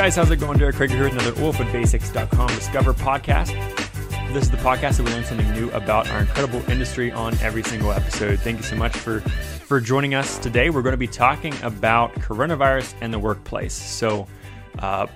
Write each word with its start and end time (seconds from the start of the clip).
guys, 0.00 0.16
how's 0.16 0.30
it 0.30 0.36
going? 0.36 0.56
Derek 0.56 0.76
Craig 0.76 0.88
here 0.88 1.04
with 1.04 1.12
another 1.12 1.32
oilfieldsbasics.com 1.32 2.48
Discover 2.48 2.94
podcast. 2.94 3.52
This 4.32 4.44
is 4.44 4.50
the 4.50 4.56
podcast 4.56 4.96
that 4.96 5.02
we 5.02 5.12
learn 5.12 5.24
something 5.24 5.52
new 5.52 5.70
about 5.72 6.08
our 6.08 6.20
incredible 6.20 6.62
industry 6.70 7.12
on 7.12 7.36
every 7.40 7.62
single 7.62 7.92
episode. 7.92 8.40
Thank 8.40 8.56
you 8.56 8.62
so 8.62 8.76
much 8.76 8.96
for 8.96 9.20
for 9.20 9.78
joining 9.78 10.14
us 10.14 10.38
today. 10.38 10.70
We're 10.70 10.80
going 10.80 10.94
to 10.94 10.96
be 10.96 11.06
talking 11.06 11.52
about 11.62 12.14
coronavirus 12.14 12.94
and 13.02 13.12
the 13.12 13.18
workplace. 13.18 13.74
So, 13.74 14.26
uh, 14.78 15.06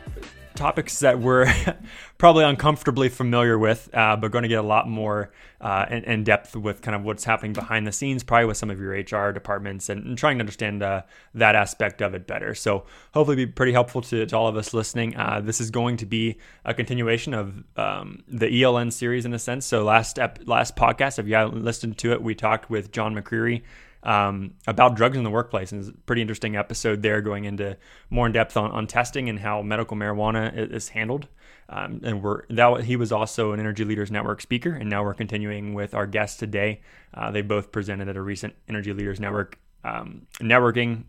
topics 0.54 1.00
that 1.00 1.18
we're 1.18 1.52
probably 2.18 2.44
uncomfortably 2.44 3.08
familiar 3.08 3.58
with, 3.58 3.88
uh, 3.92 4.16
but 4.16 4.30
going 4.30 4.42
to 4.42 4.48
get 4.48 4.58
a 4.58 4.66
lot 4.66 4.88
more 4.88 5.32
uh, 5.60 5.86
in, 5.90 6.04
in, 6.04 6.24
depth 6.24 6.54
with 6.54 6.82
kind 6.82 6.94
of 6.94 7.04
what's 7.04 7.24
happening 7.24 7.52
behind 7.52 7.86
the 7.86 7.92
scenes, 7.92 8.22
probably 8.22 8.46
with 8.46 8.56
some 8.56 8.70
of 8.70 8.80
your 8.80 8.92
HR 8.92 9.32
departments 9.32 9.88
and, 9.88 10.04
and 10.04 10.18
trying 10.18 10.36
to 10.36 10.40
understand 10.40 10.82
uh, 10.82 11.02
that 11.34 11.54
aspect 11.54 12.02
of 12.02 12.14
it 12.14 12.26
better. 12.26 12.54
So 12.54 12.84
hopefully 13.12 13.36
be 13.36 13.46
pretty 13.46 13.72
helpful 13.72 14.02
to, 14.02 14.26
to 14.26 14.36
all 14.36 14.46
of 14.46 14.56
us 14.56 14.74
listening. 14.74 15.16
Uh, 15.16 15.40
this 15.42 15.60
is 15.60 15.70
going 15.70 15.96
to 15.98 16.06
be 16.06 16.36
a 16.64 16.74
continuation 16.74 17.34
of 17.34 17.64
um, 17.76 18.22
the 18.28 18.46
ELN 18.46 18.92
series 18.92 19.24
in 19.24 19.32
a 19.32 19.38
sense. 19.38 19.66
So 19.66 19.84
last 19.84 20.18
ep- 20.18 20.46
last 20.46 20.76
podcast, 20.76 21.18
if 21.18 21.26
you 21.26 21.34
haven't 21.34 21.64
listened 21.64 21.98
to 21.98 22.12
it, 22.12 22.22
we 22.22 22.34
talked 22.34 22.70
with 22.70 22.92
John 22.92 23.14
McCreary 23.14 23.62
um, 24.04 24.54
about 24.66 24.94
drugs 24.94 25.16
in 25.16 25.24
the 25.24 25.30
workplace. 25.30 25.72
And 25.72 25.80
it's 25.80 25.90
a 25.90 25.92
pretty 25.92 26.22
interesting 26.22 26.56
episode 26.56 27.02
there, 27.02 27.20
going 27.20 27.44
into 27.44 27.76
more 28.10 28.26
in 28.26 28.32
depth 28.32 28.56
on, 28.56 28.70
on 28.70 28.86
testing 28.86 29.28
and 29.28 29.38
how 29.38 29.62
medical 29.62 29.96
marijuana 29.96 30.56
is, 30.56 30.70
is 30.70 30.88
handled. 30.90 31.26
Um, 31.68 32.00
and 32.04 32.22
we're 32.22 32.46
that 32.50 32.84
he 32.84 32.96
was 32.96 33.10
also 33.10 33.52
an 33.52 33.60
Energy 33.60 33.84
Leaders 33.84 34.10
Network 34.10 34.42
speaker, 34.42 34.74
and 34.74 34.90
now 34.90 35.02
we're 35.02 35.14
continuing 35.14 35.72
with 35.72 35.94
our 35.94 36.06
guest 36.06 36.38
today. 36.38 36.82
Uh, 37.14 37.30
they 37.30 37.40
both 37.40 37.72
presented 37.72 38.08
at 38.08 38.16
a 38.16 38.22
recent 38.22 38.54
Energy 38.68 38.92
Leaders 38.92 39.18
Network 39.18 39.58
um, 39.82 40.26
networking 40.40 41.04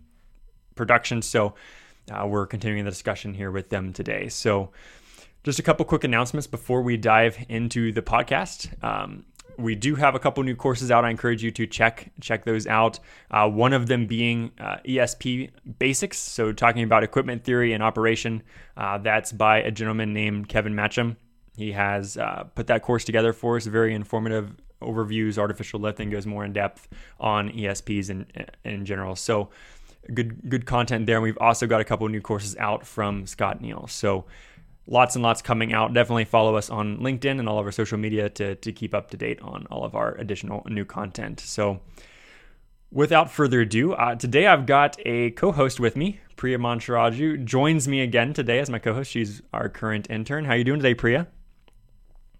production, 0.76 1.22
so 1.22 1.56
uh, 2.10 2.26
we're 2.26 2.46
continuing 2.46 2.86
the 2.86 2.92
discussion 2.92 3.34
here 3.34 3.52
with 3.52 3.70
them 3.70 3.92
today. 3.92 4.30
So, 4.30 4.72
just 5.44 5.60
a 5.60 5.64
couple 5.64 5.86
quick 5.86 6.06
announcements 6.06 6.48
before 6.48 6.82
we 6.82 6.96
dive 6.96 7.38
into 7.50 7.92
the 7.92 8.02
podcast. 8.02 8.82
Um, 8.82 9.26
we 9.58 9.76
do 9.76 9.96
have 9.96 10.16
a 10.16 10.20
couple 10.20 10.44
new 10.44 10.56
courses 10.56 10.92
out. 10.92 11.06
I 11.06 11.10
encourage 11.10 11.44
you 11.44 11.52
to 11.52 11.68
check 11.68 12.12
check 12.22 12.46
those 12.46 12.68
out. 12.68 13.00
Uh, 13.32 13.50
one 13.50 13.74
of 13.74 13.88
them 13.88 14.08
being 14.08 14.52
uh, 14.60 14.78
ESP 14.86 15.52
Basics, 15.80 16.18
so 16.18 16.52
talking 16.52 16.84
about 16.84 17.04
equipment 17.04 17.44
theory 17.44 17.74
and 17.74 17.84
operation. 17.84 18.44
Uh, 18.78 18.98
that's 18.98 19.32
by 19.32 19.58
a 19.58 19.72
gentleman 19.72 20.14
named 20.14 20.50
Kevin 20.50 20.74
Matcham. 20.74 21.16
He 21.58 21.72
has 21.72 22.18
uh, 22.18 22.44
put 22.56 22.68
that 22.68 22.82
course 22.82 23.06
together 23.06 23.34
for 23.34 23.56
us. 23.56 23.66
Very 23.66 23.94
informative 23.94 24.56
overviews, 24.82 25.38
artificial 25.38 25.80
lifting 25.80 26.10
goes 26.10 26.26
more 26.26 26.44
in 26.44 26.54
depth 26.54 26.88
on 27.20 27.50
ESPs 27.50 28.10
in 28.10 28.26
in 28.64 28.86
general. 28.86 29.16
So 29.16 29.50
good 30.14 30.50
good 30.50 30.66
content 30.66 31.06
there. 31.06 31.18
And 31.18 31.24
we've 31.24 31.38
also 31.40 31.68
got 31.68 31.82
a 31.82 31.86
couple 31.86 32.08
new 32.10 32.22
courses 32.22 32.56
out 32.58 32.86
from 32.86 33.26
Scott 33.26 33.62
Neal. 33.62 33.88
So 33.88 34.26
lots 34.88 35.16
and 35.16 35.24
lots 35.24 35.42
coming 35.42 35.74
out. 35.74 35.94
Definitely 35.94 36.26
follow 36.26 36.56
us 36.56 36.70
on 36.70 36.98
LinkedIn 36.98 37.40
and 37.40 37.50
all 37.50 37.60
of 37.60 37.66
our 37.66 37.72
social 37.72 37.98
media 37.98 38.30
to, 38.30 38.56
to 38.56 38.72
keep 38.72 38.94
up 38.94 39.10
to 39.12 39.18
date 39.18 39.42
on 39.42 39.66
all 39.72 39.84
of 39.84 39.96
our 39.96 40.16
additional 40.16 40.64
new 40.70 40.86
content. 40.86 41.40
So, 41.40 41.82
without 42.92 43.32
further 43.32 43.62
ado, 43.62 43.94
uh, 43.94 44.16
today 44.16 44.48
I've 44.48 44.66
got 44.66 44.98
a 45.06 45.32
co 45.32 45.52
host 45.52 45.80
with 45.80 45.96
me. 45.96 46.20
Priya 46.36 46.58
Mancharaju 46.58 47.38
joins 47.38 47.88
me 47.88 48.02
again 48.02 48.34
today 48.34 48.60
as 48.60 48.70
my 48.70 48.80
co 48.80 48.94
host. 48.94 49.12
She's 49.12 49.42
our 49.54 49.70
current 49.70 50.10
intern. 50.10 50.46
How 50.46 50.52
are 50.54 50.58
you 50.58 50.64
doing 50.64 50.80
today, 50.80 50.94
Priya? 50.94 51.28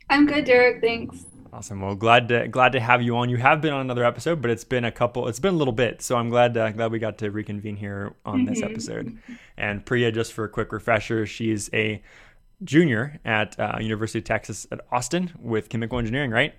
I'm 0.10 0.28
good, 0.28 0.46
Derek. 0.46 0.82
Thanks. 0.82 1.26
Awesome. 1.52 1.80
Well, 1.80 1.96
glad 1.96 2.28
to 2.28 2.50
glad 2.50 2.74
to 2.74 2.82
have 2.82 3.02
you 3.02 3.16
on. 3.16 3.30
You 3.30 3.38
have 3.38 3.62
been 3.62 3.72
on 3.72 3.80
another 3.80 4.04
episode, 4.04 4.42
but 4.42 4.52
it's 4.52 4.66
been 4.66 4.84
a 4.84 4.92
couple. 4.92 5.30
It's 5.30 5.40
been 5.40 5.54
a 5.54 5.58
little 5.58 5.74
bit, 5.74 6.02
so 6.02 6.18
I'm 6.18 6.30
glad 6.30 6.58
uh, 6.58 6.70
glad 6.72 6.92
we 6.92 7.00
got 7.00 7.18
to 7.20 7.32
reconvene 7.32 7.78
here 7.78 8.14
on 8.26 8.40
mm-hmm. 8.40 8.54
this 8.54 8.62
episode. 8.62 9.18
And 9.56 9.86
Priya, 9.86 10.12
just 10.12 10.34
for 10.34 10.44
a 10.44 10.50
quick 10.50 10.74
refresher, 10.74 11.26
she's 11.26 11.70
a 11.74 12.04
junior 12.64 13.20
at 13.26 13.60
uh, 13.60 13.78
University 13.80 14.20
of 14.20 14.26
Texas 14.26 14.68
at 14.72 14.82
Austin 14.92 15.32
with 15.40 15.70
chemical 15.70 16.00
engineering, 16.00 16.32
right? 16.32 16.54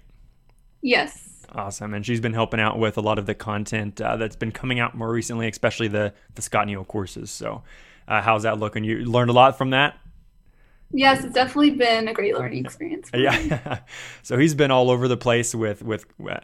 Yes. 0.82 1.46
Awesome, 1.54 1.94
and 1.94 2.04
she's 2.04 2.20
been 2.20 2.34
helping 2.34 2.60
out 2.60 2.78
with 2.78 2.98
a 2.98 3.00
lot 3.00 3.18
of 3.18 3.26
the 3.26 3.34
content 3.34 4.00
uh, 4.00 4.16
that's 4.16 4.36
been 4.36 4.52
coming 4.52 4.80
out 4.80 4.94
more 4.94 5.10
recently, 5.10 5.48
especially 5.48 5.88
the 5.88 6.12
the 6.34 6.42
Scott 6.42 6.66
Neal 6.66 6.84
courses. 6.84 7.30
So, 7.30 7.62
uh, 8.08 8.20
how's 8.20 8.42
that 8.42 8.58
looking? 8.58 8.84
You 8.84 9.04
learned 9.04 9.30
a 9.30 9.32
lot 9.32 9.56
from 9.56 9.70
that. 9.70 9.98
Yes, 10.92 11.24
it's 11.24 11.34
definitely 11.34 11.70
been 11.70 12.08
a 12.08 12.12
great 12.12 12.36
learning 12.36 12.64
experience. 12.64 13.10
yeah, 13.14 13.78
so 14.22 14.36
he's 14.36 14.54
been 14.54 14.70
all 14.70 14.90
over 14.90 15.08
the 15.08 15.16
place 15.16 15.54
with 15.54 15.82
with 15.82 16.04
uh, 16.28 16.38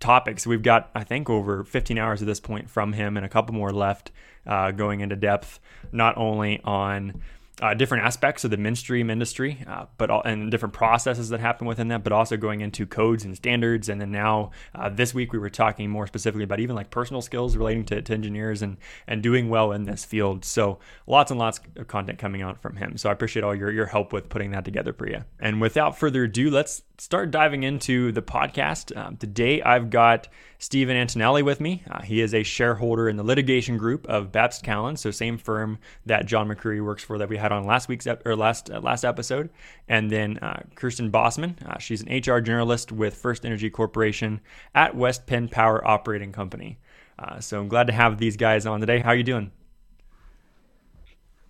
topics. 0.00 0.46
We've 0.46 0.62
got 0.62 0.90
I 0.94 1.04
think 1.04 1.30
over 1.30 1.62
15 1.62 1.98
hours 1.98 2.22
at 2.22 2.26
this 2.26 2.40
point 2.40 2.70
from 2.70 2.94
him, 2.94 3.16
and 3.16 3.24
a 3.24 3.28
couple 3.28 3.54
more 3.54 3.70
left, 3.70 4.12
uh, 4.46 4.70
going 4.70 5.00
into 5.00 5.14
depth 5.14 5.60
not 5.92 6.16
only 6.16 6.60
on 6.64 7.20
uh, 7.62 7.74
different 7.74 8.04
aspects 8.04 8.42
of 8.42 8.50
the 8.50 8.56
midstream 8.56 9.08
industry, 9.08 9.64
uh, 9.68 9.86
but 9.96 10.10
all, 10.10 10.20
and 10.22 10.50
different 10.50 10.74
processes 10.74 11.28
that 11.28 11.38
happen 11.38 11.64
within 11.64 11.86
that, 11.88 12.02
but 12.02 12.12
also 12.12 12.36
going 12.36 12.60
into 12.60 12.84
codes 12.86 13.24
and 13.24 13.36
standards. 13.36 13.88
And 13.88 14.00
then 14.00 14.10
now 14.10 14.50
uh, 14.74 14.88
this 14.88 15.14
week 15.14 15.32
we 15.32 15.38
were 15.38 15.48
talking 15.48 15.88
more 15.88 16.08
specifically 16.08 16.42
about 16.42 16.58
even 16.58 16.74
like 16.74 16.90
personal 16.90 17.22
skills 17.22 17.56
relating 17.56 17.84
to, 17.84 18.02
to 18.02 18.12
engineers 18.12 18.62
and 18.62 18.78
and 19.06 19.22
doing 19.22 19.48
well 19.48 19.70
in 19.70 19.84
this 19.84 20.04
field. 20.04 20.44
So 20.44 20.80
lots 21.06 21.30
and 21.30 21.38
lots 21.38 21.60
of 21.76 21.86
content 21.86 22.18
coming 22.18 22.42
out 22.42 22.60
from 22.60 22.76
him. 22.76 22.96
So 22.96 23.08
I 23.08 23.12
appreciate 23.12 23.44
all 23.44 23.54
your 23.54 23.70
your 23.70 23.86
help 23.86 24.12
with 24.12 24.28
putting 24.28 24.50
that 24.50 24.64
together, 24.64 24.92
Priya. 24.92 25.24
And 25.38 25.60
without 25.60 25.96
further 25.96 26.24
ado, 26.24 26.50
let's 26.50 26.82
start 26.98 27.30
diving 27.30 27.62
into 27.62 28.10
the 28.10 28.22
podcast. 28.22 28.96
Um, 28.96 29.16
today 29.16 29.62
I've 29.62 29.88
got 29.88 30.26
Stephen 30.62 30.96
Antonelli 30.96 31.42
with 31.42 31.60
me. 31.60 31.82
Uh, 31.90 32.02
he 32.02 32.20
is 32.20 32.32
a 32.32 32.44
shareholder 32.44 33.08
in 33.08 33.16
the 33.16 33.24
litigation 33.24 33.76
group 33.76 34.06
of 34.08 34.30
Babst 34.30 34.62
Calland, 34.62 34.96
so 34.96 35.10
same 35.10 35.36
firm 35.36 35.76
that 36.06 36.24
John 36.24 36.46
McCreary 36.46 36.80
works 36.84 37.02
for 37.02 37.18
that 37.18 37.28
we 37.28 37.36
had 37.36 37.50
on 37.50 37.64
last 37.64 37.88
week's 37.88 38.06
ep- 38.06 38.24
or 38.24 38.36
last 38.36 38.70
uh, 38.70 38.78
last 38.78 39.04
episode. 39.04 39.50
And 39.88 40.08
then 40.08 40.38
uh, 40.38 40.62
Kirsten 40.76 41.10
Bossman, 41.10 41.60
uh, 41.68 41.78
she's 41.78 42.02
an 42.02 42.06
HR 42.06 42.38
generalist 42.40 42.92
with 42.92 43.16
First 43.16 43.44
Energy 43.44 43.70
Corporation 43.70 44.40
at 44.72 44.94
West 44.94 45.26
Penn 45.26 45.48
Power 45.48 45.84
Operating 45.84 46.30
Company. 46.30 46.78
Uh, 47.18 47.40
so 47.40 47.58
I'm 47.58 47.66
glad 47.66 47.88
to 47.88 47.92
have 47.92 48.18
these 48.18 48.36
guys 48.36 48.64
on 48.64 48.78
today. 48.78 49.00
How 49.00 49.10
are 49.10 49.16
you 49.16 49.24
doing? 49.24 49.50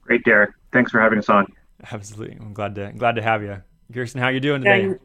Great, 0.01 0.25
Derek. 0.25 0.53
Thanks 0.73 0.91
for 0.91 1.03
having 1.03 1.19
us 1.19 1.29
on. 1.29 1.47
Absolutely, 1.93 2.39
I'm 2.41 2.55
glad 2.55 2.75
to 2.77 2.91
glad 2.93 3.17
to 3.17 3.23
have 3.23 3.43
you, 3.43 3.63
Kirsten. 3.93 4.23
How 4.23 4.29
are 4.29 4.33
you 4.33 4.41
doing 4.41 4.63
today? 4.63 4.81
Doing, 4.81 4.99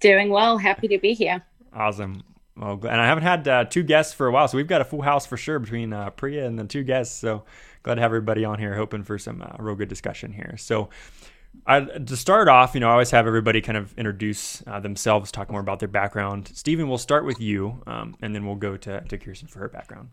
doing 0.00 0.30
well. 0.30 0.58
Happy 0.58 0.88
to 0.88 0.98
be 0.98 1.14
here. 1.14 1.40
Awesome. 1.70 2.24
Well, 2.58 2.80
and 2.82 3.00
I 3.00 3.06
haven't 3.06 3.22
had 3.22 3.48
uh, 3.48 3.64
two 3.64 3.84
guests 3.84 4.12
for 4.12 4.26
a 4.26 4.32
while, 4.32 4.48
so 4.48 4.56
we've 4.56 4.66
got 4.66 4.80
a 4.80 4.84
full 4.84 5.02
house 5.02 5.26
for 5.26 5.36
sure 5.36 5.60
between 5.60 5.92
uh, 5.92 6.10
Priya 6.10 6.44
and 6.44 6.58
the 6.58 6.64
two 6.64 6.82
guests. 6.82 7.16
So 7.16 7.44
glad 7.84 7.96
to 7.96 8.00
have 8.00 8.10
everybody 8.10 8.44
on 8.44 8.58
here, 8.58 8.74
hoping 8.74 9.04
for 9.04 9.16
some 9.18 9.42
uh, 9.42 9.56
real 9.60 9.76
good 9.76 9.88
discussion 9.88 10.32
here. 10.32 10.56
So, 10.58 10.90
I, 11.66 11.80
to 11.80 12.16
start 12.16 12.48
off, 12.48 12.74
you 12.74 12.80
know, 12.80 12.88
I 12.88 12.92
always 12.92 13.10
have 13.10 13.26
everybody 13.26 13.60
kind 13.60 13.78
of 13.78 13.96
introduce 13.96 14.62
uh, 14.66 14.80
themselves, 14.80 15.32
talk 15.32 15.50
more 15.50 15.60
about 15.60 15.78
their 15.78 15.88
background. 15.88 16.50
Stephen, 16.52 16.88
we'll 16.88 16.98
start 16.98 17.24
with 17.24 17.40
you, 17.40 17.80
um, 17.86 18.16
and 18.20 18.34
then 18.34 18.44
we'll 18.44 18.56
go 18.56 18.76
to, 18.76 19.00
to 19.00 19.18
Kirsten 19.18 19.48
for 19.48 19.60
her 19.60 19.68
background. 19.68 20.08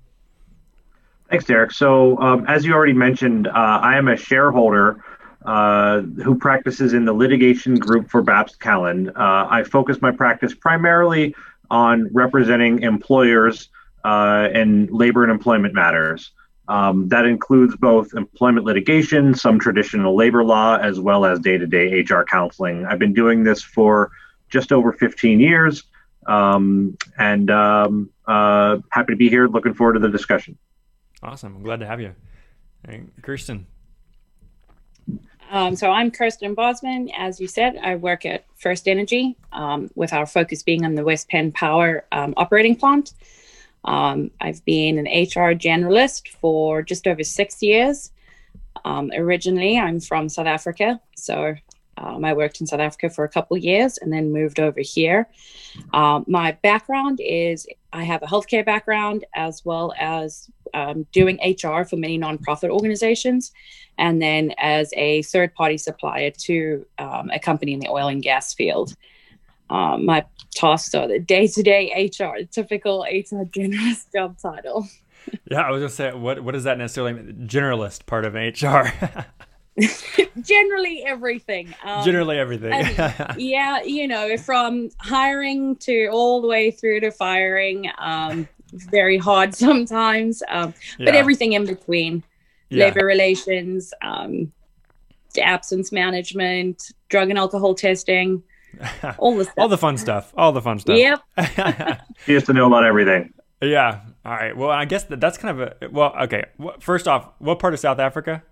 Thanks, 1.29 1.45
Derek. 1.45 1.71
So, 1.71 2.17
um, 2.19 2.45
as 2.47 2.65
you 2.65 2.73
already 2.73 2.93
mentioned, 2.93 3.47
uh, 3.47 3.51
I 3.53 3.97
am 3.97 4.07
a 4.07 4.15
shareholder 4.15 5.03
uh, 5.45 6.01
who 6.01 6.35
practices 6.35 6.93
in 6.93 7.05
the 7.05 7.13
litigation 7.13 7.75
group 7.75 8.09
for 8.09 8.23
Babst 8.23 8.59
Calland. 8.59 9.09
Uh, 9.09 9.47
I 9.49 9.63
focus 9.63 10.01
my 10.01 10.11
practice 10.11 10.53
primarily 10.53 11.35
on 11.69 12.09
representing 12.13 12.83
employers 12.83 13.69
uh, 14.03 14.49
in 14.53 14.87
labor 14.87 15.23
and 15.23 15.31
employment 15.31 15.73
matters. 15.73 16.31
Um, 16.67 17.09
that 17.09 17.25
includes 17.25 17.75
both 17.75 18.13
employment 18.15 18.65
litigation, 18.65 19.35
some 19.35 19.59
traditional 19.59 20.15
labor 20.15 20.43
law, 20.43 20.77
as 20.77 20.99
well 20.99 21.25
as 21.25 21.39
day 21.39 21.57
to 21.57 21.67
day 21.67 22.01
HR 22.01 22.23
counseling. 22.23 22.85
I've 22.85 22.99
been 22.99 23.13
doing 23.13 23.43
this 23.43 23.61
for 23.61 24.11
just 24.49 24.71
over 24.71 24.91
15 24.93 25.39
years 25.39 25.83
um, 26.25 26.97
and 27.17 27.51
um, 27.51 28.09
uh, 28.27 28.77
happy 28.89 29.13
to 29.13 29.17
be 29.17 29.29
here. 29.29 29.47
Looking 29.47 29.73
forward 29.73 29.93
to 29.93 29.99
the 29.99 30.09
discussion. 30.09 30.57
Awesome. 31.21 31.55
I'm 31.55 31.63
glad 31.63 31.79
to 31.79 31.85
have 31.85 32.01
you. 32.01 32.15
Kirsten. 33.21 33.67
Um, 35.51 35.75
so 35.75 35.91
I'm 35.91 36.11
Kirsten 36.11 36.53
Bosman. 36.55 37.09
As 37.15 37.39
you 37.39 37.47
said, 37.47 37.77
I 37.77 37.95
work 37.95 38.25
at 38.25 38.45
First 38.55 38.87
Energy 38.87 39.35
um, 39.51 39.89
with 39.95 40.11
our 40.11 40.25
focus 40.25 40.63
being 40.63 40.85
on 40.85 40.95
the 40.95 41.03
West 41.03 41.29
Penn 41.29 41.51
Power 41.51 42.05
um, 42.11 42.33
operating 42.35 42.75
plant. 42.75 43.13
Um, 43.83 44.31
I've 44.41 44.63
been 44.65 44.97
an 44.97 45.05
HR 45.05 45.53
generalist 45.53 46.29
for 46.29 46.81
just 46.81 47.07
over 47.07 47.23
six 47.23 47.61
years. 47.61 48.11
Um, 48.83 49.11
originally, 49.15 49.77
I'm 49.77 49.99
from 49.99 50.29
South 50.29 50.47
Africa, 50.47 50.99
so 51.15 51.55
um, 51.97 52.25
I 52.25 52.33
worked 52.33 52.59
in 52.61 52.67
South 52.67 52.79
Africa 52.79 53.09
for 53.09 53.23
a 53.23 53.29
couple 53.29 53.57
years 53.57 53.97
and 53.97 54.11
then 54.11 54.33
moved 54.33 54.59
over 54.59 54.81
here. 54.81 55.27
my 55.93 56.57
background 56.61 57.19
is 57.23 57.67
I 57.93 58.03
have 58.03 58.21
a 58.23 58.27
healthcare 58.27 58.65
background 58.65 59.25
as 59.33 59.63
well 59.63 59.93
as 59.99 60.49
doing 61.13 61.39
HR 61.41 61.83
for 61.83 61.95
many 61.95 62.19
nonprofit 62.19 62.69
organizations 62.69 63.53
and 63.97 64.21
then 64.21 64.53
as 64.57 64.91
a 64.95 65.21
third 65.23 65.53
party 65.53 65.77
supplier 65.77 66.31
to 66.31 66.85
um, 66.97 67.29
a 67.31 67.39
company 67.39 67.73
in 67.73 67.79
the 67.79 67.87
oil 67.87 68.07
and 68.07 68.21
gas 68.21 68.53
field. 68.53 68.95
Um, 69.69 70.05
my 70.05 70.25
tasks 70.53 70.93
are 70.93 71.07
the 71.07 71.19
day 71.19 71.47
to 71.47 71.63
day 71.63 72.11
HR, 72.19 72.43
typical 72.51 73.01
HR 73.03 73.45
generalist 73.45 74.11
job 74.15 74.37
title. 74.37 74.87
yeah, 75.49 75.61
I 75.61 75.71
was 75.71 75.79
gonna 75.79 75.89
say, 75.89 76.13
what 76.13 76.43
what 76.43 76.51
does 76.51 76.65
that 76.65 76.77
necessarily 76.77 77.13
mean? 77.13 77.47
Generalist 77.47 78.05
part 78.05 78.25
of 78.25 78.35
HR. 78.35 78.91
generally 80.41 81.03
everything. 81.05 81.73
Um, 81.83 82.03
generally 82.03 82.37
everything. 82.37 82.73
and, 82.73 83.35
yeah, 83.37 83.81
you 83.83 84.07
know, 84.07 84.37
from 84.37 84.89
hiring 84.99 85.75
to 85.77 86.07
all 86.07 86.41
the 86.41 86.47
way 86.47 86.71
through 86.71 87.01
to 87.01 87.11
firing. 87.11 87.89
Um, 87.97 88.47
very 88.73 89.17
hard 89.17 89.55
sometimes, 89.55 90.43
um, 90.49 90.73
yeah. 90.97 91.05
but 91.05 91.15
everything 91.15 91.53
in 91.53 91.65
between. 91.65 92.23
Yeah. 92.69 92.85
Labor 92.85 93.05
relations, 93.05 93.93
um, 94.01 94.51
absence 95.39 95.91
management, 95.91 96.91
drug 97.09 97.29
and 97.29 97.37
alcohol 97.37 97.75
testing, 97.75 98.41
all 99.19 99.35
the 99.35 99.43
stuff. 99.43 99.55
all 99.57 99.67
the 99.67 99.77
fun 99.77 99.97
stuff. 99.97 100.33
All 100.35 100.51
the 100.51 100.61
fun 100.61 100.79
stuff. 100.79 100.97
Yep. 100.97 101.21
he 102.25 102.33
has 102.33 102.43
to 102.45 102.53
know 102.53 102.65
about 102.67 102.83
everything. 102.83 103.33
Yeah. 103.61 104.01
All 104.25 104.31
right. 104.31 104.57
Well, 104.57 104.71
I 104.71 104.85
guess 104.85 105.03
that, 105.05 105.21
that's 105.21 105.37
kind 105.37 105.61
of 105.61 105.73
a 105.81 105.89
well. 105.89 106.13
Okay. 106.23 106.45
First 106.79 107.07
off, 107.07 107.29
what 107.39 107.59
part 107.59 107.73
of 107.73 107.79
South 107.79 107.99
Africa? 107.99 108.43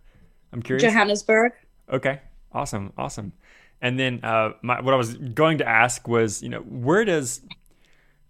I'm 0.54 0.62
curious. 0.62 0.84
Johannesburg. 0.84 1.52
Okay. 1.92 2.22
Awesome. 2.54 2.94
Awesome. 2.98 3.34
And 3.82 4.00
then 4.00 4.22
uh, 4.24 4.52
my, 4.62 4.80
what 4.80 4.94
I 4.94 4.98
was 4.98 5.16
going 5.16 5.58
to 5.58 5.68
ask 5.68 6.08
was, 6.08 6.42
you 6.42 6.50
know, 6.50 6.60
where 6.60 7.04
does 7.04 7.42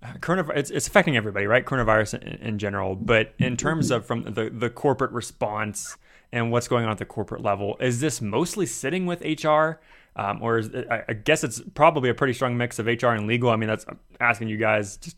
uh, 0.02 0.14
coronavirus? 0.14 0.58
It's, 0.58 0.72
it's 0.72 0.88
affecting 0.88 1.16
everybody, 1.16 1.46
right? 1.46 1.64
Coronavirus 1.64 2.22
in, 2.22 2.48
in, 2.48 2.58
general, 2.58 2.96
but 2.96 3.34
in 3.38 3.56
terms 3.56 3.92
of 3.92 4.06
from 4.06 4.24
the 4.24 4.50
the 4.50 4.70
corporate 4.70 5.12
response 5.12 5.96
and 6.32 6.52
what's 6.52 6.68
going 6.68 6.86
on 6.86 6.92
at 6.92 6.98
the 6.98 7.06
corporate 7.06 7.42
level, 7.42 7.78
is 7.80 8.00
this 8.00 8.20
mostly 8.20 8.66
sitting 8.66 9.06
with 9.06 9.22
HR? 9.22 9.80
Um, 10.16 10.42
or 10.42 10.58
is 10.58 10.68
it, 10.68 10.88
I, 10.90 11.04
I 11.10 11.14
guess 11.14 11.44
it's 11.44 11.62
probably 11.74 12.10
a 12.10 12.14
pretty 12.14 12.34
strong 12.34 12.58
mix 12.58 12.80
of 12.80 12.88
HR 12.88 13.08
and 13.08 13.28
legal. 13.28 13.50
I 13.50 13.56
mean, 13.56 13.70
that's 13.70 13.86
I'm 13.88 14.00
asking 14.20 14.48
you 14.48 14.58
guys 14.58 14.98
just 14.98 15.18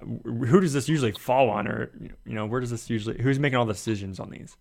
uh, 0.00 0.04
who 0.24 0.60
does 0.60 0.72
this 0.72 0.88
usually 0.88 1.12
fall 1.12 1.50
on, 1.50 1.68
or 1.68 1.90
you 2.24 2.34
know, 2.34 2.46
where 2.46 2.60
does 2.60 2.70
this 2.70 2.88
usually 2.88 3.20
who's 3.22 3.38
making 3.38 3.58
all 3.58 3.66
the 3.66 3.74
decisions 3.74 4.18
on 4.18 4.30
these? 4.30 4.56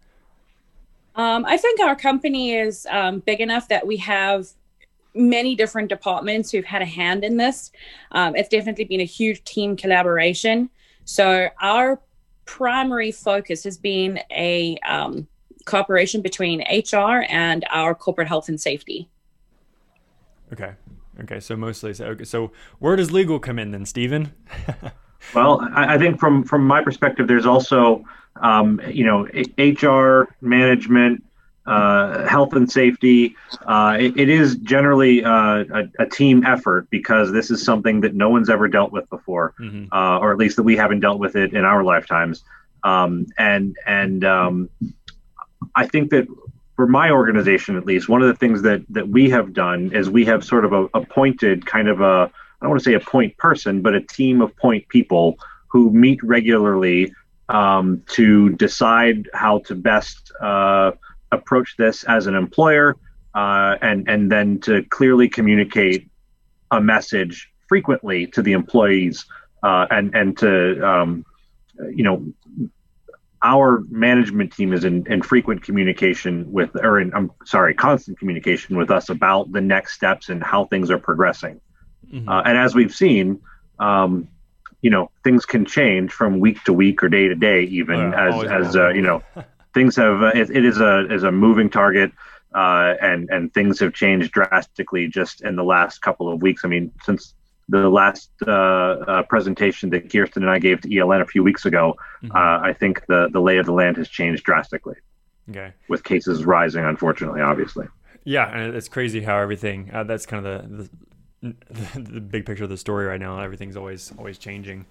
Um, 1.18 1.46
I 1.46 1.58
think 1.58 1.80
our 1.82 1.96
company 1.96 2.54
is 2.54 2.88
um, 2.90 3.20
big 3.20 3.42
enough 3.42 3.68
that 3.70 3.86
we 3.86 3.98
have 3.98 4.48
many 5.16 5.56
different 5.56 5.90
departments 5.90 6.52
who've 6.52 6.64
had 6.64 6.84
a 6.84 6.86
hand 6.86 7.24
in 7.24 7.38
this. 7.38 7.72
Um, 8.12 8.36
it's 8.36 8.50
definitely 8.50 8.86
been 8.86 9.02
a 9.02 9.06
huge 9.06 9.44
team 9.44 9.76
collaboration. 9.76 10.70
So 11.06 11.50
our 11.60 12.00
primary 12.46 13.12
focus 13.12 13.64
has 13.64 13.78
been 13.78 14.20
a 14.32 14.78
um, 14.88 15.28
cooperation 15.66 16.22
between 16.22 16.62
HR 16.62 17.26
and 17.30 17.66
our 17.72 17.96
corporate 17.96 18.28
health 18.28 18.48
and 18.48 18.62
safety. 18.62 19.10
Okay. 20.54 20.74
Okay. 21.22 21.40
So 21.40 21.56
mostly, 21.56 21.96
so, 21.96 22.06
okay, 22.06 22.24
so 22.24 22.52
where 22.78 22.96
does 22.96 23.12
legal 23.12 23.40
come 23.40 23.58
in 23.58 23.72
then, 23.72 23.86
Stephen? 23.86 24.34
well, 25.34 25.68
I, 25.74 25.96
I, 25.96 25.98
think 25.98 26.20
from 26.20 26.44
from 26.44 26.66
my 26.66 26.84
perspective, 26.84 27.28
there's 27.28 27.46
also 27.46 28.06
um, 28.42 28.82
you 28.90 29.06
know 29.06 29.28
HR 29.58 30.34
management. 30.42 31.24
Uh, 31.66 32.26
health 32.26 32.54
and 32.54 32.72
safety. 32.72 33.36
Uh, 33.66 33.98
it, 34.00 34.18
it 34.18 34.30
is 34.30 34.56
generally 34.56 35.22
uh, 35.22 35.66
a, 35.70 35.84
a, 36.00 36.06
team 36.06 36.46
effort 36.46 36.90
because 36.90 37.34
this 37.34 37.52
is 37.52 37.62
something 37.62 38.00
that 38.00 38.16
no 38.16 38.30
one's 38.30 38.50
ever 38.50 38.70
dealt 38.70 38.94
with 38.94 39.10
before, 39.10 39.54
mm-hmm. 39.60 39.84
Uh, 39.92 40.18
or 40.20 40.32
at 40.32 40.38
least 40.38 40.56
that 40.56 40.64
we 40.64 40.78
haven't 40.78 41.02
dealt 41.02 41.20
with 41.20 41.36
it 41.36 41.52
in 41.54 41.66
our 41.66 41.84
lifetimes. 41.84 42.42
Um, 42.86 43.26
and 43.38 43.76
and 43.86 44.24
um, 44.24 44.70
I 45.76 45.88
think 45.88 46.12
that 46.12 46.26
for 46.78 46.88
my 46.88 47.12
organization 47.12 47.76
at 47.76 47.86
least, 47.86 48.08
one 48.08 48.22
of 48.22 48.30
the 48.30 48.36
things 48.36 48.62
that 48.62 48.84
that 48.90 49.10
we 49.10 49.30
have 49.32 49.54
done 49.54 49.92
is 49.94 50.10
we 50.10 50.24
have 50.26 50.46
sort 50.46 50.64
of 50.64 50.72
a, 50.72 50.88
appointed 50.94 51.66
kind 51.66 51.90
of 51.90 52.00
a 52.00 52.32
I 52.62 52.66
don't 52.66 52.70
want 52.70 52.82
to 52.82 52.86
say 52.86 52.94
a 52.94 53.00
point 53.00 53.38
person, 53.38 53.82
but 53.82 53.94
a 53.94 54.02
team 54.02 54.42
of 54.42 54.56
point 54.56 54.88
people 54.88 55.38
who 55.68 55.92
meet 55.92 56.24
regularly 56.24 57.14
um, 57.50 58.04
to 58.08 58.50
decide 58.52 59.30
how 59.34 59.60
to 59.60 59.76
best 59.76 60.32
uh, 60.42 60.92
approach 61.32 61.76
this 61.78 62.04
as 62.04 62.28
an 62.28 62.36
employer, 62.36 62.96
uh, 63.36 63.76
and 63.82 64.08
and 64.10 64.32
then 64.32 64.60
to 64.62 64.84
clearly 64.90 65.30
communicate 65.30 66.10
a 66.72 66.82
message 66.82 67.52
frequently 67.68 68.28
to 68.28 68.42
the 68.42 68.54
employees, 68.54 69.26
uh, 69.64 69.88
and 69.92 70.16
and 70.16 70.38
to 70.38 70.88
um, 70.88 71.26
you 71.94 72.04
know 72.04 72.26
our 73.44 73.84
management 73.90 74.52
team 74.52 74.74
is 74.74 74.84
in, 74.84 75.06
in 75.12 75.22
frequent 75.22 75.62
communication 75.62 76.52
with, 76.52 76.76
or 76.76 77.00
in, 77.00 77.14
I'm 77.14 77.32
sorry, 77.46 77.74
constant 77.74 78.18
communication 78.18 78.78
with 78.78 78.90
us 78.90 79.10
about 79.10 79.52
the 79.52 79.62
next 79.62 79.94
steps 79.94 80.30
and 80.30 80.44
how 80.44 80.66
things 80.66 80.90
are 80.90 80.98
progressing. 80.98 81.62
Mm-hmm. 82.12 82.28
Uh, 82.28 82.42
and 82.42 82.58
as 82.58 82.74
we've 82.74 82.94
seen, 82.94 83.40
um, 83.80 84.28
you 84.82 84.90
know, 84.90 85.10
things 85.24 85.46
can 85.46 85.66
change 85.66 86.12
from 86.12 86.40
week 86.40 86.64
to 86.66 86.74
week 86.74 87.04
or 87.04 87.10
day 87.10 87.28
to 87.28 87.36
day, 87.36 87.64
even 87.64 88.14
as 88.14 88.44
as 88.44 88.76
uh, 88.76 88.90
you 88.90 89.02
know, 89.02 89.24
things 89.74 89.96
have. 89.96 90.22
Uh, 90.22 90.32
it, 90.36 90.50
it 90.50 90.66
is 90.66 90.80
a 90.80 91.12
is 91.12 91.24
a 91.24 91.32
moving 91.32 91.70
target, 91.70 92.12
uh, 92.54 92.94
and 93.02 93.30
and 93.30 93.54
things 93.54 93.80
have 93.80 93.94
changed 93.94 94.32
drastically 94.32 95.08
just 95.08 95.42
in 95.42 95.56
the 95.56 95.64
last 95.64 96.02
couple 96.02 96.32
of 96.32 96.42
weeks. 96.42 96.64
I 96.64 96.68
mean, 96.68 96.92
since 97.04 97.34
the 97.70 97.90
last 97.90 98.30
uh, 98.46 98.52
uh, 98.52 99.24
presentation 99.24 99.90
that 99.90 100.12
Kirsten 100.12 100.44
and 100.44 100.52
I 100.52 100.60
gave 100.60 100.82
to 100.82 100.88
ELN 100.88 101.22
a 101.22 101.26
few 101.26 101.44
weeks 101.44 101.66
ago, 101.66 101.96
mm-hmm. 102.24 102.36
uh, 102.36 102.68
I 102.68 102.74
think 102.74 103.06
the 103.08 103.30
the 103.32 103.42
lay 103.42 103.58
of 103.58 103.66
the 103.66 103.74
land 103.74 103.98
has 103.98 104.10
changed 104.10 104.44
drastically. 104.44 104.96
Okay. 105.50 105.74
With 105.88 106.04
cases 106.04 106.46
rising, 106.46 106.84
unfortunately, 106.84 107.42
obviously. 107.42 107.88
Yeah, 108.26 108.50
and 108.50 108.76
it's 108.76 108.90
crazy 108.90 109.22
how 109.22 109.38
everything. 109.38 109.90
Uh, 109.94 110.04
that's 110.04 110.26
kind 110.26 110.46
of 110.46 110.70
the, 110.70 110.84
the, 110.84 110.90
the 111.42 112.22
big 112.22 112.46
picture 112.46 112.64
of 112.64 112.70
the 112.70 112.78
story 112.78 113.06
right 113.06 113.20
now. 113.20 113.40
Everything's 113.40 113.78
always 113.78 114.12
always 114.18 114.38
changing. 114.38 114.86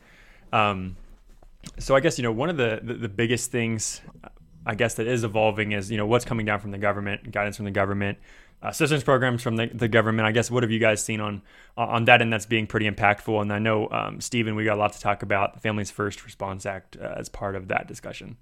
Um, 0.52 0.96
so 1.78 1.96
I 1.96 2.00
guess 2.00 2.18
you 2.18 2.22
know 2.22 2.32
one 2.32 2.50
of 2.50 2.56
the, 2.56 2.80
the 2.82 2.94
the 2.94 3.08
biggest 3.08 3.50
things 3.50 4.00
I 4.64 4.74
guess 4.74 4.94
that 4.94 5.06
is 5.06 5.24
evolving 5.24 5.72
is 5.72 5.90
you 5.90 5.96
know 5.96 6.06
what's 6.06 6.24
coming 6.24 6.46
down 6.46 6.60
from 6.60 6.70
the 6.70 6.78
government, 6.78 7.30
guidance 7.32 7.56
from 7.56 7.64
the 7.64 7.70
government 7.70 8.18
assistance 8.62 9.02
programs 9.02 9.42
from 9.42 9.56
the, 9.56 9.66
the 9.66 9.88
government. 9.88 10.26
I 10.26 10.32
guess 10.32 10.50
what 10.50 10.62
have 10.62 10.70
you 10.70 10.78
guys 10.78 11.02
seen 11.02 11.20
on 11.20 11.42
on 11.76 12.04
that 12.06 12.22
end 12.22 12.32
that's 12.32 12.46
being 12.46 12.66
pretty 12.66 12.88
impactful? 12.90 13.40
And 13.40 13.52
I 13.52 13.58
know 13.58 13.88
um, 13.90 14.20
Stephen, 14.20 14.54
we 14.54 14.64
got 14.64 14.76
a 14.76 14.80
lot 14.80 14.92
to 14.94 15.00
talk 15.00 15.22
about 15.22 15.54
the 15.54 15.60
Families 15.60 15.90
First 15.90 16.24
Response 16.24 16.66
Act 16.66 16.96
uh, 16.96 17.14
as 17.16 17.28
part 17.28 17.54
of 17.54 17.68
that 17.68 17.86
discussion. 17.86 18.36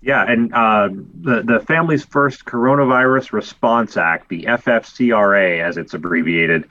Yeah, 0.00 0.24
and 0.26 0.52
uh, 0.54 0.88
the 1.20 1.42
the 1.42 1.60
Families 1.60 2.04
First 2.04 2.44
Coronavirus 2.44 3.32
Response 3.32 3.96
Act, 3.96 4.28
the 4.28 4.44
FFCRA, 4.44 5.60
as 5.60 5.76
it's 5.76 5.94
abbreviated, 5.94 6.64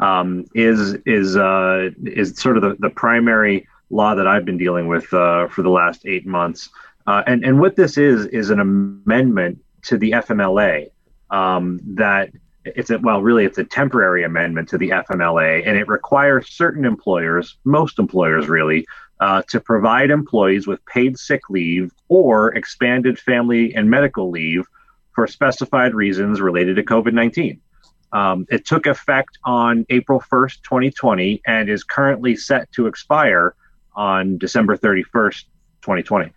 um, 0.00 0.46
is 0.54 0.94
is 1.06 1.36
uh, 1.36 1.90
is 2.04 2.38
sort 2.38 2.56
of 2.56 2.62
the, 2.62 2.76
the 2.78 2.90
primary 2.90 3.66
law 3.90 4.14
that 4.14 4.26
I've 4.26 4.44
been 4.44 4.58
dealing 4.58 4.86
with 4.86 5.12
uh, 5.12 5.48
for 5.48 5.62
the 5.62 5.70
last 5.70 6.06
eight 6.06 6.26
months. 6.26 6.70
Uh, 7.06 7.22
and 7.26 7.44
and 7.44 7.60
what 7.60 7.76
this 7.76 7.98
is 7.98 8.26
is 8.26 8.50
an 8.50 8.60
amendment 8.60 9.58
to 9.82 9.98
the 9.98 10.12
FMLA, 10.12 10.90
um, 11.30 11.80
that 11.94 12.30
it's 12.64 12.90
a 12.90 12.98
well 12.98 13.22
really 13.22 13.44
it's 13.44 13.58
a 13.58 13.64
temporary 13.64 14.24
amendment 14.24 14.68
to 14.70 14.78
the 14.78 14.90
FMLA 14.90 15.66
and 15.66 15.76
it 15.76 15.86
requires 15.88 16.48
certain 16.48 16.84
employers 16.84 17.58
most 17.64 17.98
employers 17.98 18.48
really 18.48 18.86
uh, 19.24 19.40
to 19.48 19.58
provide 19.58 20.10
employees 20.10 20.66
with 20.66 20.84
paid 20.84 21.18
sick 21.18 21.48
leave 21.48 21.90
or 22.08 22.54
expanded 22.54 23.18
family 23.18 23.74
and 23.74 23.88
medical 23.88 24.28
leave 24.28 24.66
for 25.12 25.26
specified 25.26 25.94
reasons 25.94 26.42
related 26.42 26.76
to 26.76 26.82
COVID-19. 26.82 27.58
Um, 28.12 28.46
it 28.50 28.66
took 28.66 28.84
effect 28.84 29.38
on 29.42 29.86
April 29.88 30.20
1st, 30.20 30.60
2020 30.62 31.40
and 31.46 31.70
is 31.70 31.84
currently 31.84 32.36
set 32.36 32.70
to 32.72 32.86
expire 32.86 33.54
on 33.96 34.36
December 34.36 34.76
31st, 34.76 35.44
2020. 35.80 36.30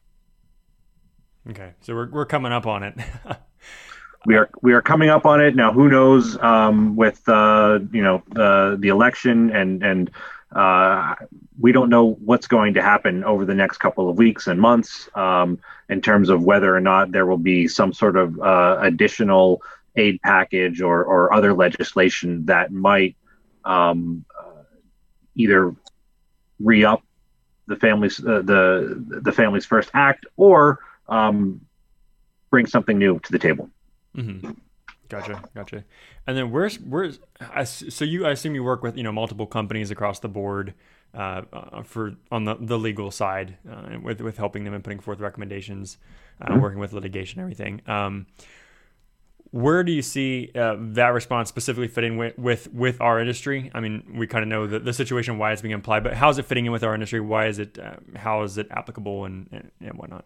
Okay, 1.49 1.73
so 1.81 1.93
we're, 1.93 2.09
we're 2.09 2.25
coming 2.25 2.53
up 2.53 2.65
on 2.67 2.83
it. 2.83 2.97
we 4.25 4.37
are 4.37 4.49
we 4.61 4.71
are 4.71 4.81
coming 4.81 5.09
up 5.09 5.25
on 5.25 5.41
it 5.41 5.57
now. 5.57 5.73
Who 5.73 5.89
knows 5.89 6.37
um, 6.41 6.95
with 6.95 7.21
uh, 7.27 7.79
you 7.91 8.01
know 8.01 8.23
the 8.29 8.77
the 8.79 8.87
election 8.87 9.49
and 9.51 9.83
and 9.83 10.09
uh, 10.51 11.15
we 11.59 11.71
don't 11.71 11.89
know 11.89 12.13
what's 12.23 12.47
going 12.47 12.75
to 12.75 12.81
happen 12.81 13.23
over 13.23 13.45
the 13.45 13.53
next 13.53 13.77
couple 13.79 14.09
of 14.09 14.17
weeks 14.17 14.47
and 14.47 14.59
months 14.59 15.09
um, 15.13 15.59
in 15.89 16.01
terms 16.01 16.29
of 16.29 16.43
whether 16.43 16.73
or 16.73 16.79
not 16.79 17.11
there 17.11 17.25
will 17.25 17.37
be 17.37 17.67
some 17.67 17.91
sort 17.91 18.15
of 18.15 18.39
uh, 18.39 18.77
additional 18.81 19.61
aid 19.97 20.21
package 20.21 20.81
or 20.81 21.03
or 21.03 21.33
other 21.33 21.53
legislation 21.53 22.45
that 22.45 22.71
might 22.71 23.15
um, 23.65 24.23
uh, 24.39 24.63
either 25.35 25.75
re 26.59 26.85
up 26.85 27.03
the 27.67 27.75
families 27.75 28.19
uh, 28.19 28.41
the 28.43 29.03
the 29.21 29.31
families 29.31 29.65
first 29.65 29.89
act 29.93 30.25
or 30.37 30.79
um, 31.09 31.59
bring 32.49 32.65
something 32.65 32.97
new 32.97 33.19
to 33.19 33.31
the 33.31 33.39
table. 33.39 33.69
Mm-hmm. 34.15 34.51
Gotcha, 35.09 35.41
gotcha. 35.55 35.83
And 36.25 36.37
then 36.37 36.51
where's 36.51 36.79
where's 36.79 37.19
I, 37.39 37.63
so 37.63 38.03
you 38.03 38.25
I 38.25 38.31
assume 38.31 38.55
you 38.55 38.63
work 38.63 38.83
with 38.83 38.97
you 38.97 39.03
know 39.03 39.11
multiple 39.11 39.47
companies 39.47 39.91
across 39.91 40.19
the 40.19 40.27
board 40.27 40.73
uh, 41.13 41.43
uh, 41.53 41.83
for 41.83 42.15
on 42.31 42.45
the, 42.45 42.55
the 42.59 42.77
legal 42.77 43.11
side 43.11 43.57
uh, 43.69 43.97
with 44.01 44.21
with 44.21 44.37
helping 44.37 44.63
them 44.63 44.73
and 44.73 44.83
putting 44.83 44.99
forth 44.99 45.19
recommendations, 45.19 45.97
uh, 46.41 46.47
mm-hmm. 46.47 46.61
working 46.61 46.79
with 46.79 46.93
litigation, 46.93 47.39
everything. 47.39 47.81
Um, 47.87 48.27
where 49.51 49.83
do 49.83 49.91
you 49.91 50.01
see 50.01 50.51
uh, 50.55 50.75
that 50.77 51.13
response 51.13 51.49
specifically 51.49 51.87
fitting 51.87 52.17
with, 52.17 52.37
with, 52.37 52.71
with 52.73 52.99
our 53.01 53.19
industry? 53.19 53.71
I 53.73 53.79
mean, 53.79 54.03
we 54.15 54.27
kind 54.27 54.43
of 54.43 54.49
know 54.49 54.67
the, 54.67 54.79
the 54.79 54.93
situation, 54.93 55.37
why 55.37 55.53
it's 55.53 55.61
being 55.61 55.73
applied, 55.73 56.03
but 56.03 56.13
how 56.13 56.29
is 56.29 56.37
it 56.37 56.45
fitting 56.45 56.65
in 56.65 56.71
with 56.71 56.83
our 56.83 56.93
industry? 56.93 57.21
Why 57.21 57.47
is 57.47 57.57
it, 57.57 57.79
uh, 57.79 57.95
how 58.15 58.43
is 58.43 58.57
it 58.57 58.67
applicable 58.71 59.25
and, 59.25 59.47
and, 59.51 59.71
and 59.79 59.97
whatnot? 59.97 60.25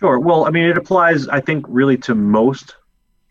Sure. 0.00 0.18
Well, 0.18 0.46
I 0.46 0.50
mean, 0.50 0.64
it 0.64 0.76
applies, 0.76 1.28
I 1.28 1.40
think, 1.40 1.66
really 1.68 1.96
to 1.98 2.14
most 2.14 2.76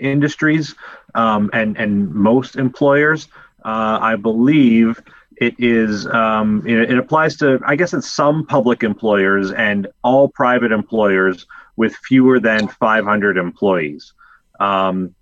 industries 0.03 0.75
um, 1.15 1.49
and 1.53 1.77
and 1.77 2.13
most 2.13 2.55
employers. 2.55 3.27
Uh, 3.65 3.97
I 4.01 4.15
believe 4.15 5.01
it 5.37 5.55
is 5.57 6.05
um, 6.07 6.63
it, 6.67 6.91
it, 6.91 6.97
applies 6.97 7.37
to 7.37 7.59
I 7.65 7.75
guess 7.75 7.93
it's 7.93 8.09
some 8.09 8.45
public 8.45 8.83
employers 8.83 9.51
and 9.51 9.87
all 10.03 10.27
private 10.27 10.71
employers 10.71 11.45
with 11.75 11.95
fewer 11.95 12.39
than 12.39 12.67
500 12.67 13.37
employees. 13.37 14.13
Um, 14.59 15.15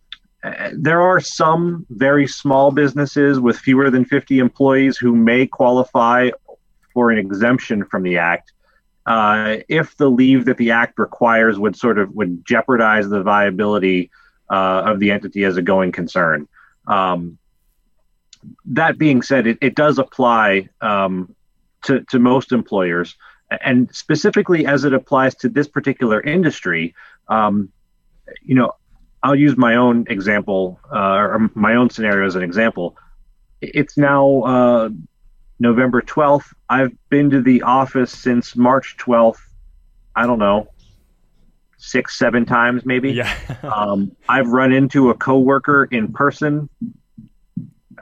there 0.73 1.01
are 1.01 1.19
some 1.19 1.85
very 1.91 2.27
small 2.27 2.71
businesses 2.71 3.39
with 3.39 3.57
fewer 3.57 3.91
than 3.91 4.05
50 4.05 4.39
employees 4.39 4.97
who 4.97 5.15
may 5.15 5.45
qualify 5.45 6.31
for 6.93 7.11
an 7.11 7.19
exemption 7.19 7.85
from 7.85 8.03
the 8.03 8.17
act 8.17 8.51
uh, 9.05 9.57
if 9.67 9.97
the 9.97 10.09
leave 10.09 10.45
that 10.45 10.57
the 10.57 10.71
act 10.71 11.00
requires 11.00 11.57
would 11.57 11.75
sort 11.75 11.97
of 11.97 12.13
would 12.15 12.45
jeopardize 12.45 13.09
the 13.09 13.23
viability 13.23 14.11
uh, 14.51 14.84
of 14.86 15.00
the 15.00 15.12
entity 15.12 15.46
as 15.46 15.58
a 15.58 15.62
going 15.62 15.91
concern. 15.91 16.48
Um, 16.88 17.38
that 18.65 18.98
being 18.98 19.22
said, 19.22 19.48
it, 19.48 19.58
it 19.62 19.75
does 19.75 19.98
apply 19.98 20.70
um, 20.81 21.36
to, 21.84 22.01
to 22.10 22.20
most 22.20 22.51
employers, 22.51 23.15
and 23.63 23.93
specifically 23.96 24.65
as 24.65 24.84
it 24.84 24.93
applies 24.93 25.36
to 25.36 25.50
this 25.50 25.67
particular 25.67 26.22
industry. 26.22 26.93
Um, 27.27 27.72
you 28.43 28.55
know, 28.55 28.74
I'll 29.24 29.36
use 29.36 29.55
my 29.58 29.75
own 29.75 30.05
example 30.10 30.79
uh, 30.91 31.15
or 31.15 31.50
my 31.53 31.75
own 31.75 31.89
scenario 31.89 32.25
as 32.25 32.36
an 32.36 32.43
example. 32.43 32.98
It's 33.62 33.98
now 33.98 34.41
uh, 34.41 34.89
November 35.60 36.01
12th. 36.01 36.53
I've 36.70 36.91
been 37.10 37.29
to 37.29 37.41
the 37.41 37.62
office 37.62 38.12
since 38.12 38.55
March 38.55 38.98
12th. 38.98 39.38
I 40.15 40.25
don't 40.25 40.39
know, 40.39 40.70
six, 41.81 42.17
seven 42.17 42.45
times 42.45 42.85
maybe. 42.85 43.11
Yeah. 43.11 43.35
um, 43.63 44.15
I've 44.29 44.47
run 44.47 44.71
into 44.71 45.09
a 45.09 45.13
coworker 45.15 45.85
in 45.85 46.13
person. 46.13 46.69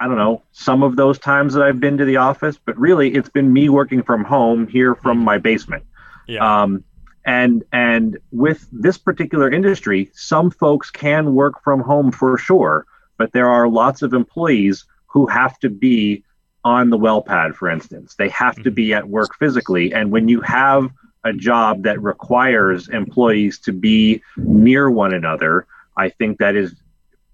I 0.02 0.08
don't 0.08 0.18
know, 0.18 0.44
some 0.52 0.84
of 0.84 0.96
those 0.96 1.20
times 1.20 1.54
that 1.54 1.64
I've 1.64 1.80
been 1.80 1.98
to 1.98 2.06
the 2.06 2.18
office, 2.18 2.58
but 2.64 2.78
really 2.78 3.14
it's 3.16 3.30
been 3.30 3.52
me 3.52 3.68
working 3.68 4.04
from 4.04 4.24
home 4.24 4.68
here 4.68 4.96
from 4.96 5.18
my 5.20 5.38
basement. 5.38 5.84
Yeah. 6.28 6.62
Um, 6.62 6.84
and 7.26 7.64
and 7.74 8.18
with 8.32 8.68
this 8.72 8.98
particular 8.98 9.52
industry, 9.52 10.10
some 10.14 10.52
folks 10.52 10.90
can 10.90 11.34
work 11.34 11.62
from 11.64 11.82
home 11.82 12.12
for 12.12 12.38
sure, 12.38 12.86
but 13.18 13.34
there 13.34 13.50
are 13.50 13.68
lots 13.68 14.02
of 14.02 14.14
employees 14.14 14.86
who 15.08 15.26
have 15.28 15.60
to 15.60 15.70
be 15.70 16.24
on 16.64 16.90
the 16.90 16.98
well 16.98 17.22
pad, 17.22 17.56
for 17.56 17.70
instance. 17.70 18.16
They 18.16 18.30
have 18.30 18.62
to 18.64 18.72
be 18.72 18.94
at 18.94 19.08
work 19.08 19.36
physically. 19.38 19.94
And 19.94 20.12
when 20.12 20.28
you 20.28 20.42
have 20.42 20.90
a 21.24 21.34
job 21.34 21.84
that 21.84 22.02
requires 22.02 22.90
employees 22.90 23.60
to 23.60 23.74
be 23.74 24.22
near 24.38 24.90
one 24.90 25.14
another, 25.14 25.68
I 25.98 26.10
think 26.10 26.40
that 26.40 26.56
is, 26.56 26.76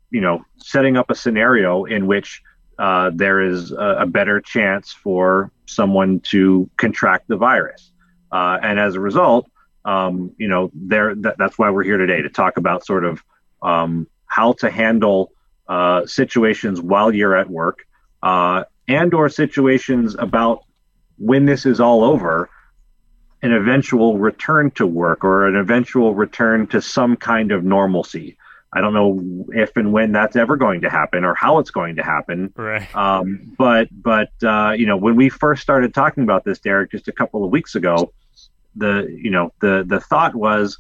you 0.10 0.22
know, 0.22 0.44
setting 0.58 0.98
up 0.98 1.10
a 1.10 1.16
scenario 1.16 1.86
in 1.86 2.08
which 2.08 2.42
uh, 2.80 3.12
there 3.14 3.42
is 3.42 3.72
a, 3.72 3.98
a, 4.00 4.06
better 4.06 4.42
chance 4.42 4.92
for 4.92 5.52
someone 5.66 6.20
to 6.20 6.70
contract 6.76 7.28
the 7.30 7.38
virus. 7.38 7.92
Uh, 8.32 8.58
and 8.62 8.80
as 8.80 8.96
a 8.96 9.00
result, 9.00 9.50
um, 9.86 10.32
you 10.38 10.48
know, 10.48 10.72
there 10.74 11.16
that, 11.16 11.38
that's 11.38 11.58
why 11.58 11.70
we're 11.70 11.84
here 11.84 11.98
today 11.98 12.22
to 12.22 12.30
talk 12.30 12.58
about 12.58 12.86
sort 12.86 13.06
of 13.06 13.24
um, 13.62 14.08
how 14.26 14.54
to 14.54 14.70
handle 14.70 15.32
uh, 15.68 16.06
situations 16.06 16.82
while 16.82 17.14
you're 17.14 17.36
at 17.36 17.50
work 17.50 17.86
uh, 18.24 18.64
and 18.88 19.14
or 19.14 19.30
situations 19.30 20.16
about 20.18 20.64
when 21.18 21.46
this 21.46 21.66
is 21.66 21.80
all 21.80 22.04
over 22.04 22.50
an 23.46 23.54
eventual 23.54 24.18
return 24.18 24.72
to 24.72 24.88
work 24.88 25.24
or 25.24 25.48
an 25.48 25.56
eventual 25.56 26.16
return 26.16 26.66
to 26.68 26.82
some 26.82 27.16
kind 27.16 27.52
of 27.52 27.64
normalcy. 27.64 28.38
I 28.74 28.82
don't 28.82 28.94
know 28.94 29.46
if 29.54 29.78
and 29.78 29.94
when 29.94 30.12
that's 30.12 30.36
ever 30.36 30.58
going 30.58 30.82
to 30.82 30.90
happen 30.90 31.24
or 31.24 31.34
how 31.36 31.60
it's 31.60 31.72
going 31.72 31.96
to 31.96 32.04
happen. 32.04 32.52
Right. 32.56 32.94
Um, 32.96 33.54
but 33.58 33.88
but 33.92 34.32
uh, 34.44 34.72
you 34.72 34.88
know 34.88 34.98
when 34.98 35.16
we 35.16 35.30
first 35.30 35.62
started 35.62 35.94
talking 35.94 36.24
about 36.24 36.44
this 36.44 36.60
derek 36.60 36.92
just 36.92 37.08
a 37.08 37.14
couple 37.14 37.46
of 37.46 37.52
weeks 37.52 37.76
ago 37.76 38.12
the 38.76 39.08
you 39.22 39.32
know 39.32 39.54
the 39.62 39.86
the 39.88 40.00
thought 40.00 40.36
was 40.36 40.80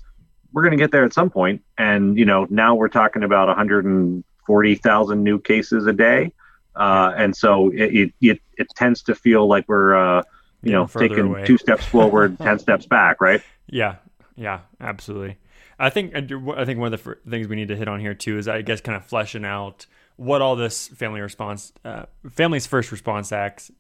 we're 0.52 0.64
going 0.64 0.78
to 0.78 0.78
get 0.78 0.92
there 0.92 1.06
at 1.06 1.14
some 1.14 1.30
point 1.30 1.64
and 1.78 2.18
you 2.18 2.26
know 2.26 2.48
now 2.50 2.76
we're 2.76 2.90
talking 2.90 3.24
about 3.24 3.48
140,000 3.48 5.24
new 5.24 5.40
cases 5.40 5.86
a 5.86 5.94
day. 5.94 6.32
Uh, 6.76 7.14
and 7.16 7.34
so 7.34 7.70
it, 7.70 8.12
it, 8.20 8.42
it 8.58 8.68
tends 8.76 9.02
to 9.04 9.16
feel 9.16 9.48
like 9.48 9.64
we're 9.70 9.96
uh, 9.96 10.24
you 10.66 10.74
know 10.74 10.88
taking 10.88 11.20
away. 11.20 11.46
two 11.46 11.58
steps 11.58 11.86
forward, 11.86 12.38
ten 12.40 12.60
steps 12.60 12.86
back, 12.86 13.22
right? 13.22 13.42
Yeah, 13.68 13.96
yeah, 14.36 14.62
absolutely. 14.80 15.38
I 15.80 15.90
think 15.90 16.16
I 16.16 16.66
think 16.66 16.80
one 16.80 16.94
of 16.94 17.04
the 17.04 17.18
things 17.30 17.48
we 17.48 17.56
need 17.56 17.68
to 17.70 17.76
hit 17.76 17.88
on 17.88 18.00
here 18.00 18.14
too 18.14 18.38
is 18.38 18.48
I 18.48 18.62
guess 18.62 18.82
kind 18.82 18.96
of 18.96 19.06
fleshing 19.06 19.46
out 19.46 19.86
what 20.18 20.42
all 20.42 20.56
this 20.56 20.88
family 20.90 21.22
response, 21.22 21.74
uh, 21.84 22.06
families 22.32 22.66
first 22.66 22.92
response 22.92 23.32
acts 23.32 23.72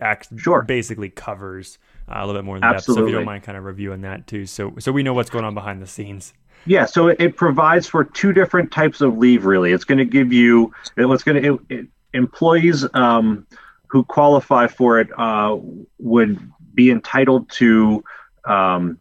act 0.00 0.28
sure. 0.36 0.62
basically 0.62 1.08
covers 1.08 1.78
uh, 2.08 2.14
a 2.16 2.26
little 2.26 2.40
bit 2.40 2.44
more 2.44 2.56
in 2.56 2.62
depth. 2.62 2.84
So 2.84 2.92
if 3.00 3.08
you 3.08 3.14
don't 3.14 3.24
mind 3.24 3.44
kind 3.44 3.56
of 3.56 3.64
reviewing 3.64 4.00
that 4.02 4.26
too, 4.26 4.46
so 4.46 4.74
so 4.78 4.92
we 4.92 5.02
know 5.02 5.14
what's 5.14 5.30
going 5.30 5.44
on 5.44 5.54
behind 5.54 5.80
the 5.80 5.86
scenes. 5.86 6.34
Yeah, 6.66 6.86
so 6.86 7.08
it, 7.08 7.20
it 7.20 7.36
provides 7.36 7.86
for 7.86 8.04
two 8.04 8.32
different 8.32 8.72
types 8.72 9.00
of 9.00 9.18
leave. 9.18 9.44
Really, 9.44 9.72
it's 9.72 9.84
going 9.84 9.98
to 9.98 10.04
give 10.04 10.32
you 10.32 10.72
it's 10.96 11.22
going 11.22 11.42
to 11.42 11.54
it, 11.54 11.60
it, 11.68 11.86
employees 12.12 12.86
um, 12.94 13.46
who 13.94 14.02
qualify 14.02 14.66
for 14.66 14.98
it 14.98 15.08
uh, 15.16 15.56
would 16.00 16.36
be 16.74 16.90
entitled 16.90 17.48
to 17.48 18.02
um, 18.44 18.98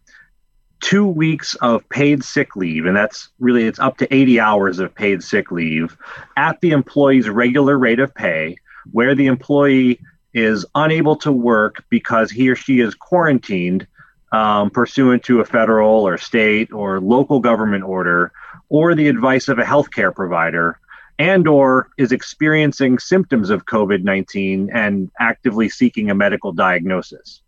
two 0.81 1.07
weeks 1.07 1.55
of 1.55 1.89
paid 1.89 2.23
sick 2.23 2.55
leave, 2.55 2.85
and 2.85 2.95
that's 2.95 3.29
really 3.39 3.65
it's 3.65 3.79
up 3.79 3.97
to 3.97 4.13
80 4.13 4.39
hours 4.39 4.77
of 4.77 4.93
paid 4.93 5.23
sick 5.23 5.51
leave 5.51 5.97
at 6.37 6.61
the 6.61 6.69
employee's 6.69 7.27
regular 7.27 7.75
rate 7.75 7.99
of 7.99 8.13
pay, 8.13 8.55
where 8.91 9.15
the 9.15 9.25
employee 9.25 9.99
is 10.31 10.63
unable 10.75 11.15
to 11.15 11.31
work 11.31 11.83
because 11.89 12.29
he 12.29 12.47
or 12.47 12.55
she 12.55 12.79
is 12.79 12.93
quarantined 12.93 13.87
um, 14.31 14.69
pursuant 14.69 15.23
to 15.23 15.39
a 15.39 15.45
federal 15.45 16.07
or 16.07 16.19
state 16.19 16.71
or 16.71 16.99
local 16.99 17.39
government 17.39 17.83
order 17.83 18.31
or 18.69 18.93
the 18.93 19.07
advice 19.07 19.47
of 19.47 19.57
a 19.57 19.63
healthcare 19.63 20.13
provider 20.13 20.79
and 21.19 21.47
or 21.47 21.89
is 21.97 22.11
experiencing 22.11 22.99
symptoms 22.99 23.49
of 23.49 23.65
covid-19 23.65 24.69
and 24.73 25.11
actively 25.19 25.69
seeking 25.69 26.09
a 26.09 26.15
medical 26.15 26.51
diagnosis. 26.51 27.41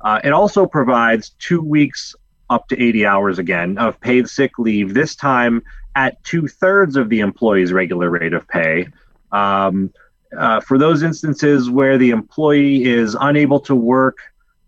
Uh, 0.00 0.20
it 0.24 0.32
also 0.32 0.66
provides 0.66 1.30
two 1.38 1.60
weeks 1.60 2.14
up 2.48 2.68
to 2.68 2.82
80 2.82 3.06
hours 3.06 3.38
again 3.38 3.78
of 3.78 4.00
paid 4.00 4.28
sick 4.28 4.58
leave 4.58 4.94
this 4.94 5.14
time 5.14 5.62
at 5.94 6.22
two-thirds 6.24 6.96
of 6.96 7.08
the 7.08 7.20
employee's 7.20 7.72
regular 7.72 8.10
rate 8.10 8.32
of 8.32 8.46
pay. 8.48 8.88
Um, 9.32 9.92
uh, 10.36 10.60
for 10.60 10.78
those 10.78 11.02
instances 11.02 11.68
where 11.68 11.98
the 11.98 12.10
employee 12.10 12.84
is 12.84 13.16
unable 13.20 13.60
to 13.60 13.74
work 13.74 14.18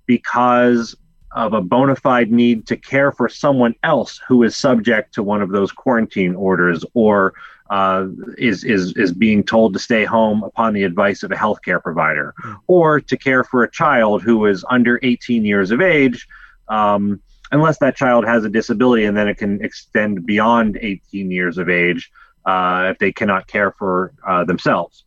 because 0.07 0.97
of 1.35 1.55
a 1.55 1.61
bona 1.61 1.97
fide 1.97 2.31
need 2.31 2.67
to 2.67 2.77
care 2.77 3.13
for 3.13 3.29
someone 3.29 3.75
else 3.83 4.21
who 4.29 4.43
is 4.43 4.57
subject 4.57 5.15
to 5.15 5.23
one 5.23 5.41
of 5.41 5.51
those 5.51 5.73
quarantine 5.73 6.35
orders 6.35 6.85
or 6.95 7.33
uh, 7.73 8.07
is 8.37 8.65
is 8.65 8.93
is 8.99 9.13
being 9.15 9.43
told 9.43 9.73
to 9.73 9.79
stay 9.79 10.05
home 10.05 10.43
upon 10.45 10.75
the 10.75 10.83
advice 10.83 11.23
of 11.23 11.33
a 11.33 11.35
healthcare 11.35 11.83
provider, 11.83 12.35
or 12.67 13.01
to 13.01 13.17
care 13.17 13.45
for 13.45 13.63
a 13.63 13.71
child 13.71 14.23
who 14.23 14.45
is 14.45 14.63
under 14.69 15.01
18 15.03 15.43
years 15.47 15.71
of 15.71 15.81
age, 15.81 16.29
um, 16.69 17.19
unless 17.51 17.79
that 17.79 17.97
child 17.97 18.27
has 18.27 18.45
a 18.45 18.51
disability, 18.51 19.07
and 19.07 19.17
then 19.17 19.27
it 19.27 19.39
can 19.39 19.65
extend 19.65 20.27
beyond 20.27 20.77
18 20.83 21.31
years 21.31 21.57
of 21.57 21.71
age 21.71 22.13
uh, 22.45 22.89
if 22.93 22.99
they 22.99 23.11
cannot 23.11 23.47
care 23.47 23.73
for 23.73 24.13
uh, 24.29 24.45
themselves. 24.45 25.05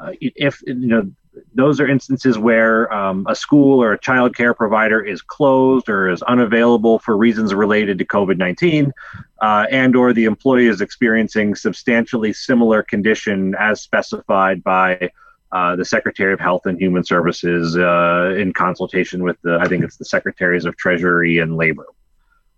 Uh, 0.00 0.12
if 0.20 0.62
you 0.68 0.74
know 0.74 1.10
those 1.54 1.80
are 1.80 1.88
instances 1.88 2.38
where 2.38 2.92
um, 2.92 3.26
a 3.28 3.34
school 3.34 3.82
or 3.82 3.92
a 3.92 3.98
child 3.98 4.36
care 4.36 4.54
provider 4.54 5.00
is 5.00 5.22
closed 5.22 5.88
or 5.88 6.08
is 6.08 6.22
unavailable 6.22 6.98
for 6.98 7.16
reasons 7.16 7.54
related 7.54 7.98
to 7.98 8.04
COVID-19, 8.04 8.92
uh, 9.40 9.66
and 9.70 9.96
or 9.96 10.12
the 10.12 10.24
employee 10.24 10.66
is 10.66 10.80
experiencing 10.80 11.54
substantially 11.54 12.32
similar 12.32 12.82
condition 12.82 13.54
as 13.58 13.80
specified 13.80 14.62
by 14.62 15.10
uh, 15.52 15.76
the 15.76 15.84
Secretary 15.84 16.32
of 16.32 16.40
Health 16.40 16.66
and 16.66 16.80
Human 16.80 17.04
Services 17.04 17.76
uh, 17.76 18.34
in 18.36 18.52
consultation 18.52 19.22
with 19.22 19.40
the, 19.42 19.58
I 19.60 19.68
think 19.68 19.84
it's 19.84 19.96
the 19.96 20.04
Secretaries 20.04 20.64
of 20.64 20.76
Treasury 20.76 21.38
and 21.38 21.56
Labor. 21.56 21.86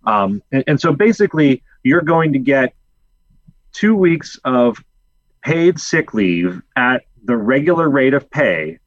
Um, 0.05 0.41
and, 0.51 0.63
and 0.67 0.81
so 0.81 0.93
basically, 0.93 1.61
you're 1.83 2.01
going 2.01 2.33
to 2.33 2.39
get 2.39 2.73
two 3.73 3.95
weeks 3.95 4.39
of 4.45 4.83
paid 5.43 5.79
sick 5.79 6.13
leave 6.13 6.61
at 6.75 7.03
the 7.27 7.37
regular 7.37 7.89
rate 7.89 8.13
of 8.13 8.29
pay 8.31 8.79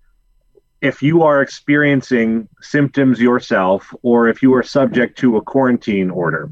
if 0.81 1.03
you 1.03 1.23
are 1.23 1.43
experiencing 1.43 2.49
symptoms 2.63 3.21
yourself 3.21 3.95
or 4.03 4.29
if 4.29 4.43
you 4.43 4.55
are 4.55 4.63
subject 4.63 5.19
to 5.19 5.37
a 5.37 5.43
quarantine 5.43 6.11
order. 6.11 6.51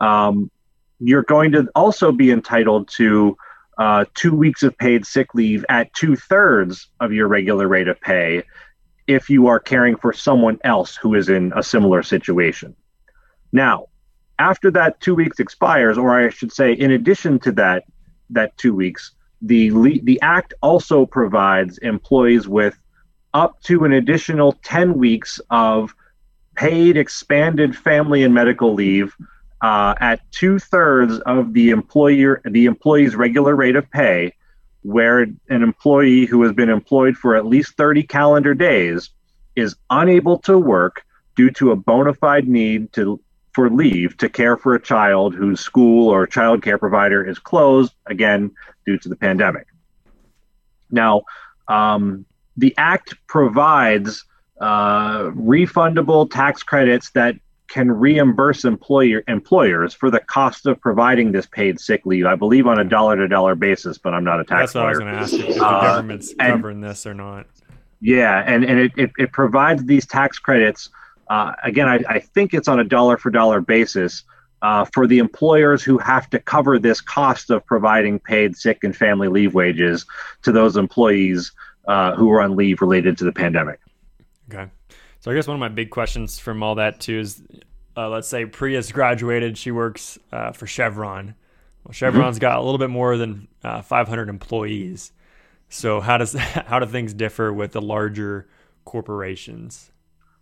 Um, 0.00 0.50
you're 0.98 1.22
going 1.22 1.52
to 1.52 1.68
also 1.74 2.10
be 2.10 2.30
entitled 2.30 2.88
to 2.96 3.36
uh, 3.76 4.06
two 4.14 4.34
weeks 4.34 4.62
of 4.62 4.76
paid 4.78 5.04
sick 5.06 5.34
leave 5.34 5.64
at 5.68 5.92
two 5.92 6.16
thirds 6.16 6.88
of 7.00 7.12
your 7.12 7.28
regular 7.28 7.68
rate 7.68 7.88
of 7.88 8.00
pay 8.00 8.42
if 9.06 9.28
you 9.28 9.46
are 9.46 9.60
caring 9.60 9.96
for 9.96 10.12
someone 10.12 10.58
else 10.64 10.96
who 10.96 11.14
is 11.14 11.28
in 11.28 11.52
a 11.54 11.62
similar 11.62 12.02
situation. 12.02 12.74
Now, 13.52 13.86
after 14.38 14.70
that 14.70 15.00
two 15.00 15.14
weeks 15.14 15.38
expires, 15.38 15.98
or 15.98 16.18
I 16.18 16.30
should 16.30 16.52
say, 16.52 16.72
in 16.72 16.92
addition 16.92 17.38
to 17.40 17.52
that 17.52 17.84
that 18.30 18.56
two 18.56 18.74
weeks, 18.74 19.12
the 19.42 20.00
the 20.02 20.20
act 20.20 20.54
also 20.62 21.06
provides 21.06 21.78
employees 21.78 22.46
with 22.48 22.78
up 23.32 23.62
to 23.62 23.84
an 23.84 23.92
additional 23.92 24.52
10 24.64 24.94
weeks 24.94 25.40
of 25.50 25.94
paid 26.56 26.96
expanded 26.96 27.76
family 27.76 28.22
and 28.22 28.34
medical 28.34 28.74
leave 28.74 29.14
uh, 29.62 29.94
at 30.00 30.20
two 30.32 30.58
thirds 30.58 31.18
of 31.20 31.52
the 31.52 31.70
employer 31.70 32.40
the 32.44 32.66
employee's 32.66 33.14
regular 33.14 33.54
rate 33.54 33.76
of 33.76 33.90
pay, 33.90 34.34
where 34.82 35.20
an 35.20 35.38
employee 35.48 36.26
who 36.26 36.42
has 36.42 36.52
been 36.52 36.70
employed 36.70 37.16
for 37.16 37.36
at 37.36 37.46
least 37.46 37.76
30 37.76 38.02
calendar 38.04 38.54
days 38.54 39.10
is 39.56 39.76
unable 39.90 40.38
to 40.38 40.58
work 40.58 41.04
due 41.36 41.50
to 41.50 41.70
a 41.72 41.76
bona 41.76 42.14
fide 42.14 42.48
need 42.48 42.92
to 42.92 43.20
for 43.52 43.68
leave 43.70 44.16
to 44.18 44.28
care 44.28 44.56
for 44.56 44.74
a 44.74 44.80
child 44.80 45.34
whose 45.34 45.60
school 45.60 46.08
or 46.08 46.26
child 46.26 46.62
care 46.62 46.78
provider 46.78 47.24
is 47.26 47.38
closed 47.38 47.92
again 48.06 48.50
due 48.86 48.96
to 48.98 49.08
the 49.08 49.16
pandemic. 49.16 49.66
Now, 50.90 51.22
um, 51.68 52.24
the 52.56 52.74
act 52.78 53.14
provides 53.26 54.24
uh, 54.60 55.30
refundable 55.30 56.30
tax 56.30 56.62
credits 56.62 57.10
that 57.10 57.36
can 57.68 57.90
reimburse 57.90 58.64
employer 58.64 59.22
employers 59.28 59.94
for 59.94 60.10
the 60.10 60.18
cost 60.20 60.66
of 60.66 60.80
providing 60.80 61.30
this 61.30 61.46
paid 61.46 61.78
sick 61.78 62.04
leave. 62.04 62.26
I 62.26 62.34
believe 62.34 62.66
on 62.66 62.80
a 62.80 62.84
dollar 62.84 63.16
to 63.16 63.28
dollar 63.28 63.54
basis, 63.54 63.96
but 63.96 64.12
I'm 64.12 64.24
not 64.24 64.40
a 64.40 64.44
tax 64.44 64.72
That's 64.72 64.74
what 64.74 64.80
lawyer. 64.82 64.88
I 64.88 64.90
was 64.90 64.98
going 64.98 65.12
to 65.12 65.18
ask 65.20 65.32
you 65.32 65.44
if 65.46 65.54
the 65.56 65.64
Uh, 65.64 65.80
government's 65.82 66.30
and- 66.40 66.52
covering 66.54 66.80
this 66.80 67.06
or 67.06 67.14
not. 67.14 67.46
Yeah, 68.02 68.42
and, 68.46 68.64
and 68.64 68.78
it, 68.80 68.92
it, 68.96 69.10
it 69.18 69.32
provides 69.32 69.84
these 69.84 70.06
tax 70.06 70.38
credits. 70.38 70.88
Uh, 71.30 71.52
again, 71.62 71.88
I, 71.88 72.00
I 72.08 72.18
think 72.18 72.52
it's 72.52 72.68
on 72.68 72.80
a 72.80 72.84
dollar 72.84 73.16
for 73.16 73.30
dollar 73.30 73.60
basis 73.60 74.24
uh, 74.62 74.84
for 74.92 75.06
the 75.06 75.18
employers 75.18 75.82
who 75.82 75.96
have 75.98 76.28
to 76.30 76.40
cover 76.40 76.78
this 76.78 77.00
cost 77.00 77.50
of 77.50 77.64
providing 77.64 78.18
paid 78.18 78.56
sick 78.56 78.82
and 78.82 78.94
family 78.94 79.28
leave 79.28 79.54
wages 79.54 80.04
to 80.42 80.52
those 80.52 80.76
employees 80.76 81.52
uh, 81.86 82.14
who 82.16 82.30
are 82.32 82.42
on 82.42 82.56
leave 82.56 82.80
related 82.80 83.16
to 83.18 83.24
the 83.24 83.32
pandemic. 83.32 83.78
Okay. 84.52 84.68
So 85.20 85.30
I 85.30 85.34
guess 85.34 85.46
one 85.46 85.54
of 85.54 85.60
my 85.60 85.68
big 85.68 85.90
questions 85.90 86.38
from 86.38 86.62
all 86.64 86.74
that 86.74 87.00
too 87.00 87.20
is, 87.20 87.42
uh, 87.96 88.08
let's 88.08 88.28
say 88.28 88.44
Priya's 88.44 88.90
graduated, 88.90 89.56
she 89.56 89.70
works 89.70 90.18
uh, 90.32 90.50
for 90.50 90.66
Chevron. 90.66 91.36
Well, 91.84 91.92
Chevron's 91.92 92.38
got 92.38 92.58
a 92.58 92.62
little 92.62 92.78
bit 92.78 92.90
more 92.90 93.16
than 93.16 93.46
uh, 93.62 93.82
500 93.82 94.28
employees. 94.28 95.12
So 95.68 96.00
how 96.00 96.18
does 96.18 96.32
how 96.34 96.80
do 96.80 96.86
things 96.86 97.14
differ 97.14 97.52
with 97.52 97.72
the 97.72 97.80
larger 97.80 98.48
corporations? 98.84 99.92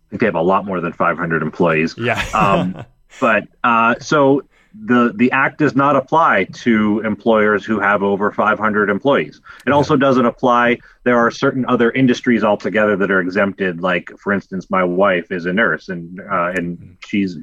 I 0.09 0.11
think 0.11 0.21
they 0.21 0.25
have 0.25 0.35
a 0.35 0.41
lot 0.41 0.65
more 0.65 0.81
than 0.81 0.91
500 0.91 1.43
employees. 1.43 1.95
Yeah. 1.97 2.23
Um, 2.33 2.83
But 3.19 3.47
uh, 3.63 3.95
so 3.99 4.43
the 4.73 5.11
the 5.15 5.31
act 5.31 5.57
does 5.57 5.75
not 5.75 5.95
apply 5.95 6.45
to 6.53 7.01
employers 7.01 7.65
who 7.65 7.79
have 7.79 8.03
over 8.03 8.31
500 8.31 8.89
employees. 8.89 9.41
It 9.65 9.71
also 9.73 9.97
doesn't 9.97 10.25
apply. 10.25 10.77
There 11.03 11.17
are 11.17 11.31
certain 11.31 11.65
other 11.67 11.91
industries 11.91 12.43
altogether 12.43 12.95
that 12.97 13.09
are 13.09 13.19
exempted. 13.19 13.81
Like, 13.81 14.11
for 14.19 14.31
instance, 14.31 14.69
my 14.69 14.83
wife 14.83 15.31
is 15.31 15.45
a 15.45 15.53
nurse, 15.53 15.89
and 15.89 16.19
uh, 16.21 16.53
and 16.55 16.97
she's 17.05 17.37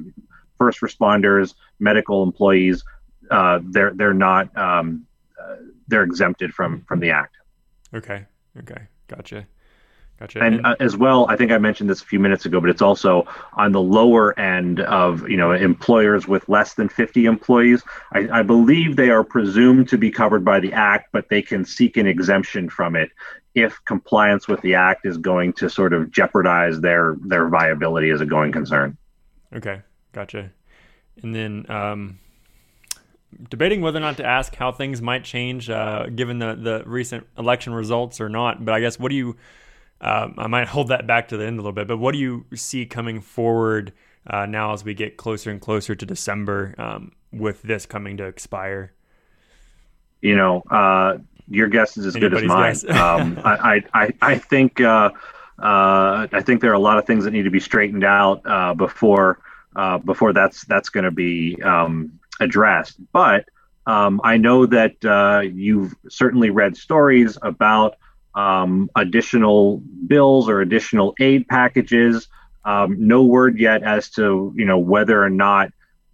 first 0.57 0.79
responders, 0.81 1.53
medical 1.79 2.23
employees. 2.23 2.83
Uh, 3.29 3.59
they're 3.71 3.91
they're 3.93 4.13
not 4.13 4.55
um, 4.57 5.05
uh, 5.39 5.55
they're 5.87 6.03
exempted 6.03 6.53
from 6.53 6.83
from 6.87 6.99
the 7.01 7.11
act. 7.11 7.35
okay. 7.93 8.25
Okay. 8.59 8.83
Gotcha. 9.07 9.47
Gotcha. 10.19 10.41
and 10.41 10.65
uh, 10.65 10.75
as 10.79 10.97
well 10.97 11.27
i 11.29 11.35
think 11.35 11.51
i 11.51 11.57
mentioned 11.59 11.89
this 11.89 12.01
a 12.01 12.05
few 12.05 12.19
minutes 12.19 12.45
ago 12.45 12.59
but 12.59 12.71
it's 12.71 12.81
also 12.81 13.27
on 13.53 13.71
the 13.71 13.81
lower 13.81 14.37
end 14.39 14.79
of 14.79 15.27
you 15.29 15.37
know 15.37 15.51
employers 15.51 16.27
with 16.27 16.47
less 16.49 16.73
than 16.73 16.89
50 16.89 17.25
employees 17.25 17.83
I, 18.13 18.27
I 18.39 18.41
believe 18.41 18.95
they 18.95 19.09
are 19.09 19.23
presumed 19.23 19.89
to 19.89 19.97
be 19.97 20.09
covered 20.09 20.43
by 20.43 20.59
the 20.59 20.73
act 20.73 21.09
but 21.11 21.29
they 21.29 21.41
can 21.43 21.65
seek 21.65 21.97
an 21.97 22.07
exemption 22.07 22.69
from 22.69 22.95
it 22.95 23.11
if 23.53 23.79
compliance 23.85 24.47
with 24.47 24.61
the 24.61 24.73
act 24.73 25.05
is 25.05 25.17
going 25.17 25.53
to 25.53 25.69
sort 25.69 25.93
of 25.93 26.09
jeopardize 26.11 26.81
their 26.81 27.17
their 27.21 27.47
viability 27.47 28.09
as 28.09 28.19
a 28.19 28.25
going 28.25 28.51
concern 28.51 28.97
Okay, 29.55 29.81
gotcha. 30.13 30.51
And 31.21 31.33
then 31.33 31.65
um, 31.69 32.19
debating 33.49 33.81
whether 33.81 33.97
or 33.97 34.01
not 34.01 34.17
to 34.17 34.25
ask 34.25 34.55
how 34.55 34.71
things 34.71 35.01
might 35.01 35.23
change 35.23 35.69
uh, 35.69 36.07
given 36.07 36.39
the, 36.39 36.55
the 36.55 36.83
recent 36.85 37.25
election 37.37 37.73
results 37.73 38.19
or 38.19 38.29
not. 38.29 38.63
But 38.63 38.73
I 38.73 38.79
guess 38.79 38.99
what 38.99 39.09
do 39.09 39.15
you? 39.15 39.35
Um, 39.99 40.35
I 40.37 40.47
might 40.47 40.67
hold 40.67 40.89
that 40.89 41.07
back 41.07 41.27
to 41.29 41.37
the 41.37 41.45
end 41.45 41.57
a 41.57 41.61
little 41.61 41.71
bit. 41.71 41.87
But 41.87 41.97
what 41.97 42.13
do 42.13 42.19
you 42.19 42.45
see 42.53 42.85
coming 42.85 43.21
forward 43.21 43.93
uh, 44.27 44.45
now 44.45 44.73
as 44.73 44.83
we 44.83 44.93
get 44.93 45.17
closer 45.17 45.49
and 45.49 45.59
closer 45.59 45.95
to 45.95 46.05
December 46.05 46.75
um, 46.77 47.11
with 47.31 47.61
this 47.63 47.85
coming 47.85 48.17
to 48.17 48.25
expire? 48.25 48.93
you 50.21 50.35
know, 50.35 50.61
uh, 50.71 51.17
your 51.49 51.67
guess 51.67 51.97
is 51.97 52.05
as 52.05 52.15
good 52.15 52.33
as 52.33 52.43
mine. 52.43 52.75
Um, 52.89 53.39
I, 53.43 53.83
I, 53.93 54.03
I, 54.03 54.13
I 54.21 54.37
think, 54.37 54.81
uh, 54.81 55.11
uh, 55.59 56.27
I 56.31 56.41
think 56.41 56.61
there 56.61 56.71
are 56.71 56.75
a 56.75 56.79
lot 56.79 56.97
of 56.97 57.05
things 57.05 57.23
that 57.23 57.31
need 57.31 57.43
to 57.43 57.51
be 57.51 57.59
straightened 57.59 58.03
out 58.03 58.41
uh, 58.45 58.73
before, 58.73 59.39
uh, 59.75 59.97
before 59.99 60.33
that's 60.33 60.65
that's 60.65 60.89
going 60.89 61.03
to 61.03 61.11
be 61.11 61.61
um, 61.63 62.19
addressed. 62.39 62.99
But 63.11 63.45
um, 63.85 64.19
I 64.23 64.37
know 64.37 64.65
that 64.65 65.03
uh, 65.05 65.41
you've 65.41 65.95
certainly 66.09 66.49
read 66.49 66.75
stories 66.75 67.37
about 67.41 67.95
um, 68.37 68.87
additional 68.95 69.77
bills 70.05 70.47
or 70.47 70.61
additional 70.61 71.15
aid 71.19 71.47
packages. 71.47 72.27
Um, 72.63 72.95
no 73.07 73.23
word 73.23 73.57
yet 73.59 73.81
as 73.81 74.09
to 74.11 74.53
you 74.55 74.65
know 74.65 74.77
whether 74.77 75.21
or 75.21 75.29
not 75.29 75.71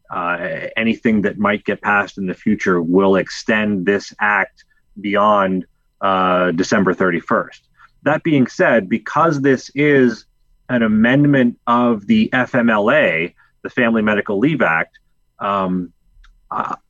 uh, 0.09 0.67
anything 0.77 1.23
that 1.23 1.37
might 1.37 1.65
get 1.65 1.81
passed 1.81 2.17
in 2.17 2.25
the 2.25 2.33
future 2.33 2.81
will 2.81 3.17
extend 3.17 3.85
this 3.85 4.13
act 4.19 4.63
beyond 4.99 5.65
uh, 5.99 6.51
December 6.51 6.93
31st. 6.93 7.59
That 8.03 8.23
being 8.23 8.47
said, 8.47 8.87
because 8.87 9.41
this 9.41 9.69
is 9.75 10.25
an 10.69 10.81
amendment 10.81 11.59
of 11.67 12.07
the 12.07 12.29
FMLA, 12.31 13.33
the 13.63 13.69
Family 13.69 14.01
Medical 14.01 14.39
Leave 14.39 14.61
Act, 14.61 14.97
um, 15.39 15.91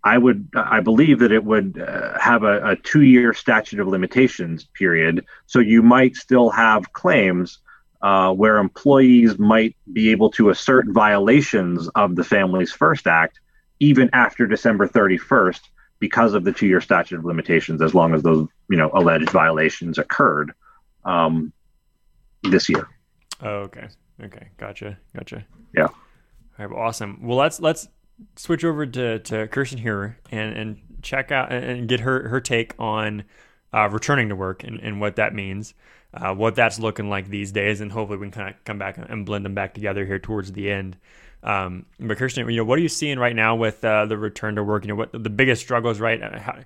I 0.03 0.17
would, 0.17 0.49
I 0.55 0.79
believe 0.81 1.19
that 1.19 1.31
it 1.31 1.43
would 1.43 1.79
uh, 1.79 2.19
have 2.19 2.43
a, 2.43 2.71
a 2.71 2.75
two-year 2.75 3.33
statute 3.33 3.79
of 3.79 3.87
limitations 3.87 4.65
period. 4.73 5.25
So 5.45 5.59
you 5.59 5.81
might 5.81 6.15
still 6.15 6.49
have 6.49 6.91
claims 6.93 7.59
uh, 8.01 8.33
where 8.33 8.57
employees 8.57 9.39
might 9.39 9.75
be 9.93 10.11
able 10.11 10.29
to 10.31 10.49
assert 10.49 10.85
violations 10.89 11.87
of 11.95 12.15
the 12.15 12.23
Families 12.23 12.71
First 12.73 13.07
Act 13.07 13.39
even 13.79 14.09
after 14.13 14.45
December 14.47 14.87
31st 14.87 15.61
because 15.99 16.33
of 16.33 16.43
the 16.43 16.51
two-year 16.51 16.81
statute 16.81 17.17
of 17.17 17.23
limitations, 17.23 17.81
as 17.81 17.95
long 17.95 18.13
as 18.13 18.23
those 18.23 18.45
you 18.69 18.75
know 18.75 18.91
alleged 18.93 19.29
violations 19.29 19.97
occurred 19.97 20.51
um, 21.05 21.53
this 22.43 22.67
year. 22.67 22.89
Oh, 23.41 23.59
okay. 23.67 23.87
Okay. 24.21 24.49
Gotcha. 24.57 24.97
Gotcha. 25.15 25.45
Yeah. 25.73 25.87
All 25.87 25.93
right. 26.59 26.69
Well, 26.69 26.79
awesome. 26.79 27.19
Well, 27.21 27.37
let's 27.37 27.61
let's 27.61 27.87
switch 28.35 28.63
over 28.63 28.85
to 28.85 29.19
to 29.19 29.47
Kirsten 29.47 29.79
here 29.79 30.17
and 30.31 30.57
and 30.57 30.81
check 31.01 31.31
out 31.31 31.51
and 31.51 31.87
get 31.87 32.01
her 32.01 32.29
her 32.29 32.39
take 32.41 32.73
on 32.79 33.23
uh, 33.73 33.89
returning 33.89 34.29
to 34.29 34.35
work 34.35 34.63
and, 34.63 34.79
and 34.79 35.01
what 35.01 35.15
that 35.15 35.33
means, 35.33 35.73
uh, 36.13 36.33
what 36.33 36.55
that's 36.55 36.79
looking 36.79 37.09
like 37.09 37.27
these 37.29 37.51
days, 37.51 37.81
and 37.81 37.91
hopefully 37.91 38.19
we 38.19 38.27
can 38.27 38.31
kind 38.31 38.49
of 38.49 38.63
come 38.65 38.77
back 38.77 38.97
and 38.97 39.25
blend 39.25 39.45
them 39.45 39.55
back 39.55 39.73
together 39.73 40.05
here 40.05 40.19
towards 40.19 40.51
the 40.51 40.71
end. 40.71 40.97
Um, 41.41 41.85
but 41.99 42.17
Kirsten, 42.17 42.47
you 42.49 42.57
know, 42.57 42.63
what 42.63 42.79
are 42.79 42.81
you 42.81 42.89
seeing 42.89 43.19
right 43.19 43.35
now 43.35 43.55
with 43.55 43.83
uh, 43.83 44.05
the 44.05 44.17
return 44.17 44.55
to 44.55 44.63
work? 44.63 44.83
You 44.83 44.89
know, 44.89 44.95
what 44.95 45.11
the 45.11 45.29
biggest 45.29 45.61
struggles, 45.61 45.99
right? 45.99 46.21
Uh, 46.21 46.39
How, 46.39 46.59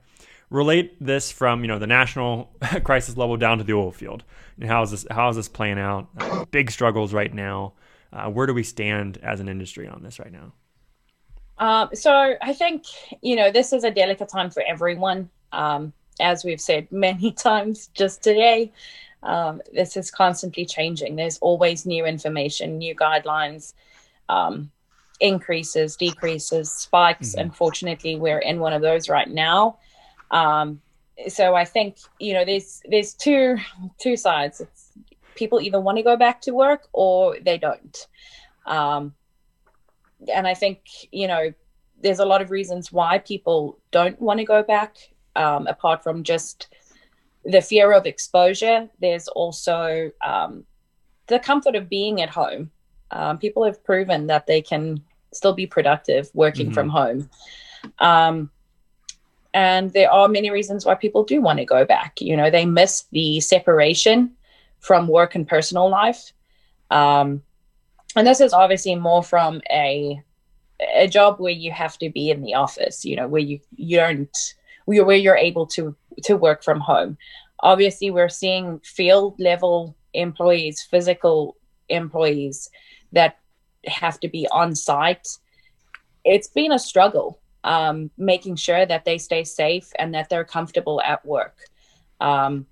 relate 0.50 0.96
this 1.04 1.32
from 1.32 1.62
you 1.62 1.68
know 1.68 1.80
the 1.80 1.88
national 1.88 2.52
crisis 2.84 3.18
level 3.18 3.38
down 3.38 3.58
to 3.58 3.64
the 3.64 3.74
oil 3.74 3.92
field. 3.92 4.24
And 4.60 4.70
how 4.70 4.84
is 4.84 4.92
this 4.92 5.06
how 5.10 5.30
is 5.30 5.36
this 5.36 5.48
playing 5.48 5.80
out? 5.80 6.10
Uh, 6.18 6.46
big 6.46 6.72
struggles 6.72 7.14
right 7.14 7.34
now. 7.34 7.74
Uh, 8.12 8.30
where 8.30 8.48
do 8.48 8.54
we 8.54 8.64
stand 8.64 9.18
as 9.18 9.40
an 9.40 9.50
industry 9.50 9.88
on 9.88 10.02
this 10.04 10.20
right 10.20 10.32
now? 10.32 10.54
Um, 11.60 11.90
so 11.94 12.36
I 12.42 12.54
think 12.54 12.86
you 13.22 13.36
know 13.36 13.52
this 13.52 13.74
is 13.74 13.84
a 13.84 13.92
delicate 13.92 14.30
time 14.30 14.50
for 14.50 14.64
everyone. 14.68 15.30
Um, 15.52 15.94
as 16.20 16.44
we've 16.44 16.62
said 16.62 16.92
many 16.92 17.32
times 17.48 17.90
just 17.94 18.24
today, 18.24 18.72
um, 19.24 19.62
this 19.74 19.98
is 19.98 20.12
constantly 20.12 20.66
changing. 20.66 21.16
There's 21.16 21.38
always 21.40 21.86
new 21.86 22.06
information, 22.06 22.78
new 22.78 22.96
guidelines, 22.96 23.74
um, 24.30 24.72
increases, 25.20 25.96
decreases, 25.96 26.72
spikes. 26.72 27.36
Mhm. 27.36 27.42
Unfortunately, 27.42 28.16
we're 28.16 28.40
in 28.40 28.60
one 28.60 28.74
of 28.74 28.82
those 28.82 29.10
right 29.10 29.30
now. 29.30 29.78
Um, 30.32 30.82
so 31.28 31.56
I 31.56 31.66
think 31.66 31.98
you 32.20 32.34
know 32.34 32.46
there's 32.46 32.82
there's 32.90 33.14
two 33.14 33.58
two 34.00 34.16
sides. 34.18 34.62
It's 34.62 34.92
people 35.36 35.62
either 35.62 35.80
want 35.80 35.98
to 35.98 36.04
go 36.04 36.18
back 36.18 36.42
to 36.42 36.52
work 36.52 36.88
or 36.94 37.38
they 37.40 37.58
don't. 37.58 38.08
And 40.34 40.48
I 40.48 40.54
think 40.54 40.80
you 41.12 41.28
know 41.28 41.54
there's 42.02 42.20
a 42.20 42.26
lot 42.26 42.42
of 42.42 42.52
reasons 42.52 42.92
why 42.92 43.20
people 43.20 43.80
don't 43.92 44.20
want 44.22 44.40
to 44.40 44.46
go 44.46 44.64
back. 44.64 44.98
Um, 45.36 45.68
apart 45.68 46.04
from 46.04 46.24
just 46.24 46.68
the 47.46 47.62
fear 47.62 47.94
of 47.94 48.06
exposure, 48.06 48.90
there's 49.00 49.28
also 49.28 50.12
um, 50.26 50.66
the 51.28 51.40
comfort 51.40 51.76
of 51.76 51.90
being 51.90 52.22
at 52.22 52.30
home. 52.30 52.72
Um, 53.12 53.38
people 53.38 53.64
have 53.64 53.84
proven 53.84 54.28
that 54.28 54.48
they 54.48 54.62
can 54.62 55.02
still 55.32 55.54
be 55.54 55.68
productive 55.68 56.30
working 56.34 56.68
mm-hmm. 56.68 56.74
from 56.74 56.90
home. 56.90 57.30
Um, 58.00 58.50
and 59.54 59.92
there 59.94 60.12
are 60.12 60.28
many 60.28 60.52
reasons 60.52 60.86
why 60.86 60.96
people 60.96 61.24
do 61.24 61.42
want 61.42 61.60
to 61.60 61.66
go 61.66 61.86
back. 61.86 62.20
You 62.22 62.36
know, 62.36 62.50
they 62.50 62.66
miss 62.66 63.06
the 63.12 63.40
separation 63.40 64.34
from 64.80 65.08
work 65.08 65.36
and 65.36 65.48
personal 65.48 65.90
life. 65.90 66.32
Um, 66.92 67.42
and 68.18 68.26
this 68.26 68.42
is 68.42 68.52
obviously 68.52 68.96
more 68.96 69.24
from 69.24 69.62
a 69.70 70.22
a 70.98 71.08
job 71.08 71.40
where 71.40 71.54
you 71.54 71.72
have 71.72 71.98
to 71.98 72.10
be 72.10 72.30
in 72.30 72.42
the 72.42 72.54
office, 72.54 73.06
you 73.06 73.16
know, 73.16 73.28
where 73.28 73.42
you 73.42 73.60
you 73.76 73.98
don't 73.98 74.56
where 74.86 75.16
you're 75.16 75.38
able 75.38 75.68
to 75.68 75.96
to 76.24 76.36
work 76.36 76.64
from 76.64 76.80
home. 76.80 77.18
Obviously, 77.60 78.10
we're 78.10 78.30
seeing 78.30 78.80
field 78.80 79.40
level 79.40 79.96
employees, 80.14 80.82
physical 80.82 81.58
employees 81.90 82.70
that 83.12 83.38
have 83.86 84.20
to 84.20 84.28
be 84.28 84.48
on 84.52 84.76
site. 84.76 85.28
It's 86.26 86.48
been 86.48 86.72
a 86.72 86.80
struggle 86.80 87.40
um, 87.64 88.10
making 88.18 88.56
sure 88.56 88.86
that 88.86 89.06
they 89.06 89.20
stay 89.20 89.44
safe 89.44 89.92
and 90.00 90.14
that 90.16 90.30
they're 90.30 90.44
comfortable 90.44 91.02
at 91.02 91.24
work. 91.26 91.58
Um, 92.20 92.66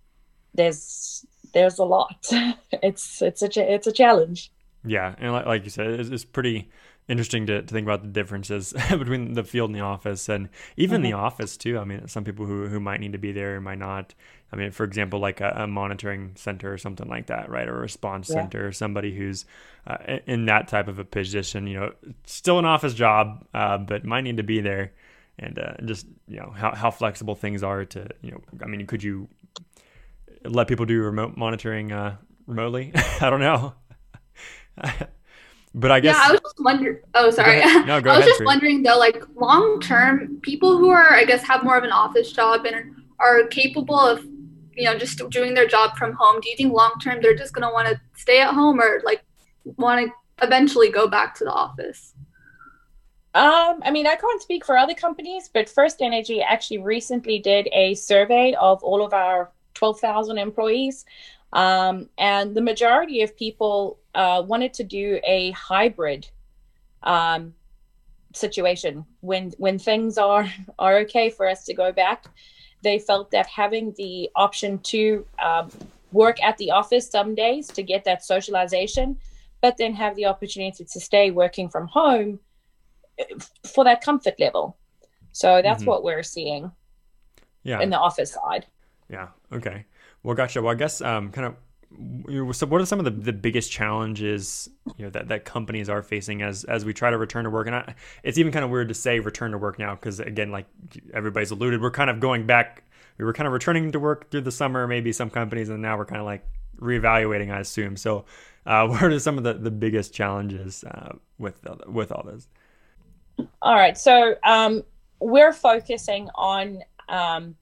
there's 0.56 1.24
there's 1.54 1.78
a 1.78 1.86
lot. 1.86 2.26
it's 2.72 3.22
it's 3.22 3.44
a 3.44 3.74
it's 3.74 3.88
a 3.88 3.92
challenge. 3.92 4.52
Yeah, 4.86 5.16
and 5.18 5.32
like, 5.32 5.46
like 5.46 5.64
you 5.64 5.70
said, 5.70 5.88
it's, 5.88 6.10
it's 6.10 6.26
pretty 6.26 6.70
interesting 7.08 7.46
to, 7.46 7.62
to 7.62 7.68
think 7.68 7.86
about 7.86 8.02
the 8.02 8.08
differences 8.08 8.74
between 8.90 9.34
the 9.34 9.44
field 9.44 9.70
and 9.70 9.76
the 9.76 9.84
office 9.84 10.28
and 10.28 10.50
even 10.76 11.02
mm-hmm. 11.02 11.12
the 11.12 11.14
office 11.14 11.58
too. 11.58 11.78
I 11.78 11.84
mean 11.84 12.08
some 12.08 12.24
people 12.24 12.46
who, 12.46 12.68
who 12.68 12.80
might 12.80 13.00
need 13.00 13.12
to 13.12 13.18
be 13.18 13.32
there 13.32 13.62
might 13.62 13.78
not. 13.78 14.14
I 14.52 14.56
mean 14.56 14.72
for 14.72 14.84
example 14.84 15.20
like 15.20 15.42
a, 15.42 15.54
a 15.56 15.68
monitoring 15.68 16.32
center 16.36 16.74
or 16.74 16.78
something 16.78 17.08
like 17.08 17.28
that 17.28 17.50
right 17.50 17.68
or 17.68 17.78
a 17.78 17.82
response 17.82 18.30
yeah. 18.30 18.36
center 18.36 18.72
somebody 18.72 19.16
who's 19.16 19.46
uh, 19.86 19.98
in 20.26 20.46
that 20.46 20.68
type 20.68 20.88
of 20.88 20.98
a 20.98 21.04
position 21.04 21.68
you 21.68 21.80
know 21.80 21.94
still 22.26 22.58
an 22.58 22.66
office 22.66 22.94
job 22.94 23.46
uh, 23.54 23.78
but 23.78 24.06
might 24.06 24.22
need 24.22 24.38
to 24.38 24.44
be 24.44 24.62
there. 24.62 24.94
And 25.38 25.60
uh, 25.60 25.74
just 25.84 26.08
you 26.30 26.38
know 26.38 26.54
how, 26.56 26.74
how 26.74 26.92
flexible 26.92 27.36
things 27.36 27.62
are 27.62 27.84
to 27.84 28.08
you 28.22 28.32
know 28.32 28.42
i 28.64 28.68
mean 28.68 28.88
could 28.88 29.04
you 29.04 29.28
let 30.46 30.68
people 30.70 30.86
do 30.86 31.02
remote 31.02 31.36
monitoring 31.36 31.92
uh, 31.92 32.16
remotely? 32.48 32.92
I 33.22 33.30
don't 33.30 33.42
know 33.42 33.74
but 35.76 35.92
I 35.92 36.00
guess 36.00 36.16
yeah, 36.16 36.24
I 36.26 36.32
was 36.32 36.42
just 36.42 36.60
wondering. 36.60 37.00
Oh, 37.14 37.30
sorry. 37.30 37.62
Go 37.62 37.84
no, 37.84 38.02
go 38.02 38.10
I 38.12 38.18
was 38.18 38.26
ahead, 38.26 38.30
just 38.30 38.46
wondering 38.46 38.84
though, 38.84 38.98
like 38.98 39.24
long 39.36 39.80
term, 39.82 40.40
people 40.42 40.78
who 40.78 40.90
are, 40.90 41.14
I 41.14 41.26
guess, 41.26 41.44
have 41.44 41.64
more 41.64 41.78
of 41.78 41.84
an 41.84 41.92
office 41.92 42.32
job 42.32 42.66
and 42.66 42.96
are 43.20 43.48
capable 43.48 44.00
of, 44.00 44.24
you 44.74 44.86
know, 44.86 44.98
just 44.98 45.22
doing 45.30 45.54
their 45.54 45.68
job 45.68 45.98
from 45.98 46.14
home. 46.14 46.42
Do 46.42 46.50
you 46.50 46.58
think 46.58 46.74
long 46.74 46.94
term 47.02 47.20
they're 47.22 47.36
just 47.36 47.54
gonna 47.54 47.72
want 47.72 47.88
to 47.88 48.00
stay 48.16 48.42
at 48.42 48.54
home 48.54 48.80
or 48.82 49.02
like 49.06 49.24
want 49.78 50.08
to 50.08 50.46
eventually 50.46 50.90
go 50.90 51.08
back 51.08 51.36
to 51.36 51.44
the 51.44 51.52
office? 51.52 52.14
Um, 53.34 53.82
I 53.84 53.92
mean, 53.92 54.08
I 54.08 54.16
can't 54.16 54.42
speak 54.42 54.66
for 54.66 54.78
other 54.78 54.94
companies, 54.94 55.50
but 55.54 55.68
First 55.70 56.02
Energy 56.02 56.42
actually 56.42 56.78
recently 56.78 57.38
did 57.38 57.68
a 57.74 57.94
survey 57.96 58.56
of 58.58 58.82
all 58.82 59.06
of 59.06 59.14
our 59.14 59.52
12,000 59.74 60.38
employees. 60.38 61.06
Um, 61.52 62.10
and 62.18 62.56
the 62.56 62.62
majority 62.62 63.22
of 63.24 63.36
people 63.36 64.00
uh, 64.16 64.42
wanted 64.46 64.74
to 64.74 64.84
do 64.84 65.20
a 65.24 65.52
hybrid 65.52 66.28
um, 67.04 67.54
situation 68.34 69.06
when 69.22 69.52
when 69.58 69.78
things 69.78 70.18
are 70.18 70.52
are 70.80 70.98
okay 71.00 71.30
for 71.30 71.48
us 71.48 71.64
to 71.66 71.74
go 71.74 71.92
back. 71.92 72.26
They 72.82 73.00
felt 73.00 73.32
that 73.32 73.48
having 73.48 73.94
the 73.98 74.30
option 74.36 74.80
to 74.80 75.26
um, 75.44 75.70
work 76.12 76.42
at 76.44 76.58
the 76.58 76.72
office 76.72 77.10
some 77.10 77.34
days 77.34 77.68
to 77.68 77.84
get 77.84 78.04
that 78.06 78.24
socialization, 78.24 79.18
but 79.62 79.78
then 79.78 79.94
have 79.96 80.16
the 80.16 80.26
opportunity 80.26 80.86
to 80.86 81.00
stay 81.00 81.32
working 81.32 81.68
from 81.68 81.88
home 81.88 82.40
uh, 83.20 83.24
for 83.74 83.84
that 83.84 84.02
comfort 84.02 84.40
level. 84.40 84.78
So 85.32 85.62
that's 85.62 85.82
mm-hmm. 85.82 85.90
what 85.90 86.04
we're 86.04 86.24
seeing. 86.24 86.72
Yeah. 87.64 87.82
In 87.82 87.90
the 87.90 87.98
office 87.98 88.34
side. 88.34 88.68
Yeah. 89.10 89.30
Okay. 89.52 89.86
Well, 90.22 90.36
gotcha. 90.36 90.62
Well, 90.62 90.72
I 90.72 90.76
guess 90.76 91.02
um, 91.02 91.32
kind 91.32 91.48
of 91.48 91.56
so 92.54 92.66
what 92.66 92.82
are 92.82 92.86
some 92.86 93.00
of 93.00 93.06
the, 93.06 93.12
the 93.12 93.34
biggest 93.34 93.72
challenges 93.72 94.70
you 94.98 95.06
know 95.06 95.12
that, 95.12 95.28
that 95.30 95.46
companies 95.46 95.90
are 95.90 96.02
facing 96.02 96.42
as 96.42 96.64
as 96.66 96.86
we 96.86 96.94
try 96.94 97.10
to 97.10 97.18
return 97.18 97.44
to 97.44 97.50
work? 97.50 97.68
And 97.68 97.76
I, 97.76 97.96
it's 98.24 98.38
even 98.38 98.52
kind 98.52 98.66
of 98.66 98.72
weird 98.72 98.90
to 98.90 98.94
say 98.94 99.20
return 99.20 99.52
to 99.52 99.58
work 99.58 99.80
now 99.80 99.96
because 99.96 100.20
again 100.20 100.52
like 100.52 100.66
everybody's 101.14 101.52
alluded 101.52 101.82
we're 101.82 101.92
kind 101.92 102.10
of 102.10 102.20
going 102.20 102.46
back 102.46 102.84
we 103.18 103.26
were 103.26 103.34
kind 103.34 103.48
of 103.48 103.54
returning 103.54 103.92
to 103.92 104.00
work 104.00 104.30
through 104.30 104.42
the 104.42 104.52
summer 104.52 104.88
maybe 104.88 105.12
some 105.12 105.30
companies 105.30 105.70
and 105.70 105.82
now 105.82 105.98
we're 105.98 106.06
kind 106.06 106.20
of 106.20 106.26
like 106.26 106.46
reevaluating 106.80 107.52
i 107.52 107.60
assume. 107.60 107.96
So 107.98 108.26
uh, 108.66 108.88
what 108.88 109.04
are 109.04 109.20
some 109.20 109.38
of 109.38 109.44
the, 109.44 109.54
the 109.54 109.72
biggest 109.72 110.14
challenges 110.14 110.84
uh, 110.84 111.14
with 111.38 111.66
with 111.88 112.12
all 112.12 112.24
this? 112.24 112.48
All 113.62 113.76
right. 113.76 113.98
So 113.98 114.36
um, 114.44 114.84
we're 115.20 115.54
focusing 115.54 116.30
on 116.36 116.82
um, 117.10 117.56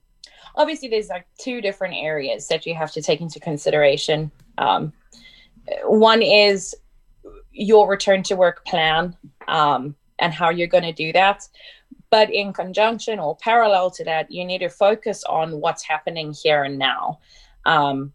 obviously 0.56 0.88
there's 0.88 1.08
like 1.08 1.26
two 1.38 1.60
different 1.60 1.94
areas 1.94 2.48
that 2.48 2.66
you 2.66 2.74
have 2.74 2.92
to 2.92 3.02
take 3.02 3.20
into 3.20 3.40
consideration. 3.40 4.30
Um, 4.58 4.92
one 5.84 6.22
is 6.22 6.74
your 7.52 7.88
return 7.88 8.22
to 8.24 8.36
work 8.36 8.64
plan 8.64 9.16
um, 9.48 9.94
and 10.18 10.32
how 10.32 10.50
you're 10.50 10.66
going 10.66 10.84
to 10.84 10.92
do 10.92 11.12
that. 11.12 11.48
But 12.10 12.32
in 12.32 12.52
conjunction 12.52 13.18
or 13.18 13.36
parallel 13.36 13.90
to 13.92 14.04
that, 14.04 14.30
you 14.30 14.44
need 14.44 14.58
to 14.58 14.68
focus 14.68 15.24
on 15.24 15.60
what's 15.60 15.82
happening 15.82 16.32
here 16.32 16.62
and 16.64 16.78
now. 16.78 17.18
Um, 17.66 18.12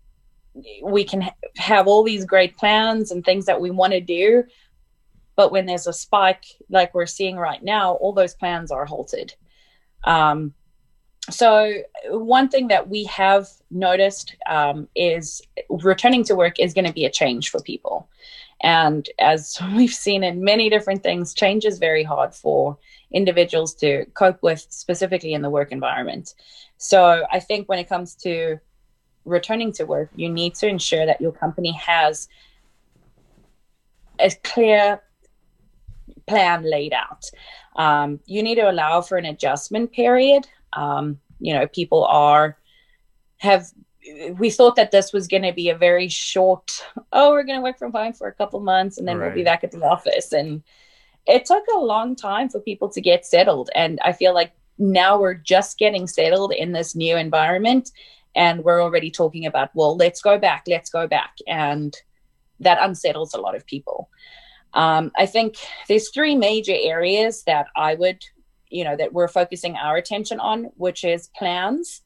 we 0.83 1.03
can 1.03 1.21
ha- 1.21 1.35
have 1.57 1.87
all 1.87 2.03
these 2.03 2.25
great 2.25 2.57
plans 2.57 3.11
and 3.11 3.23
things 3.23 3.45
that 3.45 3.59
we 3.59 3.71
want 3.71 3.93
to 3.93 4.01
do, 4.01 4.43
but 5.35 5.51
when 5.51 5.65
there's 5.65 5.87
a 5.87 5.93
spike 5.93 6.45
like 6.69 6.93
we're 6.93 7.05
seeing 7.05 7.37
right 7.37 7.63
now, 7.63 7.93
all 7.93 8.13
those 8.13 8.35
plans 8.35 8.71
are 8.71 8.85
halted. 8.85 9.33
Um, 10.03 10.53
so 11.29 11.81
one 12.09 12.49
thing 12.49 12.67
that 12.69 12.89
we 12.89 13.03
have 13.05 13.47
noticed 13.71 14.35
um, 14.47 14.87
is 14.95 15.41
returning 15.69 16.23
to 16.25 16.35
work 16.35 16.59
is 16.59 16.73
going 16.73 16.85
to 16.85 16.93
be 16.93 17.05
a 17.05 17.11
change 17.11 17.49
for 17.49 17.61
people. 17.61 18.09
And 18.61 19.07
as 19.19 19.57
we've 19.75 19.93
seen 19.93 20.23
in 20.23 20.43
many 20.43 20.69
different 20.69 21.03
things 21.03 21.33
change 21.33 21.65
is 21.65 21.79
very 21.79 22.03
hard 22.03 22.33
for 22.33 22.77
individuals 23.11 23.73
to 23.75 24.05
cope 24.13 24.41
with 24.43 24.65
specifically 24.69 25.33
in 25.33 25.41
the 25.41 25.49
work 25.49 25.71
environment. 25.71 26.35
So 26.77 27.25
i 27.31 27.39
think 27.39 27.67
when 27.67 27.79
it 27.79 27.89
comes 27.89 28.15
to 28.15 28.59
returning 29.25 29.71
to 29.73 29.83
work 29.83 30.09
you 30.15 30.29
need 30.29 30.55
to 30.55 30.67
ensure 30.67 31.05
that 31.05 31.19
your 31.19 31.31
company 31.31 31.73
has 31.73 32.29
a 34.19 34.31
clear 34.43 35.01
plan 36.27 36.63
laid 36.63 36.93
out. 36.93 37.25
Um, 37.75 38.19
you 38.25 38.43
need 38.43 38.55
to 38.55 38.69
allow 38.69 39.01
for 39.01 39.17
an 39.17 39.25
adjustment 39.25 39.91
period 39.91 40.47
um, 40.73 41.19
you 41.39 41.53
know, 41.53 41.67
people 41.67 42.05
are 42.05 42.57
have 43.37 43.67
we 44.33 44.49
thought 44.49 44.75
that 44.75 44.91
this 44.91 45.11
was 45.11 45.27
going 45.27 45.43
to 45.43 45.53
be 45.53 45.69
a 45.69 45.77
very 45.77 46.07
short 46.07 46.83
oh 47.11 47.31
we're 47.31 47.43
going 47.43 47.57
to 47.57 47.63
work 47.63 47.77
from 47.77 47.91
home 47.91 48.13
for 48.13 48.27
a 48.27 48.33
couple 48.33 48.59
months 48.59 48.97
and 48.97 49.07
then 49.07 49.17
right. 49.17 49.27
we'll 49.27 49.35
be 49.35 49.43
back 49.43 49.63
at 49.63 49.71
the 49.71 49.83
office. 49.83 50.31
And 50.31 50.63
it 51.27 51.45
took 51.45 51.63
a 51.73 51.79
long 51.79 52.15
time 52.15 52.49
for 52.49 52.59
people 52.59 52.89
to 52.89 53.01
get 53.01 53.25
settled. 53.25 53.69
And 53.75 53.99
i 54.03 54.11
feel 54.11 54.33
like 54.33 54.53
now 54.77 55.19
we're 55.19 55.33
just 55.33 55.77
getting 55.77 56.07
settled 56.07 56.53
in 56.53 56.71
this 56.71 56.95
new 56.95 57.17
environment 57.17 57.91
and 58.35 58.63
we're 58.63 58.81
already 58.81 59.11
talking 59.11 59.45
about 59.45 59.69
well 59.73 59.95
let's 59.97 60.21
go 60.21 60.37
back 60.37 60.63
let's 60.67 60.89
go 60.89 61.07
back. 61.07 61.35
And 61.47 61.95
that 62.61 62.79
unsettles 62.81 63.33
a 63.33 63.39
lot 63.39 63.55
of 63.55 63.65
people. 63.65 64.09
Um, 64.73 65.11
i 65.17 65.25
think 65.25 65.55
there's 65.87 66.11
three 66.11 66.35
major 66.35 66.75
areas 66.75 67.43
that 67.43 67.67
i 67.75 67.95
would 67.95 68.23
you 68.69 68.83
know 68.83 68.95
that 68.95 69.13
we're 69.13 69.27
focusing 69.27 69.75
our 69.75 69.97
attention 69.97 70.39
on 70.39 70.65
which 70.75 71.03
is 71.03 71.29
plans 71.35 72.01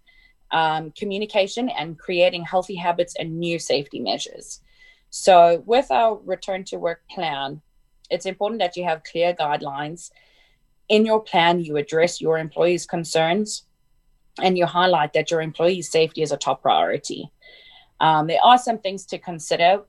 um, 0.51 0.91
communication 0.91 1.69
and 1.69 1.97
creating 1.97 2.43
healthy 2.43 2.75
habits 2.75 3.15
and 3.17 3.39
new 3.39 3.57
safety 3.57 3.99
measures. 3.99 4.61
So 5.09 5.63
with 5.65 5.89
our 5.89 6.19
return 6.23 6.63
to 6.65 6.77
work 6.77 7.01
plan 7.09 7.61
it's 8.09 8.25
important 8.25 8.59
that 8.59 8.77
you 8.77 8.83
have 8.83 9.03
clear 9.03 9.33
guidelines. 9.33 10.11
In 10.89 11.05
your 11.05 11.21
plan 11.21 11.59
you 11.59 11.77
address 11.77 12.21
your 12.21 12.37
employees 12.37 12.85
concerns 12.85 13.65
and 14.41 14.57
you 14.57 14.65
highlight 14.65 15.13
that 15.13 15.31
your 15.31 15.41
employees 15.41 15.89
safety 15.89 16.21
is 16.21 16.31
a 16.31 16.37
top 16.37 16.61
priority. 16.61 17.31
Um, 17.99 18.27
there 18.27 18.43
are 18.43 18.57
some 18.57 18.79
things 18.79 19.05
to 19.07 19.17
consider 19.17 19.83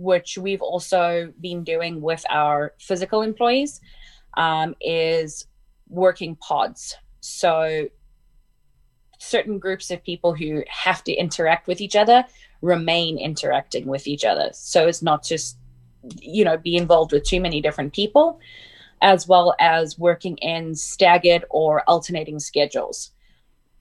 which 0.00 0.38
we've 0.38 0.62
also 0.62 1.32
been 1.40 1.62
doing 1.62 2.00
with 2.00 2.24
our 2.30 2.74
physical 2.80 3.20
employees 3.20 3.80
um, 4.36 4.74
is 4.80 5.46
working 5.90 6.36
pods. 6.36 6.96
So 7.20 7.88
certain 9.18 9.58
groups 9.58 9.90
of 9.90 10.02
people 10.02 10.34
who 10.34 10.64
have 10.68 11.04
to 11.04 11.12
interact 11.12 11.66
with 11.66 11.80
each 11.80 11.94
other 11.94 12.24
remain 12.62 13.18
interacting 13.18 13.86
with 13.86 14.06
each 14.06 14.24
other. 14.24 14.50
So 14.52 14.86
it's 14.86 15.02
not 15.02 15.22
just, 15.22 15.58
you 16.20 16.44
know, 16.44 16.56
be 16.56 16.76
involved 16.76 17.12
with 17.12 17.24
too 17.24 17.40
many 17.40 17.60
different 17.60 17.92
people, 17.92 18.40
as 19.02 19.28
well 19.28 19.54
as 19.60 19.98
working 19.98 20.36
in 20.38 20.74
staggered 20.74 21.44
or 21.50 21.82
alternating 21.82 22.38
schedules. 22.38 23.10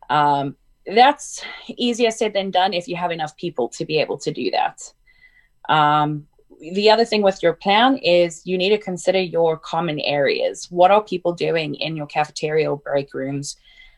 Um, 0.09 0.55
that's 0.85 1.43
easier 1.67 2.11
said 2.11 2.33
than 2.33 2.51
done 2.51 2.73
if 2.73 2.87
you 2.87 2.95
have 2.95 3.11
enough 3.11 3.37
people 3.37 3.69
to 3.69 3.85
be 3.85 3.99
able 3.99 4.17
to 4.19 4.31
do 4.31 4.51
that. 4.51 4.81
Um, 5.69 6.27
the 6.59 6.89
other 6.89 7.05
thing 7.05 7.21
with 7.21 7.41
your 7.41 7.53
plan 7.53 7.97
is 7.97 8.41
you 8.45 8.57
need 8.57 8.69
to 8.69 8.77
consider 8.77 9.19
your 9.19 9.57
common 9.57 9.99
areas. 10.01 10.67
What 10.69 10.91
are 10.91 11.03
people 11.03 11.33
doing 11.33 11.75
in 11.75 11.95
your 11.95 12.07
cafeteria 12.07 12.69
or 12.69 12.77
break 12.77 13.13
rooms? 13.13 13.55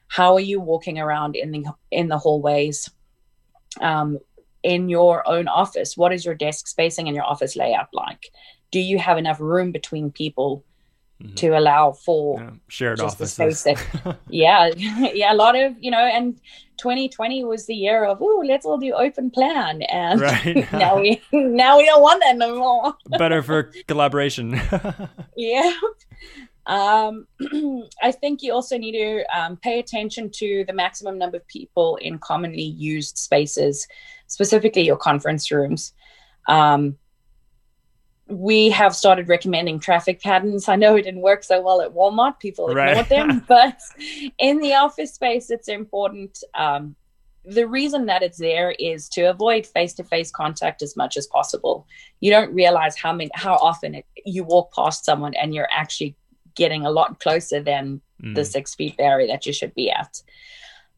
How 0.08 0.34
are 0.36 0.42
you 0.42 0.60
walking 0.60 1.00
around 1.00 1.36
in 1.36 1.52
the 1.52 1.66
in 1.90 2.08
the 2.08 2.18
hallways? 2.18 2.90
Um, 3.80 4.20
in 4.64 4.90
your 4.90 5.28
own 5.28 5.48
office, 5.48 5.98
what 5.98 6.14
is 6.14 6.24
your 6.24 6.36
desk 6.36 6.68
spacing 6.68 7.08
and 7.08 7.16
your 7.16 7.26
office 7.26 7.56
layout 7.56 7.88
like? 7.94 8.30
Do 8.70 8.80
you 8.80 9.00
have 9.00 9.18
enough 9.18 9.40
room 9.40 9.72
between 9.72 10.12
people 10.12 10.64
mm-hmm. 11.22 11.36
to 11.36 11.58
allow 11.58 11.92
for 11.92 12.40
yeah, 12.40 12.50
shared 12.68 13.00
offices? 13.00 13.68
yeah, 14.30 14.70
yeah, 14.78 15.34
a 15.34 15.36
lot 15.36 15.56
of 15.56 15.76
you 15.80 15.92
know, 15.92 16.00
and 16.00 16.40
2020 16.78 17.44
was 17.44 17.66
the 17.68 17.76
year 17.76 18.06
of 18.06 18.20
oh, 18.22 18.44
let's 18.46 18.66
all 18.66 18.78
do 18.78 18.94
open 18.94 19.30
plan, 19.30 19.82
and 19.84 20.22
right. 20.22 20.72
now 20.74 21.00
we 21.00 21.22
now 21.32 21.78
we 21.78 21.86
don't 21.86 22.02
want 22.02 22.22
that 22.24 22.38
no 22.38 22.58
more. 22.58 22.96
Better 23.18 23.42
for 23.42 23.72
collaboration. 23.88 24.60
yeah. 25.38 25.74
Um, 26.68 27.28
I 28.02 28.12
think 28.12 28.42
you 28.42 28.54
also 28.54 28.78
need 28.78 28.94
to 28.94 29.26
um, 29.38 29.58
pay 29.58 29.80
attention 29.80 30.30
to 30.36 30.64
the 30.68 30.74
maximum 30.74 31.18
number 31.18 31.38
of 31.38 31.48
people 31.48 31.98
in 31.98 32.20
commonly 32.20 32.64
used 32.64 33.18
spaces, 33.18 33.88
specifically 34.28 34.84
your 34.84 34.98
conference 34.98 35.52
rooms. 35.52 35.94
Um, 36.48 36.98
we 38.32 38.70
have 38.70 38.96
started 38.96 39.28
recommending 39.28 39.80
traffic 39.80 40.22
patterns. 40.22 40.68
I 40.68 40.76
know 40.76 40.96
it 40.96 41.04
didn't 41.04 41.22
work 41.22 41.44
so 41.44 41.62
well 41.62 41.82
at 41.82 41.94
Walmart; 41.94 42.40
people 42.40 42.70
ignored 42.70 42.98
right. 42.98 43.10
them. 43.10 43.44
but 43.48 43.80
in 44.38 44.60
the 44.60 44.74
office 44.74 45.14
space, 45.14 45.52
it's 45.52 45.68
important. 45.68 46.44
Um, 46.54 46.96
the 47.44 47.68
reason 47.68 48.06
that 48.06 48.22
it's 48.22 48.38
there 48.38 48.72
is 48.78 49.10
to 49.10 49.24
avoid 49.24 49.66
face-to-face 49.66 50.32
contact 50.32 50.84
as 50.84 50.96
much 50.96 51.18
as 51.18 51.26
possible. 51.26 51.88
You 52.20 52.30
don't 52.32 52.54
realize 52.54 52.96
how 52.96 53.14
many, 53.14 53.32
how 53.34 53.56
often 53.56 53.96
it, 53.96 54.06
you 54.26 54.44
walk 54.44 54.74
past 54.74 55.06
someone 55.06 55.34
and 55.34 55.54
you're 55.54 55.68
actually 55.72 56.16
getting 56.56 56.86
a 56.86 56.92
lot 56.92 57.20
closer 57.20 57.60
than 57.60 58.02
mm. 58.22 58.36
the 58.36 58.46
six 58.46 58.76
feet 58.76 58.96
barrier 58.98 59.28
that 59.28 59.48
you 59.48 59.54
should 59.54 59.74
be 59.74 59.90
at. 59.90 60.22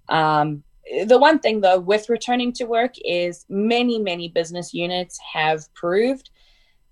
Um, 0.09 0.63
the 1.05 1.17
one 1.17 1.39
thing 1.39 1.61
though 1.61 1.79
with 1.79 2.09
returning 2.09 2.51
to 2.53 2.65
work 2.65 2.95
is 3.05 3.45
many 3.47 3.99
many 3.99 4.27
business 4.27 4.73
units 4.73 5.17
have 5.33 5.73
proved 5.73 6.29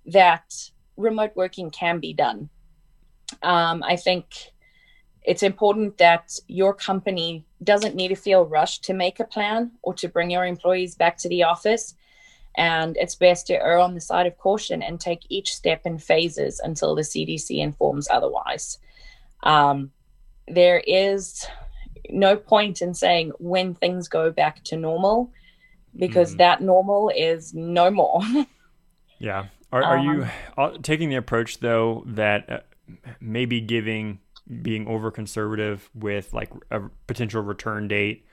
that 0.06 0.54
remote 0.98 1.32
working 1.36 1.70
can 1.70 2.00
be 2.00 2.14
done. 2.14 2.50
Um, 3.42 3.84
I 3.84 3.96
think 3.96 4.26
it's 5.24 5.44
important 5.44 5.98
that 6.00 6.34
your 6.48 6.74
company 6.74 7.46
doesn't 7.64 7.96
need 7.96 8.08
to 8.10 8.16
feel 8.16 8.46
rushed 8.46 8.84
to 8.86 8.94
make 8.94 9.20
a 9.20 9.26
plan 9.26 9.72
or 9.84 9.94
to 9.96 10.10
bring 10.10 10.32
your 10.32 10.46
employees 10.46 10.96
back 10.96 11.18
to 11.18 11.30
the 11.30 11.44
office. 11.44 11.96
And 12.58 12.98
it's 12.98 13.16
best 13.16 13.48
to 13.48 13.54
err 13.54 13.78
on 13.78 13.94
the 13.94 14.02
side 14.02 14.26
of 14.26 14.38
caution 14.38 14.82
and 14.82 15.00
take 15.00 15.22
each 15.30 15.54
step 15.56 15.86
in 15.86 15.98
phases 16.00 16.60
until 16.60 16.96
the 16.96 17.04
CDC 17.04 17.60
informs 17.60 18.10
otherwise. 18.10 18.80
Um, 19.44 19.92
there 20.48 20.84
is 20.86 21.46
no 22.10 22.36
point 22.36 22.82
in 22.82 22.94
saying 22.94 23.32
when 23.40 23.74
things 23.76 24.08
go 24.08 24.32
back 24.32 24.64
to 24.66 24.76
normal 24.76 25.32
because 25.96 26.36
mm. 26.36 26.40
that 26.40 26.62
normal 26.62 27.12
is 27.16 27.54
no 27.54 27.90
more. 27.90 28.22
yeah. 29.20 29.46
Are, 29.72 29.84
are 29.84 29.98
um, 29.98 30.06
you 30.06 30.28
uh, 30.58 30.78
taking 30.82 31.10
the 31.10 31.16
approach 31.16 31.60
though 31.60 32.04
that 32.08 32.50
uh, 32.50 32.60
maybe 33.20 33.62
giving 33.62 34.20
being 34.62 34.88
over 34.88 35.12
conservative 35.12 35.90
with 35.94 36.34
like 36.34 36.52
a 36.72 36.82
potential 37.08 37.42
return 37.42 37.88
date 37.88 38.26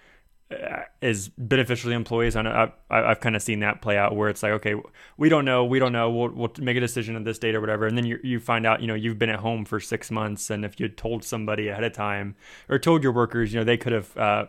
uh, 0.51 0.81
is 1.01 1.29
beneficial 1.39 1.91
to 1.91 1.97
employees? 1.97 2.35
I 2.35 2.43
know 2.43 2.73
I've, 2.91 3.05
I've 3.05 3.21
kind 3.21 3.37
of 3.37 3.43
seen 3.43 3.61
that 3.61 3.81
play 3.83 3.97
out 3.97 4.17
where 4.17 4.29
it's 4.29 4.43
like, 4.43 4.53
okay, 4.53 4.75
we 5.17 5.29
don't 5.29 5.45
know, 5.45 5.65
we 5.65 5.79
don't 5.79 5.93
know, 5.93 6.11
we'll, 6.11 6.31
we'll 6.31 6.53
make 6.59 6.77
a 6.77 6.81
decision 6.81 7.15
on 7.15 7.23
this 7.23 7.39
date 7.39 7.55
or 7.55 7.61
whatever, 7.61 7.87
and 7.87 7.97
then 7.97 8.07
you 8.07 8.19
you 8.25 8.41
find 8.41 8.67
out, 8.67 8.81
you 8.81 8.89
know, 8.89 8.95
you've 8.95 9.19
been 9.19 9.31
at 9.31 9.39
home 9.39 9.65
for 9.65 9.79
six 9.79 10.11
months, 10.11 10.51
and 10.51 10.65
if 10.65 10.81
you 10.81 10.89
told 10.89 11.23
somebody 11.23 11.69
ahead 11.69 11.85
of 11.85 11.93
time 11.93 12.35
or 12.69 12.79
told 12.79 13.03
your 13.05 13.13
workers, 13.13 13.53
you 13.53 13.61
know, 13.61 13.65
they 13.65 13.77
could 13.77 13.93
have 13.93 14.17
uh, 14.17 14.47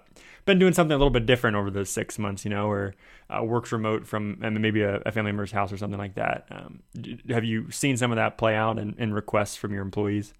been 0.49 0.59
doing 0.59 0.73
something 0.73 0.93
a 0.93 0.97
little 0.97 1.11
bit 1.11 1.25
different 1.25 1.55
over 1.55 1.69
those 1.69 1.89
six 1.89 2.17
months, 2.17 2.43
you 2.43 2.49
know, 2.49 2.69
or 2.69 2.95
uh, 3.29 3.43
works 3.43 3.71
remote 3.71 4.07
from 4.07 4.39
and 4.41 4.59
maybe 4.59 4.81
a, 4.81 4.95
a, 5.05 5.11
family 5.11 5.31
member's 5.31 5.51
house 5.51 5.71
or 5.71 5.77
something 5.77 5.99
like 5.99 6.15
that. 6.15 6.47
Um, 6.49 6.79
have 7.29 7.45
you 7.45 7.69
seen 7.69 7.95
some 7.95 8.11
of 8.11 8.15
that 8.15 8.37
play 8.37 8.55
out 8.55 8.79
in, 8.79 8.95
in 8.97 9.13
requests 9.13 9.55
from 9.55 9.71
your 9.71 9.83
employees? 9.83 10.33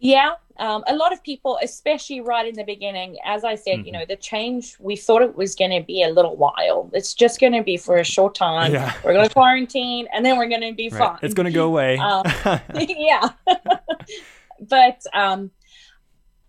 Yeah, 0.00 0.32
um, 0.56 0.82
a 0.88 0.96
lot 0.96 1.12
of 1.12 1.22
people, 1.22 1.60
especially 1.62 2.20
right 2.20 2.44
in 2.44 2.56
the 2.56 2.64
beginning, 2.64 3.18
as 3.24 3.44
I 3.44 3.54
said, 3.54 3.78
mm-hmm. 3.78 3.86
you 3.86 3.92
know, 3.92 4.04
the 4.04 4.16
change, 4.16 4.76
we 4.80 4.96
thought 4.96 5.22
it 5.22 5.36
was 5.36 5.54
going 5.54 5.70
to 5.70 5.86
be 5.86 6.02
a 6.02 6.08
little 6.08 6.36
while. 6.36 6.90
It's 6.92 7.14
just 7.14 7.40
going 7.40 7.52
to 7.52 7.62
be 7.62 7.76
for 7.76 7.98
a 7.98 8.04
short 8.04 8.34
time. 8.34 8.72
Yeah. 8.72 8.92
We're 9.04 9.12
going 9.12 9.28
to 9.28 9.32
quarantine 9.32 10.08
and 10.12 10.26
then 10.26 10.38
we're 10.38 10.48
going 10.48 10.62
to 10.62 10.74
be 10.74 10.88
right. 10.88 10.98
fine. 10.98 11.18
It's 11.22 11.34
going 11.34 11.46
to 11.46 11.52
go 11.52 11.66
away. 11.66 11.98
Um, 11.98 12.24
yeah. 12.74 13.28
but, 14.68 15.02
um, 15.14 15.52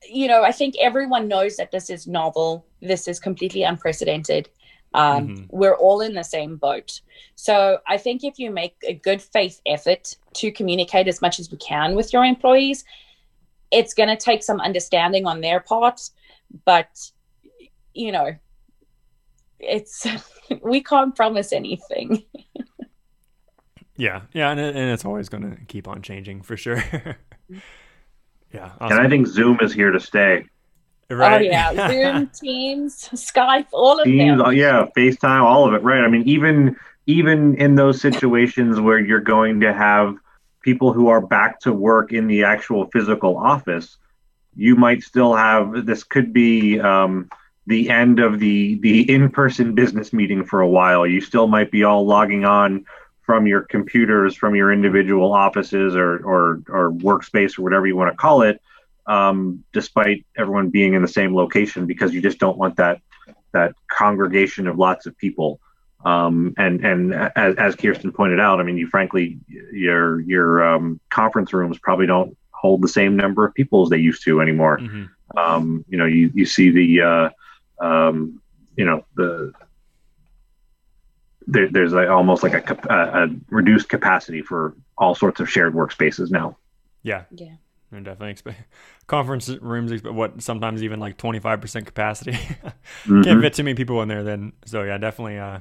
you 0.09 0.27
know, 0.27 0.43
I 0.43 0.51
think 0.51 0.75
everyone 0.79 1.27
knows 1.27 1.57
that 1.57 1.71
this 1.71 1.89
is 1.89 2.07
novel. 2.07 2.65
This 2.81 3.07
is 3.07 3.19
completely 3.19 3.63
unprecedented. 3.63 4.49
Um, 4.93 5.27
mm-hmm. 5.27 5.45
We're 5.49 5.75
all 5.75 6.01
in 6.01 6.13
the 6.13 6.23
same 6.23 6.57
boat. 6.57 7.01
So 7.35 7.79
I 7.87 7.97
think 7.97 8.23
if 8.23 8.37
you 8.37 8.51
make 8.51 8.75
a 8.87 8.93
good 8.93 9.21
faith 9.21 9.59
effort 9.65 10.15
to 10.35 10.51
communicate 10.51 11.07
as 11.07 11.21
much 11.21 11.39
as 11.39 11.51
we 11.51 11.57
can 11.57 11.95
with 11.95 12.13
your 12.13 12.23
employees, 12.23 12.83
it's 13.71 13.93
going 13.93 14.09
to 14.09 14.17
take 14.17 14.43
some 14.43 14.59
understanding 14.59 15.25
on 15.25 15.41
their 15.41 15.59
part. 15.59 16.01
But, 16.65 17.11
you 17.93 18.11
know, 18.11 18.35
it's, 19.59 20.05
we 20.61 20.83
can't 20.83 21.15
promise 21.15 21.51
anything. 21.51 22.23
yeah. 23.97 24.21
Yeah. 24.33 24.51
And, 24.51 24.59
and 24.59 24.91
it's 24.91 25.05
always 25.05 25.27
going 25.27 25.49
to 25.49 25.65
keep 25.65 25.87
on 25.87 26.03
changing 26.03 26.43
for 26.43 26.55
sure. 26.55 26.83
yeah. 28.53 28.71
Awesome. 28.79 28.97
And 28.97 29.05
I 29.05 29.09
think 29.09 29.27
Zoom 29.27 29.59
is 29.61 29.73
here 29.73 29.91
to 29.91 29.99
stay. 29.99 30.45
Right. 31.09 31.41
Oh 31.41 31.43
yeah, 31.43 31.87
Zoom, 31.89 32.27
Teams, 32.27 33.09
Skype, 33.13 33.67
all 33.71 33.99
of 33.99 34.05
Teams, 34.05 34.41
them. 34.41 34.53
Yeah, 34.53 34.87
FaceTime, 34.95 35.43
all 35.43 35.67
of 35.67 35.73
it. 35.73 35.83
Right. 35.83 36.03
I 36.03 36.07
mean, 36.07 36.23
even 36.27 36.77
even 37.05 37.55
in 37.55 37.75
those 37.75 37.99
situations 38.01 38.79
where 38.79 38.99
you're 38.99 39.19
going 39.19 39.59
to 39.61 39.73
have 39.73 40.15
people 40.61 40.93
who 40.93 41.09
are 41.09 41.21
back 41.21 41.59
to 41.61 41.73
work 41.73 42.13
in 42.13 42.27
the 42.27 42.45
actual 42.45 42.85
physical 42.91 43.37
office, 43.37 43.97
you 44.55 44.75
might 44.75 45.03
still 45.03 45.35
have 45.35 45.85
this. 45.85 46.03
Could 46.03 46.31
be 46.31 46.79
um, 46.79 47.29
the 47.67 47.89
end 47.89 48.19
of 48.19 48.39
the 48.39 48.79
the 48.79 49.09
in-person 49.09 49.75
business 49.75 50.13
meeting 50.13 50.45
for 50.45 50.61
a 50.61 50.69
while. 50.69 51.05
You 51.05 51.21
still 51.21 51.47
might 51.47 51.71
be 51.71 51.83
all 51.83 52.05
logging 52.05 52.45
on 52.45 52.85
from 53.25 53.47
your 53.47 53.61
computers, 53.61 54.35
from 54.35 54.55
your 54.55 54.71
individual 54.71 55.33
offices 55.33 55.95
or 55.95 56.17
or, 56.25 56.61
or 56.69 56.91
workspace 56.91 57.57
or 57.57 57.63
whatever 57.63 57.87
you 57.87 57.95
want 57.95 58.11
to 58.11 58.17
call 58.17 58.41
it 58.41 58.61
um, 59.07 59.63
despite 59.73 60.25
everyone 60.37 60.69
being 60.69 60.93
in 60.93 61.01
the 61.01 61.07
same 61.07 61.35
location, 61.35 61.85
because 61.85 62.13
you 62.13 62.21
just 62.21 62.39
don't 62.39 62.57
want 62.57 62.77
that 62.77 63.01
that 63.51 63.75
congregation 63.87 64.67
of 64.67 64.77
lots 64.77 65.05
of 65.05 65.17
people. 65.17 65.59
Um, 66.05 66.53
and 66.57 66.83
and 66.83 67.13
as, 67.13 67.55
as 67.55 67.75
Kirsten 67.75 68.11
pointed 68.11 68.39
out, 68.39 68.59
I 68.59 68.63
mean, 68.63 68.77
you 68.77 68.87
frankly 68.87 69.39
your 69.47 70.21
your 70.21 70.63
um, 70.63 70.99
conference 71.09 71.53
rooms 71.53 71.77
probably 71.79 72.07
don't 72.07 72.37
hold 72.51 72.81
the 72.81 72.87
same 72.87 73.15
number 73.15 73.45
of 73.45 73.53
people 73.53 73.83
as 73.83 73.89
they 73.89 73.97
used 73.97 74.23
to 74.23 74.41
anymore. 74.41 74.79
Mm-hmm. 74.79 75.37
Um, 75.37 75.85
you 75.87 75.97
know, 75.97 76.05
you 76.05 76.31
you 76.33 76.45
see 76.45 76.69
the 76.71 77.01
uh, 77.01 77.85
um, 77.85 78.41
you 78.75 78.85
know 78.85 79.05
the 79.15 79.53
there, 81.47 81.69
there's 81.69 81.93
like 81.93 82.09
almost 82.09 82.43
like 82.43 82.53
a, 82.53 82.77
a, 82.89 83.25
a 83.25 83.27
reduced 83.49 83.89
capacity 83.89 84.41
for 84.41 84.75
all 84.97 85.15
sorts 85.15 85.39
of 85.39 85.49
shared 85.49 85.73
workspaces 85.73 86.31
now. 86.31 86.57
Yeah. 87.01 87.23
Yeah. 87.31 87.55
And 87.91 88.05
definitely 88.05 88.31
expect 88.31 88.59
conference 89.05 89.49
rooms, 89.49 90.01
but 90.01 90.13
what 90.13 90.41
sometimes 90.41 90.81
even 90.81 90.99
like 90.99 91.17
25% 91.17 91.85
capacity. 91.85 92.31
mm-hmm. 92.33 93.21
Can't 93.21 93.41
fit 93.41 93.53
too 93.53 93.63
many 93.63 93.75
people 93.75 94.01
in 94.01 94.07
there 94.07 94.23
then. 94.23 94.53
So 94.65 94.83
yeah, 94.83 94.97
definitely 94.97 95.37
uh, 95.37 95.59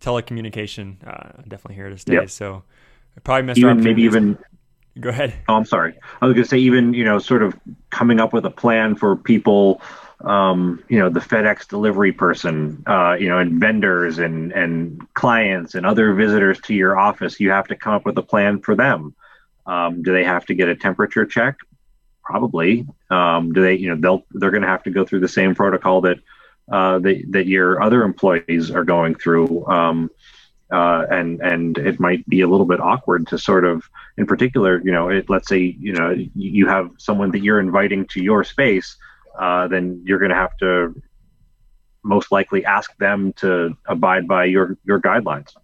telecommunication, 0.00 0.96
uh, 1.06 1.42
definitely 1.42 1.76
here 1.76 1.90
to 1.90 1.98
stay. 1.98 2.14
Yep. 2.14 2.30
So 2.30 2.64
I 3.16 3.20
probably 3.20 3.42
missed 3.44 3.58
even 3.58 3.84
maybe 3.84 4.02
even 4.02 4.36
go 4.98 5.10
ahead. 5.10 5.34
Oh, 5.48 5.54
I'm 5.54 5.64
sorry. 5.64 5.94
I 6.20 6.26
was 6.26 6.34
going 6.34 6.44
to 6.44 6.48
say 6.48 6.58
even, 6.58 6.94
you 6.94 7.04
know, 7.04 7.18
sort 7.18 7.42
of 7.42 7.58
coming 7.90 8.20
up 8.20 8.32
with 8.32 8.44
a 8.44 8.50
plan 8.50 8.96
for 8.96 9.16
people 9.16 9.80
um, 10.22 10.82
you 10.88 10.98
know, 10.98 11.08
the 11.08 11.20
FedEx 11.20 11.68
delivery 11.68 12.12
person, 12.12 12.82
uh, 12.86 13.16
you 13.18 13.28
know, 13.28 13.38
and 13.38 13.58
vendors 13.58 14.18
and, 14.18 14.52
and 14.52 15.12
clients 15.14 15.74
and 15.74 15.86
other 15.86 16.12
visitors 16.12 16.60
to 16.62 16.74
your 16.74 16.98
office, 16.98 17.40
you 17.40 17.50
have 17.50 17.68
to 17.68 17.76
come 17.76 17.94
up 17.94 18.04
with 18.04 18.18
a 18.18 18.22
plan 18.22 18.60
for 18.60 18.74
them. 18.74 19.14
Um, 19.66 20.02
do 20.02 20.12
they 20.12 20.24
have 20.24 20.46
to 20.46 20.54
get 20.54 20.68
a 20.68 20.76
temperature 20.76 21.24
check? 21.24 21.56
Probably. 22.22 22.86
Um, 23.08 23.52
do 23.52 23.62
they? 23.62 23.74
You 23.74 23.90
know, 23.90 24.00
they'll 24.00 24.24
they're 24.32 24.50
going 24.50 24.62
to 24.62 24.68
have 24.68 24.84
to 24.84 24.90
go 24.90 25.04
through 25.04 25.20
the 25.20 25.28
same 25.28 25.54
protocol 25.54 26.02
that 26.02 26.18
uh, 26.70 26.98
that 27.00 27.24
that 27.30 27.46
your 27.46 27.82
other 27.82 28.02
employees 28.02 28.70
are 28.70 28.84
going 28.84 29.14
through. 29.14 29.66
Um, 29.66 30.10
uh, 30.72 31.04
and 31.10 31.40
and 31.40 31.78
it 31.78 31.98
might 31.98 32.26
be 32.28 32.42
a 32.42 32.48
little 32.48 32.66
bit 32.66 32.80
awkward 32.80 33.26
to 33.28 33.38
sort 33.38 33.64
of, 33.64 33.88
in 34.16 34.26
particular, 34.26 34.80
you 34.84 34.92
know, 34.92 35.08
it, 35.08 35.28
let's 35.28 35.48
say 35.48 35.58
you 35.58 35.92
know 35.92 36.14
you 36.36 36.68
have 36.68 36.90
someone 36.98 37.32
that 37.32 37.40
you're 37.40 37.58
inviting 37.58 38.06
to 38.06 38.22
your 38.22 38.44
space, 38.44 38.96
uh, 39.38 39.68
then 39.68 40.02
you're 40.04 40.18
going 40.18 40.30
to 40.30 40.36
have 40.36 40.56
to 40.58 40.94
most 42.02 42.32
likely 42.32 42.64
ask 42.64 42.96
them 42.96 43.32
to 43.34 43.76
abide 43.86 44.26
by 44.26 44.44
your 44.44 44.78
your 44.84 45.00
guidelines. 45.00 45.54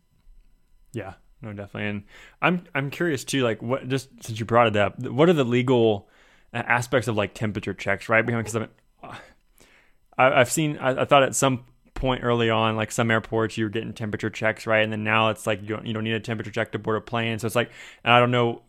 Yeah, 0.92 1.14
no, 1.42 1.52
definitely. 1.52 1.88
And 1.88 2.04
I'm 2.42 2.64
I'm 2.74 2.90
curious 2.90 3.24
too. 3.24 3.42
Like, 3.42 3.62
what 3.62 3.88
just 3.88 4.10
since 4.22 4.38
you 4.38 4.46
brought 4.46 4.66
it 4.68 4.76
up, 4.76 4.98
what 5.00 5.28
are 5.28 5.34
the 5.34 5.44
legal 5.44 6.08
aspects 6.52 7.08
of 7.08 7.16
like 7.16 7.34
temperature 7.34 7.74
checks, 7.74 8.08
right? 8.08 8.24
Because 8.24 8.56
I, 8.56 8.66
I've 10.18 10.50
seen. 10.50 10.78
I, 10.78 11.02
I 11.02 11.04
thought 11.04 11.22
at 11.22 11.34
some 11.34 11.64
point 11.94 12.22
early 12.22 12.50
on, 12.50 12.76
like 12.76 12.92
some 12.92 13.10
airports, 13.10 13.56
you 13.56 13.64
were 13.64 13.70
getting 13.70 13.92
temperature 13.92 14.30
checks, 14.30 14.66
right? 14.66 14.84
And 14.84 14.92
then 14.92 15.02
now 15.02 15.30
it's 15.30 15.46
like 15.46 15.62
you 15.62 15.68
don't, 15.68 15.86
you 15.86 15.94
don't 15.94 16.04
need 16.04 16.12
a 16.12 16.20
temperature 16.20 16.50
check 16.50 16.72
to 16.72 16.78
board 16.78 16.98
a 16.98 17.00
plane. 17.00 17.38
So 17.38 17.46
it's 17.46 17.56
like, 17.56 17.70
I 18.04 18.20
don't 18.20 18.30
know 18.30 18.62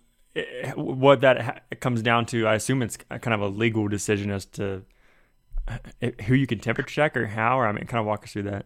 what 0.76 1.22
that 1.22 1.42
ha- 1.42 1.60
comes 1.80 2.02
down 2.02 2.26
to. 2.28 2.48
I 2.48 2.56
assume 2.56 2.82
it's 2.82 2.98
kind 2.98 3.34
of 3.34 3.42
a 3.42 3.48
legal 3.48 3.88
decision 3.88 4.32
as 4.32 4.46
to 4.46 4.84
eh, 6.02 6.12
who 6.26 6.36
you 6.36 6.48
can 6.48 6.60
temperature 6.60 6.94
check 6.94 7.18
or 7.18 7.28
how, 7.28 7.60
or 7.60 7.68
I 7.68 7.72
mean, 7.72 7.86
kind 7.86 8.00
of 8.00 8.06
walk 8.06 8.24
us 8.24 8.34
through 8.34 8.44
that. 8.44 8.66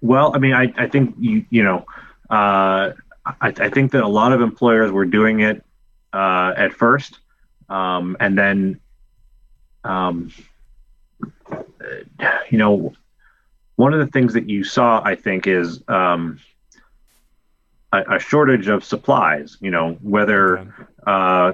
Well, 0.00 0.32
I 0.34 0.38
mean, 0.38 0.52
I, 0.54 0.72
I 0.76 0.86
think 0.86 1.14
you, 1.18 1.44
you 1.50 1.62
know, 1.62 1.84
uh, 2.30 2.92
I, 3.26 3.34
I 3.40 3.68
think 3.68 3.92
that 3.92 4.02
a 4.02 4.08
lot 4.08 4.32
of 4.32 4.40
employers 4.40 4.90
were 4.92 5.04
doing 5.04 5.40
it 5.40 5.64
uh, 6.12 6.52
at 6.56 6.72
first, 6.72 7.18
um, 7.68 8.16
and 8.20 8.38
then, 8.38 8.80
um, 9.84 10.30
you 12.50 12.58
know, 12.58 12.92
one 13.76 13.92
of 13.92 14.00
the 14.00 14.06
things 14.06 14.34
that 14.34 14.48
you 14.48 14.64
saw, 14.64 15.02
I 15.04 15.14
think, 15.14 15.46
is 15.46 15.82
um, 15.88 16.40
a, 17.92 18.16
a, 18.16 18.18
shortage 18.18 18.68
of 18.68 18.84
supplies. 18.84 19.56
You 19.60 19.70
know, 19.70 19.96
whether 20.02 20.74
uh, 21.06 21.52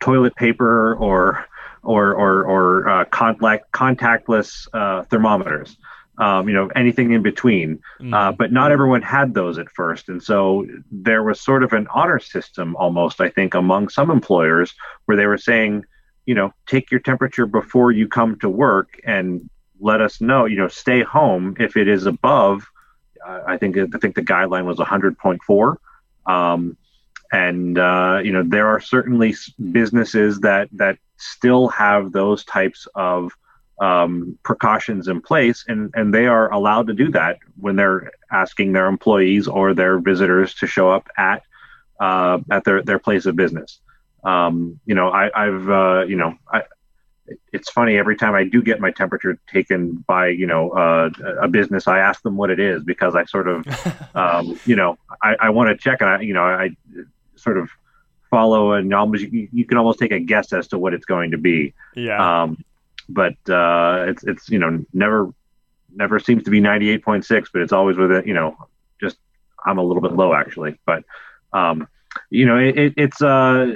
toilet 0.00 0.34
paper 0.36 0.94
or 0.94 1.46
or 1.82 2.14
or, 2.14 2.44
or 2.44 2.88
uh, 2.88 3.04
contact, 3.06 3.72
contactless 3.72 4.68
uh, 4.72 5.04
thermometers. 5.04 5.76
Um, 6.16 6.48
you 6.48 6.54
know, 6.54 6.68
anything 6.76 7.10
in 7.10 7.22
between. 7.22 7.80
Mm. 8.00 8.36
but 8.36 8.52
not 8.52 8.70
everyone 8.70 9.02
had 9.02 9.34
those 9.34 9.58
at 9.58 9.68
first, 9.68 10.08
and 10.08 10.22
so 10.22 10.64
there 10.92 11.24
was 11.24 11.40
sort 11.40 11.64
of 11.64 11.72
an 11.72 11.88
honor 11.92 12.20
system 12.20 12.76
almost. 12.76 13.20
I 13.20 13.30
think 13.30 13.54
among 13.54 13.88
some 13.88 14.12
employers 14.12 14.74
where 15.06 15.16
they 15.16 15.26
were 15.26 15.38
saying, 15.38 15.84
you 16.26 16.34
know, 16.34 16.52
take 16.66 16.90
your 16.92 17.00
temperature 17.00 17.46
before 17.46 17.90
you 17.90 18.06
come 18.06 18.38
to 18.40 18.48
work 18.48 19.00
and 19.04 19.50
let 19.80 20.00
us 20.00 20.20
know. 20.20 20.44
You 20.44 20.56
know, 20.56 20.68
stay 20.68 21.02
home 21.02 21.56
if 21.58 21.76
it 21.76 21.88
is 21.88 22.06
above. 22.06 22.64
I 23.24 23.56
think 23.56 23.76
I 23.76 23.98
think 23.98 24.14
the 24.14 24.22
guideline 24.22 24.64
was 24.64 24.78
100.4. 24.78 25.76
Um, 26.26 26.76
and 27.32 27.78
uh, 27.78 28.20
you 28.22 28.32
know 28.32 28.42
there 28.44 28.68
are 28.68 28.80
certainly 28.80 29.34
businesses 29.72 30.40
that 30.40 30.68
that 30.72 30.98
still 31.16 31.68
have 31.68 32.12
those 32.12 32.44
types 32.44 32.86
of 32.94 33.32
um, 33.80 34.38
precautions 34.44 35.08
in 35.08 35.20
place, 35.20 35.64
and 35.66 35.92
and 35.94 36.14
they 36.14 36.26
are 36.26 36.52
allowed 36.52 36.86
to 36.86 36.94
do 36.94 37.10
that 37.10 37.38
when 37.58 37.76
they're 37.76 38.12
asking 38.30 38.72
their 38.72 38.86
employees 38.86 39.48
or 39.48 39.74
their 39.74 39.98
visitors 39.98 40.54
to 40.54 40.66
show 40.66 40.90
up 40.90 41.08
at 41.18 41.42
uh, 42.00 42.38
at 42.50 42.64
their 42.64 42.82
their 42.82 42.98
place 42.98 43.26
of 43.26 43.36
business. 43.36 43.80
Um, 44.22 44.80
you 44.86 44.94
know, 44.94 45.10
I, 45.10 45.30
have 45.34 45.68
uh, 45.68 46.04
you 46.06 46.16
know 46.16 46.34
I, 46.50 46.62
it's 47.52 47.70
funny 47.70 47.96
every 47.96 48.16
time 48.16 48.34
I 48.34 48.44
do 48.44 48.62
get 48.62 48.80
my 48.80 48.90
temperature 48.90 49.38
taken 49.50 50.04
by 50.06 50.28
you 50.28 50.46
know 50.46 50.70
uh, 50.70 51.10
a 51.40 51.48
business, 51.48 51.88
I 51.88 51.98
ask 51.98 52.22
them 52.22 52.36
what 52.36 52.50
it 52.50 52.60
is 52.60 52.82
because 52.82 53.14
I 53.14 53.24
sort 53.24 53.48
of 53.48 53.66
um, 54.14 54.58
you 54.64 54.76
know 54.76 54.98
I, 55.22 55.36
I 55.40 55.50
want 55.50 55.68
to 55.70 55.76
check 55.76 56.00
and 56.00 56.10
I 56.10 56.20
you 56.20 56.34
know 56.34 56.42
I 56.42 56.70
sort 57.36 57.58
of 57.58 57.70
follow 58.30 58.72
and 58.72 58.92
almost 58.92 59.22
you, 59.22 59.48
you, 59.52 59.64
can 59.64 59.78
almost 59.78 59.98
take 59.98 60.10
a 60.10 60.18
guess 60.18 60.52
as 60.52 60.66
to 60.68 60.78
what 60.78 60.92
it's 60.92 61.06
going 61.06 61.30
to 61.30 61.38
be. 61.38 61.72
Yeah. 61.94 62.42
Um, 62.42 62.64
but 63.08 63.34
uh, 63.48 64.06
it's 64.08 64.24
it's 64.24 64.48
you 64.48 64.58
know 64.58 64.84
never 64.92 65.32
never 65.94 66.18
seems 66.18 66.42
to 66.44 66.50
be 66.50 66.60
ninety 66.60 66.90
eight 66.90 67.04
point 67.04 67.24
six, 67.24 67.50
but 67.52 67.62
it's 67.62 67.72
always 67.72 67.96
with 67.96 68.10
it. 68.10 68.26
You 68.26 68.34
know, 68.34 68.56
just 69.00 69.18
I'm 69.64 69.78
a 69.78 69.82
little 69.82 70.02
bit 70.02 70.12
low 70.12 70.34
actually, 70.34 70.78
but 70.86 71.04
um, 71.52 71.86
you 72.30 72.46
know 72.46 72.58
it, 72.58 72.78
it, 72.78 72.94
it's 72.96 73.20
a 73.20 73.28
uh, 73.28 73.66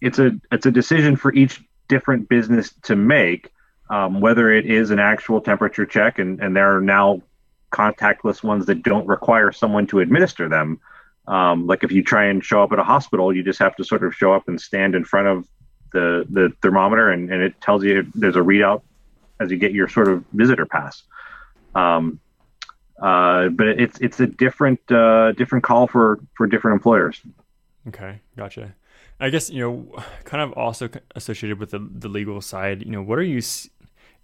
it's 0.00 0.18
a 0.18 0.32
it's 0.52 0.66
a 0.66 0.70
decision 0.70 1.16
for 1.16 1.34
each 1.34 1.62
different 1.88 2.28
business 2.28 2.72
to 2.82 2.96
make, 2.96 3.52
um, 3.90 4.20
whether 4.20 4.50
it 4.50 4.66
is 4.66 4.90
an 4.90 4.98
actual 4.98 5.40
temperature 5.40 5.86
check, 5.86 6.18
and, 6.18 6.40
and 6.40 6.56
there 6.56 6.76
are 6.76 6.80
now 6.80 7.22
contactless 7.72 8.42
ones 8.42 8.66
that 8.66 8.82
don't 8.82 9.06
require 9.06 9.52
someone 9.52 9.86
to 9.88 10.00
administer 10.00 10.48
them. 10.48 10.80
Um, 11.26 11.66
like 11.66 11.82
if 11.82 11.90
you 11.90 12.02
try 12.04 12.26
and 12.26 12.44
show 12.44 12.62
up 12.62 12.72
at 12.72 12.78
a 12.78 12.84
hospital, 12.84 13.34
you 13.34 13.42
just 13.42 13.58
have 13.58 13.74
to 13.76 13.84
sort 13.84 14.04
of 14.04 14.14
show 14.14 14.32
up 14.32 14.48
and 14.48 14.60
stand 14.60 14.94
in 14.94 15.04
front 15.04 15.26
of 15.26 15.48
the, 15.92 16.26
the 16.30 16.52
thermometer, 16.62 17.10
and, 17.10 17.32
and 17.32 17.42
it 17.42 17.60
tells 17.60 17.82
you 17.82 18.06
there's 18.14 18.36
a 18.36 18.40
readout 18.40 18.82
as 19.40 19.50
you 19.50 19.56
get 19.56 19.72
your 19.72 19.88
sort 19.88 20.08
of 20.08 20.24
visitor 20.32 20.66
pass. 20.66 21.02
Um, 21.74 22.20
uh, 23.00 23.48
but 23.50 23.68
it's 23.68 24.00
it's 24.00 24.20
a 24.20 24.26
different 24.26 24.80
uh, 24.90 25.32
different 25.32 25.64
call 25.64 25.86
for 25.86 26.18
for 26.34 26.46
different 26.46 26.76
employers. 26.76 27.20
Okay, 27.88 28.20
gotcha. 28.36 28.74
I 29.18 29.30
guess 29.30 29.50
you 29.50 29.60
know, 29.60 30.02
kind 30.24 30.42
of 30.42 30.52
also 30.52 30.88
associated 31.14 31.58
with 31.58 31.70
the 31.70 31.78
the 31.78 32.08
legal 32.08 32.40
side. 32.40 32.84
You 32.84 32.92
know, 32.92 33.02
what 33.02 33.18
are 33.18 33.22
you? 33.22 33.40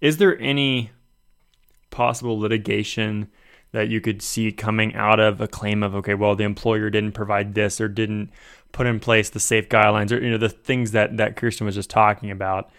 Is 0.00 0.16
there 0.16 0.38
any 0.40 0.90
possible 1.90 2.38
litigation 2.38 3.28
that 3.72 3.88
you 3.88 4.00
could 4.00 4.20
see 4.20 4.52
coming 4.52 4.94
out 4.94 5.18
of 5.18 5.40
a 5.40 5.48
claim 5.48 5.82
of 5.82 5.94
okay, 5.94 6.14
well, 6.14 6.36
the 6.36 6.44
employer 6.44 6.90
didn't 6.90 7.12
provide 7.12 7.54
this 7.54 7.80
or 7.80 7.88
didn't 7.88 8.30
put 8.72 8.86
in 8.86 9.00
place 9.00 9.30
the 9.30 9.40
safe 9.40 9.68
guidelines 9.68 10.12
or 10.12 10.22
you 10.22 10.30
know 10.30 10.38
the 10.38 10.48
things 10.48 10.92
that 10.92 11.16
that 11.16 11.36
Kirsten 11.36 11.64
was 11.64 11.74
just 11.74 11.90
talking 11.90 12.30
about. 12.30 12.70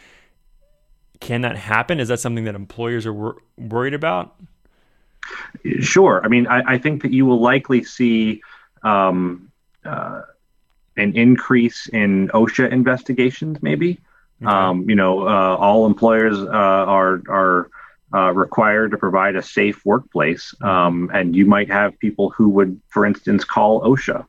Can 1.19 1.41
that 1.41 1.56
happen? 1.56 1.99
Is 1.99 2.10
that 2.10 2.19
something 2.19 2.43
that 2.43 2.56
employers 2.56 3.06
are 3.06 3.13
wor- 3.13 3.41
worried 3.58 3.93
about? 3.93 4.36
Sure. 5.80 6.21
I 6.23 6.28
mean, 6.28 6.47
I, 6.47 6.73
I, 6.73 6.78
think 6.78 7.02
that 7.04 7.13
you 7.13 7.26
will 7.26 7.39
likely 7.39 7.82
see 7.82 8.41
um, 8.84 9.49
uh, 9.86 10.23
an 10.97 11.15
increase 11.15 11.88
in 11.88 12.29
OSHA 12.29 12.71
investigations, 12.71 13.58
maybe. 13.62 13.99
Okay. 14.41 14.51
Um, 14.51 14.89
you 14.89 14.95
know, 14.95 15.27
uh, 15.27 15.56
all 15.56 15.86
employers 15.86 16.38
uh, 16.38 16.47
are 16.49 17.21
are 17.29 17.69
uh, 18.13 18.32
required 18.32 18.91
to 18.91 18.97
provide 18.97 19.36
a 19.36 19.41
safe 19.41 19.86
workplace, 19.86 20.53
um, 20.62 21.10
and 21.13 21.36
you 21.36 21.45
might 21.45 21.69
have 21.69 21.97
people 21.99 22.29
who 22.29 22.49
would, 22.49 22.79
for 22.89 23.06
instance, 23.06 23.43
call 23.43 23.82
OSHA 23.82 24.25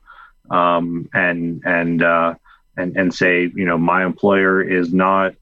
um, 0.49 1.09
and 1.13 1.61
and 1.65 2.01
uh, 2.01 2.35
and 2.77 2.95
and 2.97 3.13
say, 3.13 3.51
you 3.53 3.65
know, 3.65 3.77
my 3.77 4.05
employer 4.05 4.61
is 4.61 4.93
not, 4.93 5.33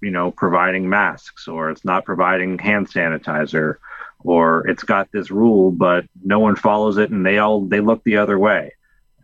you 0.00 0.10
know, 0.10 0.30
providing 0.30 0.88
masks, 0.88 1.48
or 1.48 1.70
it's 1.70 1.84
not 1.84 2.04
providing 2.04 2.58
hand 2.58 2.88
sanitizer, 2.88 3.76
or 4.20 4.66
it's 4.68 4.82
got 4.84 5.10
this 5.12 5.30
rule, 5.30 5.70
but 5.70 6.04
no 6.22 6.38
one 6.38 6.56
follows 6.56 6.98
it, 6.98 7.10
and 7.10 7.24
they 7.24 7.38
all 7.38 7.62
they 7.62 7.80
look 7.80 8.04
the 8.04 8.18
other 8.18 8.38
way 8.38 8.72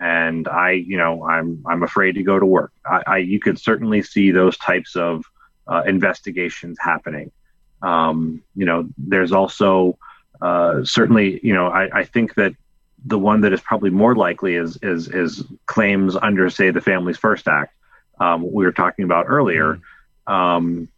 and 0.04 0.46
I, 0.48 0.72
you 0.72 0.98
know, 0.98 1.24
I'm 1.24 1.64
I'm 1.66 1.82
afraid 1.82 2.12
to 2.16 2.22
go 2.22 2.38
to 2.38 2.44
work. 2.44 2.72
I, 2.84 3.02
I 3.06 3.16
you 3.18 3.40
could 3.40 3.58
certainly 3.58 4.02
see 4.02 4.32
those 4.32 4.58
types 4.58 4.96
of 4.96 5.24
uh, 5.66 5.82
investigations 5.86 6.76
happening. 6.78 7.32
Um, 7.80 8.42
you 8.54 8.66
know, 8.66 8.86
there's 8.98 9.32
also 9.32 9.98
uh, 10.42 10.84
certainly, 10.84 11.40
you 11.42 11.54
know, 11.54 11.68
I, 11.68 12.00
I 12.00 12.04
think 12.04 12.34
that 12.34 12.52
the 13.06 13.18
one 13.18 13.40
that 13.42 13.54
is 13.54 13.62
probably 13.62 13.88
more 13.88 14.14
likely 14.14 14.56
is 14.56 14.76
is 14.82 15.08
is 15.08 15.42
claims 15.64 16.16
under, 16.16 16.50
say, 16.50 16.70
the 16.70 16.82
Families 16.82 17.16
First 17.16 17.48
Act. 17.48 17.74
Um, 18.20 18.52
we 18.52 18.66
were 18.66 18.72
talking 18.72 19.06
about 19.06 19.24
earlier, 19.26 19.80
mm-hmm. 20.28 20.32
um, 20.32 20.88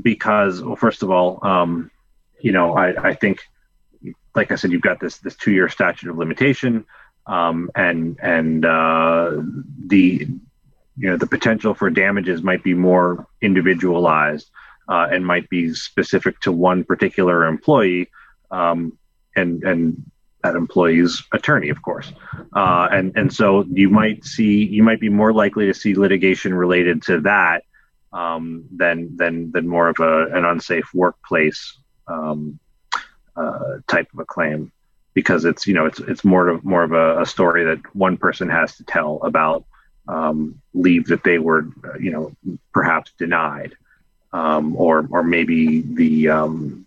because 0.00 0.62
well, 0.62 0.76
first 0.76 1.02
of 1.02 1.10
all, 1.10 1.44
um, 1.44 1.90
you 2.40 2.52
know, 2.52 2.76
I, 2.76 3.08
I 3.08 3.14
think, 3.14 3.40
like 4.36 4.52
I 4.52 4.54
said, 4.54 4.70
you've 4.70 4.80
got 4.80 5.00
this 5.00 5.18
this 5.18 5.34
two 5.34 5.50
year 5.50 5.68
statute 5.68 6.08
of 6.08 6.16
limitation 6.16 6.86
um, 7.26 7.70
and 7.74 8.18
and 8.22 8.64
uh, 8.64 9.32
the 9.86 10.26
you 10.96 11.10
know 11.10 11.16
the 11.16 11.26
potential 11.26 11.74
for 11.74 11.90
damages 11.90 12.42
might 12.42 12.62
be 12.62 12.74
more 12.74 13.26
individualized 13.40 14.50
uh, 14.88 15.08
and 15.10 15.26
might 15.26 15.48
be 15.48 15.72
specific 15.74 16.38
to 16.40 16.52
one 16.52 16.84
particular 16.84 17.46
employee 17.46 18.10
um, 18.50 18.98
and 19.36 19.62
and 19.64 20.10
that 20.42 20.56
employee's 20.56 21.22
attorney, 21.32 21.68
of 21.68 21.82
course. 21.82 22.12
Uh, 22.54 22.88
and 22.90 23.16
and 23.16 23.32
so 23.32 23.64
you 23.70 23.88
might 23.88 24.24
see 24.24 24.64
you 24.64 24.82
might 24.82 25.00
be 25.00 25.08
more 25.08 25.32
likely 25.32 25.66
to 25.66 25.74
see 25.74 25.94
litigation 25.94 26.52
related 26.52 27.02
to 27.02 27.20
that 27.20 27.62
um, 28.12 28.64
than 28.76 29.16
than 29.16 29.52
than 29.52 29.68
more 29.68 29.88
of 29.88 29.96
a, 30.00 30.26
an 30.36 30.44
unsafe 30.44 30.88
workplace 30.94 31.78
um, 32.08 32.58
uh, 33.36 33.78
type 33.86 34.08
of 34.12 34.18
a 34.18 34.24
claim 34.24 34.72
because 35.14 35.44
it's 35.44 35.66
you 35.66 35.74
know 35.74 35.86
it's 35.86 36.00
it's 36.00 36.24
more 36.24 36.48
of 36.48 36.64
more 36.64 36.82
of 36.82 36.92
a, 36.92 37.20
a 37.22 37.26
story 37.26 37.64
that 37.64 37.94
one 37.94 38.16
person 38.16 38.48
has 38.48 38.76
to 38.76 38.84
tell 38.84 39.20
about 39.22 39.64
um, 40.08 40.60
leave 40.74 41.06
that 41.06 41.24
they 41.24 41.38
were 41.38 41.66
you 42.00 42.10
know 42.10 42.32
perhaps 42.72 43.12
denied 43.18 43.74
um, 44.32 44.76
or 44.76 45.06
or 45.10 45.22
maybe 45.22 45.82
the 45.82 46.28
um, 46.28 46.86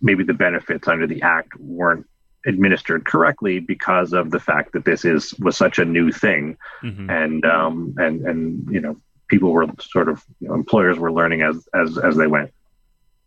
maybe 0.00 0.24
the 0.24 0.34
benefits 0.34 0.88
under 0.88 1.06
the 1.06 1.22
act 1.22 1.56
weren't 1.58 2.06
administered 2.44 3.04
correctly 3.04 3.60
because 3.60 4.12
of 4.12 4.30
the 4.30 4.40
fact 4.40 4.72
that 4.72 4.84
this 4.84 5.04
is 5.04 5.32
was 5.34 5.56
such 5.56 5.78
a 5.78 5.84
new 5.84 6.10
thing. 6.10 6.56
Mm-hmm. 6.82 7.10
and 7.10 7.44
um, 7.46 7.94
and 7.98 8.26
and 8.26 8.68
you 8.70 8.80
know 8.80 8.96
people 9.28 9.50
were 9.52 9.66
sort 9.80 10.08
of 10.08 10.22
you 10.40 10.48
know, 10.48 10.54
employers 10.54 10.98
were 10.98 11.12
learning 11.12 11.42
as 11.42 11.66
as 11.74 11.98
as 11.98 12.16
they 12.16 12.26
went. 12.26 12.52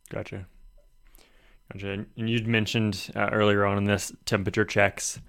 Gotcha 0.10 0.46
Gotcha. 1.74 2.06
And 2.18 2.30
you'd 2.30 2.48
mentioned 2.48 3.12
uh, 3.16 3.30
earlier 3.32 3.66
on 3.66 3.78
in 3.78 3.86
this 3.86 4.14
temperature 4.26 4.66
checks. 4.66 5.20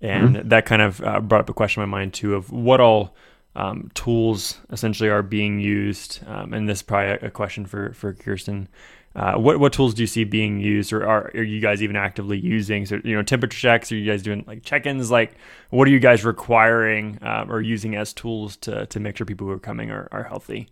and 0.00 0.36
mm-hmm. 0.36 0.48
that 0.48 0.66
kind 0.66 0.82
of 0.82 1.00
uh, 1.02 1.20
brought 1.20 1.40
up 1.40 1.48
a 1.48 1.54
question 1.54 1.82
in 1.82 1.88
my 1.88 1.98
mind 1.98 2.14
too 2.14 2.34
of 2.34 2.52
what 2.52 2.80
all 2.80 3.14
um, 3.54 3.90
tools 3.94 4.58
essentially 4.70 5.08
are 5.08 5.22
being 5.22 5.58
used. 5.58 6.20
Um, 6.26 6.52
and 6.52 6.68
this 6.68 6.78
is 6.78 6.82
probably 6.82 7.26
a 7.26 7.30
question 7.30 7.66
for 7.66 7.92
for 7.94 8.12
Kirsten. 8.12 8.68
Uh, 9.14 9.36
what 9.36 9.58
what 9.58 9.72
tools 9.72 9.94
do 9.94 10.02
you 10.02 10.06
see 10.06 10.24
being 10.24 10.60
used, 10.60 10.92
or 10.92 11.06
are, 11.06 11.30
are 11.34 11.42
you 11.42 11.58
guys 11.58 11.82
even 11.82 11.96
actively 11.96 12.38
using? 12.38 12.84
So 12.84 13.00
you 13.02 13.16
know, 13.16 13.22
temperature 13.22 13.58
checks. 13.58 13.90
Are 13.90 13.96
you 13.96 14.10
guys 14.10 14.22
doing 14.22 14.44
like 14.46 14.62
check-ins? 14.62 15.10
Like, 15.10 15.36
what 15.70 15.88
are 15.88 15.90
you 15.90 15.98
guys 15.98 16.22
requiring 16.22 17.18
uh, 17.22 17.46
or 17.48 17.62
using 17.62 17.96
as 17.96 18.12
tools 18.12 18.58
to 18.58 18.84
to 18.84 19.00
make 19.00 19.16
sure 19.16 19.24
people 19.24 19.46
who 19.46 19.54
are 19.54 19.58
coming 19.58 19.90
are, 19.90 20.06
are 20.12 20.24
healthy? 20.24 20.68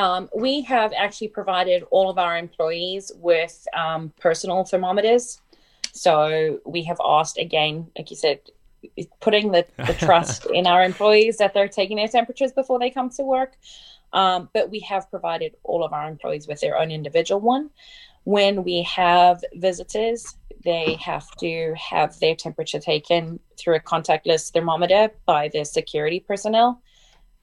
Um, 0.00 0.30
we 0.34 0.62
have 0.62 0.94
actually 0.96 1.28
provided 1.28 1.84
all 1.90 2.08
of 2.08 2.16
our 2.16 2.38
employees 2.38 3.12
with 3.16 3.66
um, 3.76 4.14
personal 4.18 4.64
thermometers. 4.64 5.42
So 5.92 6.58
we 6.64 6.84
have 6.84 6.96
asked 7.04 7.36
again, 7.36 7.90
like 7.98 8.08
you 8.10 8.16
said, 8.16 8.40
putting 9.20 9.52
the, 9.52 9.66
the 9.76 9.92
trust 10.06 10.46
in 10.54 10.66
our 10.66 10.82
employees 10.82 11.36
that 11.36 11.52
they're 11.52 11.68
taking 11.68 11.98
their 11.98 12.08
temperatures 12.08 12.50
before 12.50 12.78
they 12.78 12.88
come 12.88 13.10
to 13.10 13.22
work. 13.22 13.58
Um, 14.14 14.48
but 14.54 14.70
we 14.70 14.80
have 14.80 15.10
provided 15.10 15.56
all 15.64 15.84
of 15.84 15.92
our 15.92 16.08
employees 16.08 16.48
with 16.48 16.60
their 16.62 16.78
own 16.78 16.90
individual 16.90 17.42
one. 17.42 17.68
When 18.24 18.64
we 18.64 18.82
have 18.84 19.44
visitors, 19.52 20.34
they 20.64 20.94
have 20.94 21.30
to 21.40 21.74
have 21.78 22.18
their 22.20 22.34
temperature 22.34 22.80
taken 22.80 23.38
through 23.58 23.76
a 23.76 23.80
contactless 23.80 24.50
thermometer 24.50 25.10
by 25.26 25.48
the 25.48 25.64
security 25.64 26.20
personnel. 26.20 26.80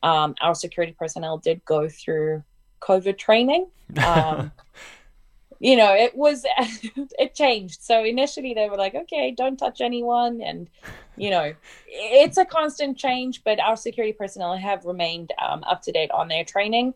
Um, 0.04 0.36
our 0.42 0.56
security 0.56 0.96
personnel 0.98 1.38
did 1.38 1.64
go 1.66 1.90
through 1.90 2.44
COVID 2.82 3.18
training. 3.18 3.68
Um, 4.04 4.52
you 5.60 5.76
know, 5.76 5.94
it 5.94 6.16
was, 6.16 6.46
it 6.58 7.34
changed. 7.34 7.82
So 7.82 8.04
initially 8.04 8.54
they 8.54 8.70
were 8.70 8.78
like, 8.78 8.96
okay, 8.96 9.32
don't 9.32 9.58
touch 9.58 9.82
anyone. 9.82 10.42
And, 10.42 10.70
you 11.16 11.30
know, 11.30 11.54
it's 11.88 12.38
a 12.38 12.46
constant 12.46 12.98
change, 12.98 13.44
but 13.44 13.60
our 13.60 13.76
security 13.76 14.14
personnel 14.14 14.56
have 14.56 14.86
remained 14.86 15.34
um, 15.44 15.64
up 15.64 15.82
to 15.84 15.92
date 15.92 16.12
on 16.12 16.28
their 16.28 16.44
training. 16.44 16.94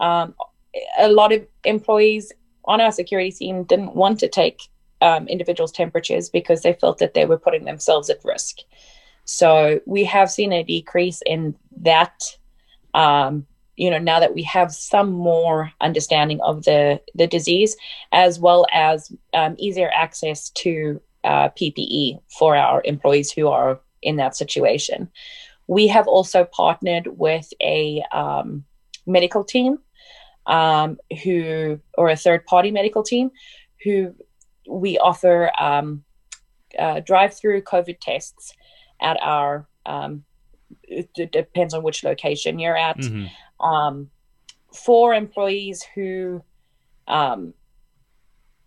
Um, 0.00 0.34
a 0.98 1.08
lot 1.08 1.32
of 1.32 1.46
employees 1.64 2.32
on 2.64 2.80
our 2.80 2.92
security 2.92 3.30
team 3.30 3.64
didn't 3.64 3.94
want 3.94 4.20
to 4.20 4.28
take 4.28 4.62
um, 5.00 5.26
individuals' 5.28 5.72
temperatures 5.72 6.30
because 6.30 6.62
they 6.62 6.72
felt 6.72 6.98
that 6.98 7.14
they 7.14 7.26
were 7.26 7.38
putting 7.38 7.64
themselves 7.64 8.08
at 8.08 8.24
risk. 8.24 8.58
So 9.32 9.80
we 9.86 10.04
have 10.04 10.30
seen 10.30 10.52
a 10.52 10.62
decrease 10.62 11.22
in 11.24 11.54
that 11.80 12.22
um, 12.92 13.46
you 13.76 13.90
know 13.90 13.98
now 13.98 14.20
that 14.20 14.34
we 14.34 14.42
have 14.42 14.70
some 14.72 15.10
more 15.10 15.72
understanding 15.80 16.38
of 16.42 16.64
the 16.64 17.00
the 17.14 17.26
disease 17.26 17.74
as 18.12 18.38
well 18.38 18.66
as 18.72 19.10
um, 19.32 19.56
easier 19.58 19.90
access 19.94 20.50
to 20.50 21.00
uh, 21.24 21.48
ppe 21.50 22.20
for 22.38 22.54
our 22.54 22.82
employees 22.84 23.32
who 23.32 23.48
are 23.48 23.80
in 24.02 24.16
that 24.16 24.36
situation. 24.36 25.08
We 25.66 25.86
have 25.86 26.06
also 26.06 26.44
partnered 26.44 27.06
with 27.06 27.50
a 27.62 28.04
um, 28.12 28.64
medical 29.06 29.44
team 29.44 29.78
um, 30.44 30.98
who 31.24 31.80
or 31.96 32.10
a 32.10 32.16
third 32.16 32.44
party 32.44 32.70
medical 32.70 33.02
team 33.02 33.30
who 33.82 34.14
we 34.68 34.98
offer 34.98 35.50
um, 35.58 36.04
uh, 36.78 37.00
drive 37.00 37.32
through 37.32 37.62
covid 37.62 37.96
tests 37.98 38.52
at 39.02 39.20
our 39.22 39.66
um, 39.84 40.24
it, 40.84 41.32
depends 41.32 41.74
on 41.74 41.82
which 41.82 42.04
location 42.04 42.58
you're 42.58 42.76
at 42.76 42.96
mm-hmm 42.98 43.26
um, 43.62 44.10
for 44.72 45.14
employees 45.14 45.86
who 45.94 46.42
um, 47.08 47.54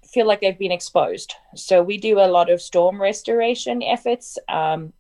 feel 0.06 0.26
like 0.26 0.42
they've 0.42 0.58
been 0.58 0.72
exposed. 0.72 1.34
So 1.56 1.84
we 1.84 1.98
do 1.98 2.20
a 2.20 2.28
lot 2.28 2.50
of 2.50 2.62
storm 2.62 3.02
restoration 3.02 3.84
efforts, 3.84 4.38
um, 4.48 4.94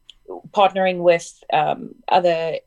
partnering 0.51 0.99
with 0.99 1.43
um, 1.53 1.95
other 2.09 2.59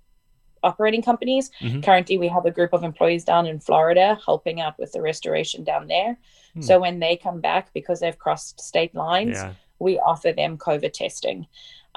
operating 0.63 1.03
companies. 1.03 1.51
Mm-hmm. 1.61 1.81
Currently, 1.81 2.19
we 2.19 2.29
have 2.29 2.47
a 2.47 2.51
group 2.51 2.73
of 2.73 2.85
employees 2.85 3.25
down 3.25 3.47
in 3.47 3.61
Florida 3.61 4.19
helping 4.25 4.61
out 4.61 4.79
with 4.79 4.93
the 4.93 5.03
restoration 5.03 5.65
down 5.65 5.87
there. 5.87 6.19
Hmm. 6.55 6.63
So 6.63 6.81
when 6.81 6.99
they 6.99 7.17
come 7.17 7.41
back 7.41 7.73
because 7.75 8.01
they've 8.01 8.19
crossed 8.19 8.61
state 8.61 8.95
lines, 8.95 9.37
yeah. 9.37 9.55
we 9.79 9.99
offer 9.99 10.33
them 10.33 10.59
COVID 10.59 10.93
testing. 10.93 11.47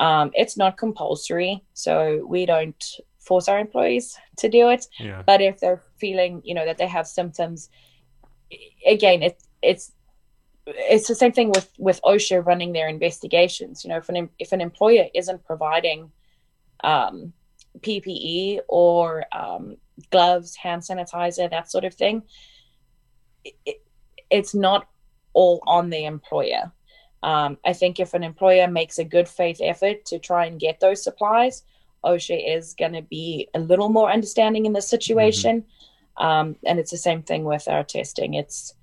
Um, 0.01 0.31
it's 0.33 0.57
not 0.57 0.77
compulsory, 0.77 1.63
so 1.73 2.25
we 2.27 2.47
don't 2.47 2.83
force 3.19 3.47
our 3.47 3.59
employees 3.59 4.17
to 4.37 4.49
do 4.49 4.69
it. 4.69 4.87
Yeah. 4.99 5.21
But 5.23 5.41
if 5.41 5.59
they're 5.59 5.83
feeling, 5.97 6.41
you 6.43 6.55
know, 6.55 6.65
that 6.65 6.79
they 6.79 6.87
have 6.87 7.05
symptoms, 7.05 7.69
again, 8.83 9.21
it, 9.21 9.39
it's 9.61 9.91
it's 10.65 11.07
the 11.07 11.13
same 11.13 11.31
thing 11.31 11.49
with 11.49 11.71
with 11.77 12.01
OSHA 12.01 12.43
running 12.43 12.73
their 12.73 12.87
investigations. 12.87 13.83
You 13.83 13.91
know, 13.91 13.97
if 13.97 14.09
an 14.09 14.27
if 14.39 14.51
an 14.51 14.59
employer 14.59 15.05
isn't 15.13 15.45
providing 15.45 16.11
um, 16.83 17.31
PPE 17.81 18.61
or 18.67 19.25
um, 19.31 19.77
gloves, 20.09 20.55
hand 20.55 20.81
sanitizer, 20.81 21.47
that 21.47 21.69
sort 21.69 21.85
of 21.85 21.93
thing, 21.93 22.23
it, 23.43 23.83
it's 24.31 24.55
not 24.55 24.87
all 25.33 25.61
on 25.67 25.91
the 25.91 26.05
employer. 26.05 26.71
Um, 27.23 27.57
I 27.65 27.73
think 27.73 27.99
if 27.99 28.13
an 28.13 28.23
employer 28.23 28.67
makes 28.67 28.97
a 28.97 29.03
good 29.03 29.27
faith 29.27 29.59
effort 29.61 30.05
to 30.05 30.19
try 30.19 30.45
and 30.45 30.59
get 30.59 30.79
those 30.79 31.03
supplies, 31.03 31.63
OSHA 32.03 32.57
is 32.57 32.73
going 32.73 32.93
to 32.93 33.01
be 33.01 33.47
a 33.53 33.59
little 33.59 33.89
more 33.89 34.11
understanding 34.11 34.65
in 34.65 34.73
the 34.73 34.81
situation. 34.81 35.61
Mm-hmm. 35.61 36.25
Um, 36.25 36.55
and 36.65 36.79
it's 36.79 36.91
the 36.91 36.97
same 36.97 37.21
thing 37.21 37.43
with 37.43 37.67
our 37.67 37.83
testing. 37.83 38.33
It's 38.33 38.73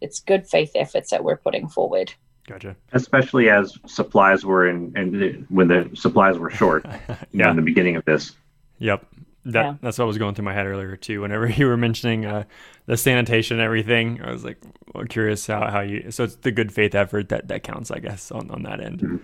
it's 0.00 0.20
good 0.20 0.46
faith 0.46 0.72
efforts 0.74 1.10
that 1.10 1.22
we're 1.22 1.36
putting 1.36 1.68
forward. 1.68 2.12
Gotcha. 2.46 2.74
Especially 2.92 3.50
as 3.50 3.78
supplies 3.86 4.44
were 4.44 4.68
in, 4.68 4.92
and 4.96 5.46
when 5.50 5.68
the 5.68 5.90
supplies 5.94 6.38
were 6.38 6.50
short 6.50 6.84
yeah. 7.32 7.50
in 7.50 7.56
the 7.56 7.62
beginning 7.62 7.96
of 7.96 8.04
this. 8.04 8.32
Yep. 8.78 9.06
That, 9.46 9.64
yeah. 9.64 9.74
That's 9.80 9.98
what 9.98 10.06
was 10.06 10.18
going 10.18 10.34
through 10.34 10.44
my 10.44 10.52
head 10.52 10.66
earlier 10.66 10.96
too. 10.96 11.22
Whenever 11.22 11.46
you 11.50 11.66
were 11.66 11.76
mentioning 11.76 12.26
uh, 12.26 12.44
the 12.86 12.96
sanitation 12.96 13.58
and 13.58 13.64
everything, 13.64 14.20
I 14.22 14.30
was 14.30 14.44
like, 14.44 14.58
well, 14.94 15.04
curious 15.06 15.46
how, 15.46 15.70
how 15.70 15.80
you. 15.80 16.10
So 16.10 16.24
it's 16.24 16.36
the 16.36 16.52
good 16.52 16.72
faith 16.72 16.94
effort 16.94 17.28
that 17.30 17.48
that 17.48 17.62
counts, 17.62 17.90
I 17.90 17.98
guess, 17.98 18.30
on 18.30 18.50
on 18.50 18.62
that 18.64 18.80
end. 18.80 19.00
Mm-hmm. 19.00 19.16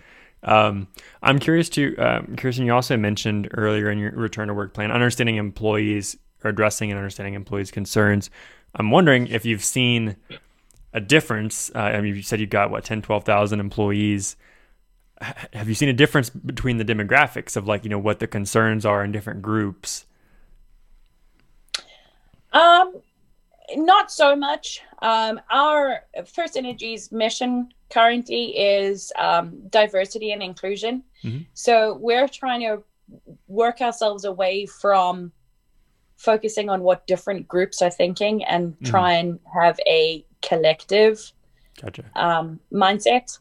Um, 0.43 0.87
I'm 1.23 1.39
curious 1.39 1.69
to, 1.71 1.97
um, 1.97 2.37
Kirsten, 2.37 2.67
you 2.67 2.73
also 2.73 2.97
mentioned 2.97 3.49
earlier 3.55 3.91
in 3.91 3.99
your 3.99 4.13
return 4.13 4.49
to 4.49 4.55
work 4.55 4.75
plan, 4.75 4.93
understanding 4.93 5.37
employees 5.37 6.17
or 6.45 6.51
addressing 6.51 6.91
and 6.91 6.99
understanding 6.99 7.35
employees' 7.35 7.71
concerns. 7.71 8.31
I'm 8.75 8.91
wondering 8.91 9.27
if 9.27 9.45
you've 9.45 9.65
seen 9.65 10.17
a 10.93 11.01
difference. 11.01 11.71
Uh, 11.75 11.79
I 11.79 12.01
mean, 12.01 12.15
you 12.15 12.23
said 12.23 12.41
you've 12.41 12.51
got 12.51 12.71
what 12.71 12.85
10, 12.85 13.03
12,000 13.03 13.59
employees. 13.59 14.37
Have 15.21 15.69
you 15.69 15.75
seen 15.75 15.89
a 15.89 15.95
difference 15.95 16.29
between 16.29 16.77
the 16.79 16.85
demographics 16.85 17.57
of 17.57 17.67
like 17.67 17.85
you 17.85 17.91
know 17.91 17.99
what 17.99 18.19
the 18.19 18.27
concerns 18.27 18.85
are 18.85 19.03
in 19.03 19.13
different 19.13 19.43
groups? 19.43 20.05
Um, 22.53 23.01
not 23.75 24.11
so 24.11 24.37
much. 24.37 24.83
Um, 25.03 25.41
our 25.51 26.05
FirstEnergy's 26.19 27.13
mission 27.13 27.69
currently 27.91 28.57
is 28.57 29.13
um, 29.19 29.69
diversity 29.69 30.33
and 30.33 30.43
inclusion. 30.43 31.03
Mm-hmm. 31.25 31.43
So 31.55 31.99
we're 32.01 32.29
trying 32.29 32.61
to 32.61 32.83
work 33.47 33.81
ourselves 33.81 34.25
away 34.25 34.67
from 34.67 35.33
focusing 36.17 36.69
on 36.69 36.83
what 36.83 37.07
different 37.07 37.47
groups 37.47 37.83
are 37.83 37.91
thinking 37.91 38.45
and 38.45 38.73
mm-hmm. 38.73 38.85
try 38.87 39.13
and 39.13 39.39
have 39.53 39.79
a 39.87 40.25
collective 40.43 41.33
gotcha. 41.81 42.05
um, 42.15 42.59
mindset. 42.73 43.39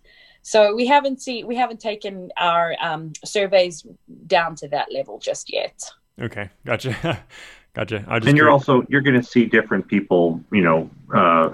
So 0.48 0.76
we 0.76 0.86
haven't 0.86 1.24
seen 1.24 1.48
we 1.48 1.56
haven't 1.56 1.80
taken 1.80 2.32
our 2.38 2.76
um, 2.80 3.14
surveys 3.26 3.84
down 4.28 4.56
to 4.58 4.68
that 4.68 4.94
level 4.94 5.18
just 5.18 5.52
yet. 5.52 5.92
Okay, 6.22 6.52
gotcha, 6.64 7.20
gotcha. 7.74 8.06
and 8.08 8.38
you're 8.38 8.52
also 8.52 8.86
you're 8.88 9.02
going 9.02 9.20
to 9.20 9.26
see 9.26 9.46
different 9.46 9.88
people, 9.88 10.40
you 10.52 10.62
know, 10.62 10.88
uh, 11.12 11.50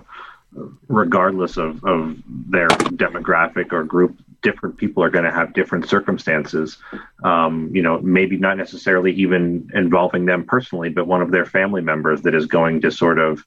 regardless 0.90 1.56
of, 1.56 1.82
of 1.86 2.18
their 2.28 2.68
demographic 2.68 3.72
or 3.72 3.86
group, 3.86 4.20
different 4.42 4.76
people 4.76 5.02
are 5.02 5.10
going 5.10 5.24
to 5.24 5.32
have 5.32 5.54
different 5.54 5.88
circumstances. 5.88 6.78
Um, 7.24 7.74
you 7.74 7.82
know, 7.82 8.02
maybe 8.02 8.36
not 8.36 8.58
necessarily 8.58 9.14
even 9.14 9.72
involving 9.74 10.26
them 10.26 10.44
personally, 10.44 10.90
but 10.90 11.08
one 11.08 11.22
of 11.22 11.32
their 11.32 11.46
family 11.46 11.82
members 11.82 12.24
that 12.24 12.36
is 12.36 12.46
going 12.46 12.82
to 12.82 12.92
sort 12.92 13.20
of 13.20 13.46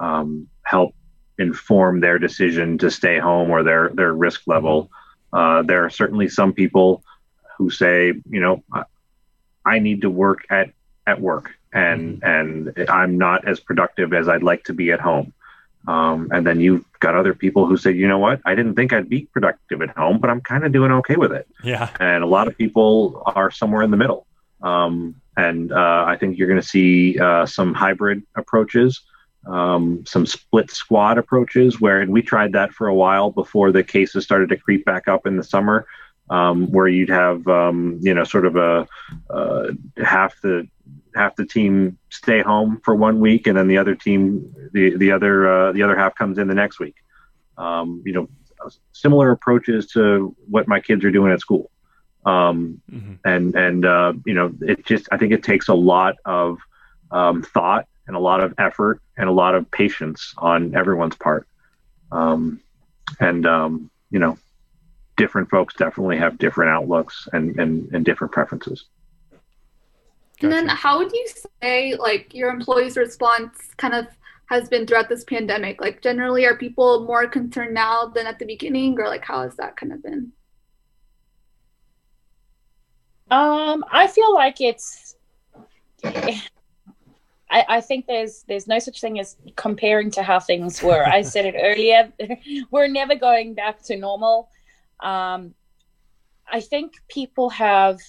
um, 0.00 0.48
help 0.64 0.94
inform 1.42 2.00
their 2.00 2.18
decision 2.18 2.78
to 2.78 2.90
stay 2.90 3.18
home 3.18 3.50
or 3.50 3.62
their 3.62 3.90
their 3.90 4.14
risk 4.14 4.42
level. 4.46 4.90
Uh, 5.32 5.62
there 5.62 5.84
are 5.84 5.90
certainly 5.90 6.28
some 6.28 6.52
people 6.52 7.02
who 7.58 7.70
say, 7.70 8.14
you 8.34 8.40
know, 8.40 8.62
I 9.64 9.78
need 9.78 10.02
to 10.02 10.10
work 10.10 10.40
at 10.50 10.70
at 11.06 11.20
work, 11.20 11.50
and 11.72 12.20
mm-hmm. 12.20 12.78
and 12.78 12.90
I'm 12.90 13.18
not 13.18 13.46
as 13.46 13.60
productive 13.60 14.12
as 14.14 14.28
I'd 14.28 14.42
like 14.42 14.64
to 14.64 14.72
be 14.72 14.92
at 14.92 15.00
home. 15.00 15.32
Um, 15.88 16.28
and 16.30 16.46
then 16.46 16.60
you've 16.60 16.84
got 17.00 17.16
other 17.16 17.34
people 17.34 17.66
who 17.66 17.76
say, 17.76 17.90
you 17.90 18.06
know 18.06 18.18
what, 18.18 18.40
I 18.44 18.54
didn't 18.54 18.76
think 18.76 18.92
I'd 18.92 19.08
be 19.08 19.22
productive 19.32 19.82
at 19.82 19.90
home, 19.90 20.20
but 20.20 20.30
I'm 20.30 20.40
kind 20.40 20.64
of 20.64 20.70
doing 20.70 20.92
okay 20.92 21.16
with 21.16 21.32
it. 21.32 21.48
Yeah. 21.64 21.90
And 21.98 22.22
a 22.22 22.26
lot 22.26 22.46
of 22.46 22.56
people 22.56 23.22
are 23.26 23.50
somewhere 23.50 23.82
in 23.82 23.90
the 23.90 23.96
middle. 23.96 24.26
Um, 24.62 25.16
and 25.36 25.72
uh, 25.72 26.04
I 26.06 26.16
think 26.18 26.38
you're 26.38 26.46
going 26.46 26.60
to 26.60 26.66
see 26.66 27.18
uh, 27.18 27.46
some 27.46 27.74
hybrid 27.74 28.22
approaches, 28.36 29.00
um, 29.46 30.04
some 30.06 30.26
split 30.26 30.70
squad 30.70 31.18
approaches, 31.18 31.80
where 31.80 32.00
and 32.00 32.12
we 32.12 32.22
tried 32.22 32.52
that 32.52 32.72
for 32.72 32.86
a 32.86 32.94
while 32.94 33.30
before 33.30 33.72
the 33.72 33.82
cases 33.82 34.24
started 34.24 34.48
to 34.50 34.56
creep 34.56 34.84
back 34.84 35.08
up 35.08 35.26
in 35.26 35.36
the 35.36 35.44
summer. 35.44 35.86
um, 36.30 36.66
where 36.68 36.88
you'd 36.88 37.10
have 37.10 37.46
um, 37.46 37.98
you 38.00 38.14
know 38.14 38.24
sort 38.24 38.46
of 38.46 38.56
a 38.56 38.88
uh, 39.30 39.68
half 40.02 40.40
the 40.40 40.66
half 41.14 41.36
the 41.36 41.44
team 41.44 41.98
stay 42.08 42.40
home 42.40 42.80
for 42.82 42.94
one 42.94 43.20
week, 43.20 43.46
and 43.46 43.56
then 43.56 43.68
the 43.68 43.78
other 43.78 43.94
team 43.94 44.54
the 44.72 44.96
the 44.96 45.12
other 45.12 45.46
uh, 45.46 45.72
the 45.72 45.82
other 45.82 45.96
half 45.96 46.14
comes 46.14 46.38
in 46.38 46.48
the 46.48 46.54
next 46.54 46.78
week. 46.78 46.96
Um, 47.58 48.02
you 48.06 48.12
know, 48.12 48.28
similar 48.92 49.30
approaches 49.30 49.88
to 49.88 50.34
what 50.48 50.66
my 50.66 50.80
kids 50.80 51.04
are 51.04 51.10
doing 51.10 51.32
at 51.32 51.40
school. 51.40 51.70
Um, 52.24 52.80
mm-hmm. 52.90 53.14
And 53.24 53.54
and 53.54 53.84
uh, 53.84 54.14
you 54.24 54.34
know, 54.34 54.54
it 54.62 54.86
just 54.86 55.08
I 55.12 55.18
think 55.18 55.32
it 55.32 55.42
takes 55.42 55.68
a 55.68 55.74
lot 55.74 56.16
of 56.24 56.58
um, 57.10 57.42
thought 57.42 57.86
and 58.12 58.16
a 58.18 58.20
lot 58.20 58.44
of 58.44 58.52
effort 58.58 59.00
and 59.16 59.26
a 59.26 59.32
lot 59.32 59.54
of 59.54 59.70
patience 59.70 60.34
on 60.36 60.74
everyone's 60.74 61.16
part. 61.16 61.48
Um, 62.10 62.60
and 63.20 63.46
um, 63.46 63.90
you 64.10 64.18
know, 64.18 64.36
different 65.16 65.48
folks 65.48 65.72
definitely 65.74 66.18
have 66.18 66.36
different 66.36 66.70
outlooks 66.70 67.26
and 67.32 67.58
and, 67.58 67.90
and 67.94 68.04
different 68.04 68.32
preferences. 68.34 68.84
And 70.42 70.52
then, 70.52 70.68
how 70.68 70.98
would 70.98 71.10
you 71.10 71.26
say 71.62 71.94
like 71.94 72.34
your 72.34 72.50
employees' 72.50 72.98
response 72.98 73.56
kind 73.78 73.94
of 73.94 74.06
has 74.46 74.68
been 74.68 74.86
throughout 74.86 75.08
this 75.08 75.24
pandemic? 75.24 75.80
Like, 75.80 76.02
generally, 76.02 76.44
are 76.44 76.56
people 76.56 77.06
more 77.06 77.26
concerned 77.26 77.72
now 77.72 78.08
than 78.14 78.26
at 78.26 78.38
the 78.38 78.44
beginning, 78.44 79.00
or 79.00 79.08
like, 79.08 79.24
how 79.24 79.42
has 79.42 79.56
that 79.56 79.76
kind 79.76 79.92
of 79.92 80.02
been? 80.02 80.32
Um, 83.30 83.82
I 83.90 84.06
feel 84.06 84.34
like 84.34 84.60
it's. 84.60 85.16
I, 87.52 87.64
I 87.68 87.80
think 87.82 88.06
there's 88.06 88.44
there's 88.48 88.66
no 88.66 88.78
such 88.78 89.00
thing 89.00 89.20
as 89.20 89.36
comparing 89.56 90.10
to 90.12 90.22
how 90.22 90.40
things 90.40 90.82
were. 90.82 91.06
I 91.06 91.22
said 91.22 91.44
it 91.44 91.54
earlier. 91.56 92.10
we're 92.70 92.88
never 92.88 93.14
going 93.14 93.54
back 93.54 93.82
to 93.84 93.96
normal. 93.96 94.48
Um, 95.00 95.54
I 96.50 96.60
think 96.60 96.94
people 97.08 97.50
have 97.50 98.00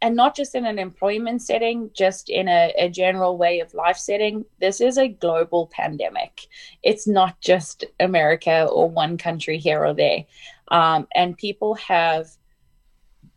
and 0.00 0.16
not 0.16 0.34
just 0.34 0.54
in 0.54 0.66
an 0.66 0.78
employment 0.78 1.42
setting, 1.42 1.90
just 1.94 2.28
in 2.28 2.48
a, 2.48 2.72
a, 2.76 2.88
general 2.88 3.36
way 3.38 3.60
of 3.60 3.72
life 3.72 3.96
setting. 3.96 4.44
This 4.60 4.80
is 4.80 4.98
a 4.98 5.08
global 5.08 5.68
pandemic. 5.68 6.48
It's 6.82 7.06
not 7.06 7.40
just 7.40 7.84
America 8.00 8.64
or 8.64 8.90
one 8.90 9.16
country 9.16 9.58
here 9.58 9.84
or 9.84 9.94
there. 9.94 10.24
Um, 10.68 11.06
and 11.14 11.38
people 11.38 11.74
have 11.74 12.30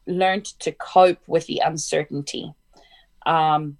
learned 0.08 0.45
to 0.60 0.72
cope 0.72 1.20
with 1.28 1.45
the 1.45 1.62
uncertainty. 1.64 2.53
Um, 3.28 3.78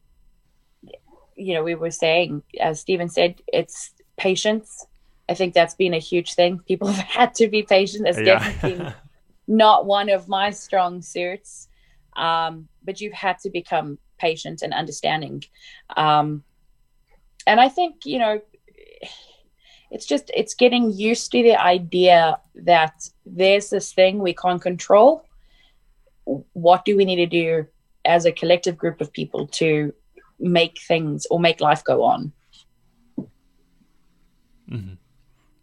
you 1.36 1.53
know, 1.53 1.63
we 1.63 1.75
were 1.75 1.91
saying, 1.91 2.43
as 2.59 2.79
Stephen 2.79 3.09
said, 3.09 3.41
it's 3.47 3.91
patience. 4.17 4.86
I 5.27 5.33
think 5.33 5.53
that's 5.53 5.75
been 5.75 5.93
a 5.93 5.99
huge 5.99 6.33
thing. 6.33 6.59
People 6.59 6.88
have 6.91 7.05
had 7.05 7.36
to 7.36 7.47
be 7.47 7.63
patient. 7.63 8.05
That's 8.05 8.19
yeah. 8.19 8.39
definitely 8.39 8.93
not 9.47 9.86
one 9.86 10.09
of 10.09 10.27
my 10.27 10.51
strong 10.51 11.01
suits. 11.01 11.67
Um, 12.15 12.67
but 12.83 13.01
you've 13.01 13.13
had 13.13 13.39
to 13.39 13.49
become 13.49 13.97
patient 14.17 14.61
and 14.61 14.73
understanding. 14.73 15.43
Um, 15.97 16.43
and 17.45 17.59
I 17.59 17.67
think, 17.67 18.05
you 18.05 18.19
know, 18.19 18.41
it's 19.91 20.05
just 20.05 20.31
it's 20.33 20.53
getting 20.53 20.91
used 20.91 21.31
to 21.31 21.43
the 21.43 21.61
idea 21.61 22.39
that 22.55 23.09
there's 23.25 23.69
this 23.69 23.93
thing 23.93 24.19
we 24.19 24.33
can't 24.33 24.61
control. 24.61 25.25
What 26.23 26.86
do 26.86 26.97
we 26.97 27.05
need 27.05 27.17
to 27.17 27.27
do 27.27 27.67
as 28.03 28.25
a 28.25 28.31
collective 28.31 28.77
group 28.77 29.01
of 29.01 29.11
people 29.11 29.47
to 29.47 29.93
make 30.39 30.79
things 30.88 31.25
or 31.29 31.39
make 31.39 31.61
life 31.61 31.83
go 31.83 32.03
on? 32.03 32.31
Mm-hmm. 34.69 34.93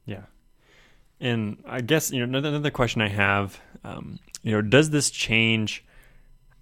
Yeah. 0.06 0.24
And 1.20 1.62
I 1.66 1.80
guess, 1.80 2.10
you 2.10 2.24
know, 2.24 2.38
another, 2.38 2.70
question 2.70 3.00
I 3.00 3.08
have, 3.08 3.60
um, 3.84 4.18
you 4.42 4.52
know, 4.52 4.62
does 4.62 4.90
this 4.90 5.10
change 5.10 5.84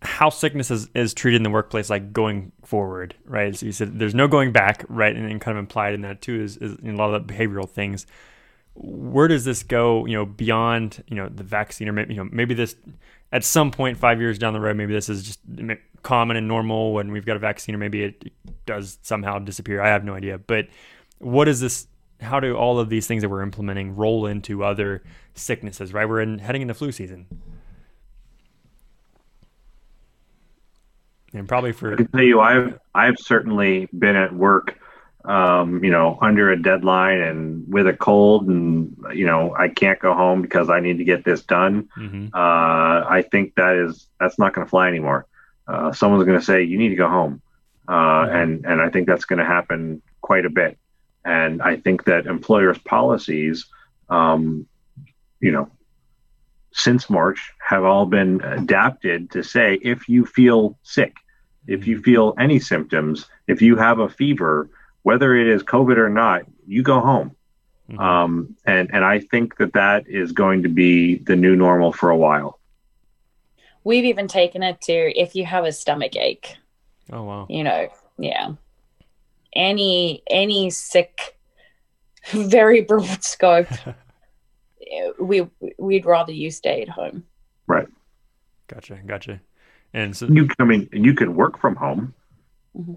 how 0.03 0.31
sickness 0.31 0.71
is, 0.71 0.89
is 0.95 1.13
treated 1.13 1.37
in 1.37 1.43
the 1.43 1.51
workplace 1.51 1.91
like 1.91 2.13
going 2.13 2.53
forward 2.65 3.15
right 3.27 3.55
so 3.55 3.67
you 3.67 3.73
said 3.73 3.99
there's 3.99 4.15
no 4.15 4.27
going 4.27 4.51
back 4.51 4.85
right 4.89 5.15
and, 5.15 5.31
and 5.31 5.41
kind 5.41 5.59
of 5.59 5.61
implied 5.61 5.93
in 5.93 6.01
that 6.01 6.23
too 6.23 6.41
is, 6.41 6.57
is 6.57 6.79
a 6.83 6.93
lot 6.93 7.13
of 7.13 7.27
the 7.27 7.33
behavioral 7.33 7.69
things 7.69 8.07
where 8.83 9.29
does 9.29 9.45
this 9.45 9.63
go 9.63 10.07
you 10.07 10.15
know 10.15 10.25
beyond 10.25 11.03
you 11.09 11.17
know 11.17 11.29
the 11.29 11.45
vaccine 11.45 11.89
or 11.89 11.93
maybe 11.93 12.15
you 12.15 12.23
know 12.23 12.29
maybe 12.33 12.55
this 12.55 12.75
at 13.33 13.45
some 13.45 13.71
point 13.71 13.99
five 13.99 14.21
years 14.21 14.39
down 14.39 14.53
the 14.53 14.61
road 14.61 14.77
maybe 14.77 14.93
this 14.93 15.09
is 15.09 15.23
just 15.23 15.39
common 16.03 16.37
and 16.37 16.49
normal 16.49 16.93
when 16.95 17.13
we've 17.13 17.27
got 17.27 17.37
a 17.37 17.39
vaccine 17.39 17.75
or 17.75 17.79
maybe 17.79 18.03
it 18.03 18.33
does 18.67 18.99
somehow 19.03 19.39
disappear. 19.39 19.81
I 19.81 19.89
have 19.89 20.05
no 20.05 20.15
idea. 20.15 20.39
But 20.39 20.69
what 21.19 21.49
is 21.49 21.61
this 21.61 21.87
how 22.21 22.39
do 22.39 22.55
all 22.55 22.79
of 22.79 22.91
these 22.91 23.07
things 23.07 23.23
that 23.23 23.31
we're 23.31 23.43
implementing 23.43 23.97
roll 23.97 24.27
into 24.27 24.63
other 24.65 25.03
sicknesses 25.35 25.93
right? 25.93 26.09
We're 26.09 26.21
in 26.21 26.39
heading 26.39 26.63
into 26.63 26.75
flu 26.75 26.93
season. 26.93 27.27
And 31.33 31.49
probably 31.49 31.73
for 31.73 31.93
I 31.93 31.97
can 31.97 32.09
tell 32.09 32.23
you 32.23 32.41
I've 32.41 32.79
I've 32.95 33.19
certainly 33.19 33.89
been 33.97 34.17
at 34.17 34.35
work 34.35 34.79
um, 35.25 35.85
you 35.85 35.91
know 35.91 36.19
under 36.21 36.51
a 36.51 36.61
deadline 36.61 37.21
and 37.21 37.71
with 37.73 37.87
a 37.87 37.93
cold 37.93 38.49
and 38.49 38.97
you 39.13 39.27
know 39.27 39.55
I 39.55 39.69
can't 39.69 39.99
go 39.99 40.15
home 40.15 40.43
because 40.43 40.71
I 40.71 40.81
need 40.81 40.99
to 40.99 41.05
get 41.05 41.25
this 41.25 41.43
done. 41.43 41.89
Mm-hmm. 41.97 42.29
uh, 42.33 43.05
I 43.09 43.25
think 43.31 43.55
that 43.57 43.77
is 43.77 44.07
that's 44.19 44.39
not 44.39 44.55
going 44.55 44.67
to 44.67 44.71
fly 44.71 44.89
anymore. 44.89 45.27
Uh, 45.67 45.93
someone's 45.93 46.25
going 46.25 46.39
to 46.39 46.45
say 46.45 46.63
you 46.63 46.79
need 46.79 46.89
to 46.89 46.97
go 46.97 47.09
home. 47.09 47.43
Uh, 47.87 47.93
mm-hmm. 47.93 48.37
and 48.37 48.67
and 48.67 48.81
I 48.81 48.89
think 48.89 49.07
that's 49.07 49.25
going 49.25 49.39
to 49.39 49.45
happen 49.45 50.03
quite 50.21 50.47
a 50.47 50.51
bit. 50.51 50.79
And 51.25 51.61
I 51.61 51.77
think 51.77 52.05
that 52.05 52.27
employers 52.27 52.79
policies 52.79 53.67
um, 54.09 54.67
you 55.41 55.53
know 55.53 55.71
since 56.73 57.11
March 57.11 57.53
have 57.59 57.85
all 57.85 58.07
been 58.07 58.41
adapted 58.43 59.31
to 59.33 59.43
say 59.43 59.79
if 59.83 60.09
you 60.09 60.25
feel 60.25 60.79
sick, 60.83 61.17
if 61.67 61.87
you 61.87 62.01
feel 62.01 62.35
any 62.39 62.59
symptoms, 62.59 63.27
if 63.49 63.61
you 63.61 63.77
have 63.77 63.99
a 63.99 64.09
fever, 64.09 64.71
whether 65.03 65.35
it 65.35 65.49
is 65.49 65.63
COVID 65.63 65.97
or 65.97 66.09
not, 66.09 66.43
you 66.67 66.83
go 66.83 67.01
home. 67.01 67.37
Mm-hmm. 67.91 68.01
Um, 68.01 68.57
and 68.65 68.91
and 68.93 69.05
I 69.05 69.21
think 69.21 69.57
that 69.57 69.73
that 69.73 70.09
is 70.09 70.33
going 70.33 70.63
to 70.63 70.69
be 70.69 71.17
the 71.17 71.37
new 71.37 71.57
normal 71.57 71.93
for 71.93 72.11
a 72.11 72.17
while. 72.17 72.61
We've 73.83 74.05
even 74.05 74.29
taken 74.29 74.63
it 74.63 74.81
to 74.83 74.93
if 75.19 75.35
you 75.35 75.45
have 75.45 75.65
a 75.65 75.73
stomach 75.73 76.15
ache. 76.17 76.57
Oh 77.13 77.25
wow! 77.25 77.47
You 77.49 77.65
know, 77.65 77.89
yeah. 78.19 78.53
Any 79.53 80.23
any 80.31 80.71
sick, 80.71 81.37
very 82.31 82.83
broad 82.83 83.25
scope 83.25 83.67
we 85.19 85.47
we'd 85.79 86.07
rather 86.07 86.33
you 86.33 86.51
stay 86.51 86.83
at 86.83 86.89
home. 86.89 87.25
Right. 87.67 87.89
Gotcha. 88.69 88.99
Gotcha. 89.07 89.41
And 89.93 90.17
so 90.17 90.27
you, 90.27 90.49
I 90.59 90.65
mean, 90.65 90.89
you 90.93 91.15
can 91.15 91.35
work 91.35 91.61
from 91.61 91.77
home. 91.77 92.15
Mm-hmm. 92.77 92.95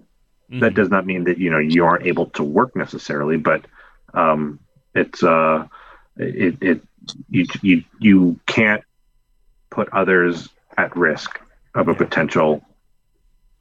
That 0.60 0.74
does 0.74 0.90
not 0.90 1.06
mean 1.06 1.24
that 1.26 1.38
you 1.38 1.50
know 1.50 1.60
you 1.60 1.86
aren't 1.86 2.06
able 2.06 2.28
to 2.32 2.44
work 2.44 2.76
necessarily, 2.76 3.38
but 3.38 3.66
um, 4.14 4.60
it's 4.94 5.24
uh, 5.24 5.68
it 6.18 6.58
it 6.62 6.82
you 7.30 7.46
you 7.62 7.84
you 8.00 8.40
can't 8.46 8.84
put 9.70 9.90
others 9.94 10.50
at 10.78 10.96
risk 10.96 11.40
of 11.76 11.88
a 11.88 11.96
potential 11.96 12.64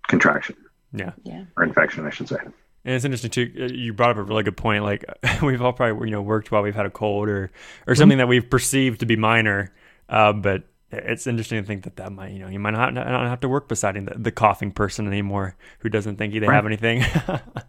contraction. 0.09 0.57
Yeah. 0.93 1.12
Yeah. 1.24 1.45
Or 1.57 1.64
infection, 1.64 2.07
I 2.07 2.11
should 2.11 2.28
say. 2.28 2.36
And 2.84 2.95
it's 2.95 3.05
interesting 3.05 3.30
too. 3.30 3.53
Uh, 3.59 3.72
you 3.72 3.95
brought 3.95 4.11
up 4.11 4.16
a 4.16 4.22
really 4.22 4.43
good 4.43 4.57
point. 4.57 4.84
Like 4.84 5.05
we've 5.43 5.62
all 5.62 5.72
probably 5.72 6.09
you 6.09 6.12
know 6.12 6.22
worked 6.22 6.51
while 6.51 6.62
we've 6.62 6.74
had 6.74 6.86
a 6.86 6.90
cold 6.90 7.28
or 7.28 7.51
or 7.86 7.95
something 7.95 8.16
mm-hmm. 8.16 8.18
that 8.18 8.28
we've 8.28 8.49
perceived 8.49 9.01
to 9.01 9.07
be 9.07 9.16
minor, 9.16 9.72
uh, 10.09 10.32
but 10.32 10.64
it's 10.93 11.26
interesting 11.26 11.61
to 11.61 11.66
think 11.66 11.84
that 11.84 11.97
that 11.97 12.12
might 12.12 12.32
you 12.32 12.38
know 12.38 12.49
you 12.49 12.59
might 12.59 12.72
not, 12.72 12.93
not 12.93 13.26
have 13.26 13.40
to 13.40 13.49
work 13.49 13.68
beside 13.68 13.95
the, 13.95 14.14
the 14.18 14.30
coughing 14.32 14.70
person 14.70 15.07
anymore 15.07 15.57
who 15.80 15.88
doesn't 15.88 16.16
think 16.16 16.34
they 16.34 16.40
right. 16.40 16.55
have 16.55 16.66
anything. 16.66 17.03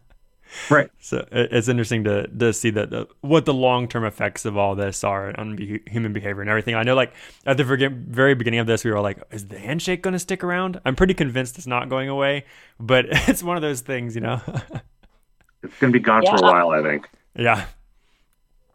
right. 0.69 0.89
So 0.99 1.25
it's 1.31 1.67
interesting 1.67 2.03
to 2.03 2.27
to 2.27 2.53
see 2.53 2.69
that 2.71 2.93
uh, 2.93 3.05
what 3.21 3.45
the 3.45 3.53
long 3.53 3.87
term 3.87 4.03
effects 4.03 4.45
of 4.45 4.57
all 4.57 4.75
this 4.75 5.03
are 5.03 5.33
on 5.39 5.55
be- 5.55 5.81
human 5.87 6.13
behavior 6.13 6.41
and 6.41 6.49
everything. 6.49 6.75
I 6.75 6.83
know, 6.83 6.95
like 6.95 7.13
at 7.45 7.57
the 7.57 7.63
very 7.63 8.33
beginning 8.35 8.59
of 8.59 8.67
this, 8.67 8.83
we 8.83 8.91
were 8.91 8.99
like, 8.99 9.19
"Is 9.31 9.47
the 9.47 9.59
handshake 9.59 10.03
going 10.03 10.13
to 10.13 10.19
stick 10.19 10.43
around?" 10.43 10.81
I'm 10.85 10.95
pretty 10.95 11.13
convinced 11.13 11.57
it's 11.57 11.67
not 11.67 11.89
going 11.89 12.09
away, 12.09 12.45
but 12.79 13.05
it's 13.09 13.41
one 13.41 13.55
of 13.55 13.61
those 13.61 13.81
things, 13.81 14.15
you 14.15 14.21
know. 14.21 14.41
It's 15.63 15.79
going 15.79 15.93
to 15.93 15.97
be 15.97 16.03
gone 16.03 16.23
yeah. 16.23 16.35
for 16.35 16.45
a 16.45 16.51
while, 16.51 16.71
I 16.71 16.83
think. 16.83 17.09
Yeah. 17.37 17.65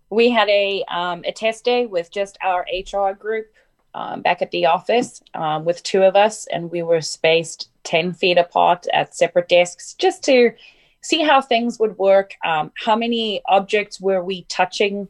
We 0.09 0.31
had 0.31 0.49
a 0.49 0.83
um, 0.89 1.23
a 1.27 1.33
test 1.33 1.65
day 1.65 1.85
with 1.85 2.11
just 2.11 2.39
our 2.43 2.65
HR 2.73 3.13
group 3.13 3.53
um, 3.95 4.23
back 4.23 4.43
at 4.43 4.51
the 4.51 4.67
office 4.67 5.23
um, 5.35 5.65
with 5.65 5.83
two 5.83 6.03
of 6.03 6.17
us, 6.17 6.47
and 6.47 6.71
we 6.71 6.83
were 6.83 7.01
spaced 7.01 7.71
ten 7.85 8.13
feet 8.13 8.39
apart 8.39 8.87
at 8.93 9.15
separate 9.15 9.49
desks 9.49 9.95
just 9.95 10.23
to 10.25 10.53
see 11.01 11.23
how 11.23 11.41
things 11.41 11.79
would 11.79 11.97
work. 11.99 12.35
Um, 12.45 12.73
how 12.85 12.97
many 12.97 13.41
objects 13.47 14.01
were 14.01 14.23
we 14.23 14.43
touching 14.45 15.09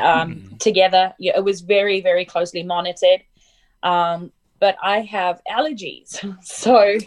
um, 0.00 0.54
together? 0.58 1.14
Yeah, 1.18 1.36
it 1.36 1.44
was 1.44 1.60
very 1.60 2.00
very 2.00 2.24
closely 2.24 2.62
monitored. 2.62 3.22
Um, 3.82 4.32
but 4.60 4.76
I 4.82 5.00
have 5.00 5.40
allergies. 5.50 6.20
So 6.42 6.98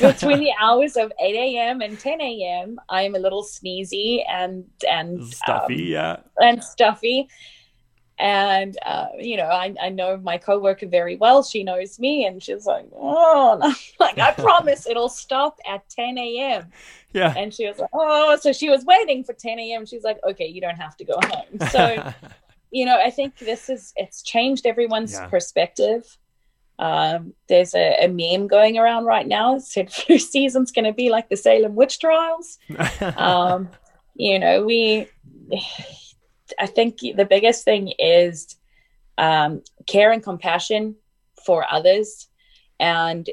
between 0.00 0.40
the 0.40 0.52
hours 0.60 0.96
of 0.96 1.10
8 1.20 1.34
a.m. 1.34 1.80
and 1.80 1.98
10 1.98 2.20
a.m., 2.20 2.78
I'm 2.90 3.14
a 3.14 3.18
little 3.18 3.42
sneezy 3.42 4.22
and 4.28 4.64
and 4.88 5.24
stuffy, 5.26 5.96
um, 5.96 6.16
yeah, 6.16 6.16
and 6.38 6.62
stuffy. 6.62 7.28
And 8.18 8.76
uh, 8.84 9.06
you 9.18 9.36
know 9.36 9.44
I, 9.44 9.74
I 9.80 9.88
know 9.90 10.16
my 10.16 10.38
coworker 10.38 10.86
very 10.86 11.16
well. 11.16 11.42
She 11.42 11.62
knows 11.62 11.98
me 11.98 12.26
and 12.26 12.42
she's 12.42 12.66
like 12.66 12.86
oh 12.94 13.74
like 14.00 14.18
i 14.18 14.32
promise 14.38 14.86
it'll 14.86 15.08
stop 15.08 15.58
at 15.66 15.88
10 15.90 16.18
a.m 16.18 16.66
yeah. 17.12 17.32
And 17.36 17.54
she 17.54 17.66
was 17.66 17.78
like 17.78 17.90
oh 17.92 18.36
so 18.40 18.52
she 18.52 18.68
was 18.68 18.84
waiting 18.84 19.24
for 19.24 19.32
10 19.32 19.58
a.m 19.58 19.86
she's 19.86 20.02
like 20.02 20.18
okay 20.28 20.46
you 20.46 20.60
don't 20.60 20.76
have 20.76 20.96
to 20.96 21.04
go 21.04 21.18
home. 21.22 21.68
So 21.70 22.12
you 22.70 22.84
know 22.84 23.00
i 23.02 23.10
think 23.10 23.38
this 23.38 23.70
is 23.70 23.92
it's 23.96 24.22
changed 24.22 24.66
everyone's 24.66 25.12
yeah. 25.12 25.26
perspective. 25.26 26.16
Um, 26.80 27.34
there's 27.48 27.74
a, 27.74 28.04
a, 28.04 28.06
meme 28.06 28.46
going 28.46 28.78
around 28.78 29.04
right 29.04 29.26
now. 29.26 29.56
It 29.56 29.62
said 29.62 29.92
flu 29.92 30.16
season's 30.16 30.70
going 30.70 30.84
to 30.84 30.92
be 30.92 31.10
like 31.10 31.28
the 31.28 31.36
salem 31.36 31.74
witch 31.74 31.98
trials. 31.98 32.56
Um, 33.16 33.68
you 34.14 34.38
know 34.38 34.64
we 34.64 35.08
I 36.58 36.66
think 36.66 36.98
the 36.98 37.26
biggest 37.28 37.64
thing 37.64 37.92
is 37.98 38.56
um, 39.18 39.62
care 39.86 40.12
and 40.12 40.22
compassion 40.22 40.96
for 41.44 41.66
others. 41.70 42.28
And 42.80 43.28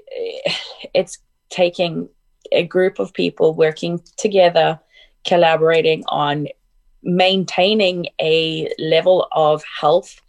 it's 0.94 1.20
taking 1.50 2.10
a 2.52 2.64
group 2.64 3.00
of 3.00 3.14
people 3.14 3.54
working 3.54 4.02
together, 4.18 4.80
collaborating 5.26 6.04
on 6.08 6.48
maintaining 7.04 8.08
a 8.20 8.72
level 8.80 9.28
of 9.32 9.64
health 9.80 10.22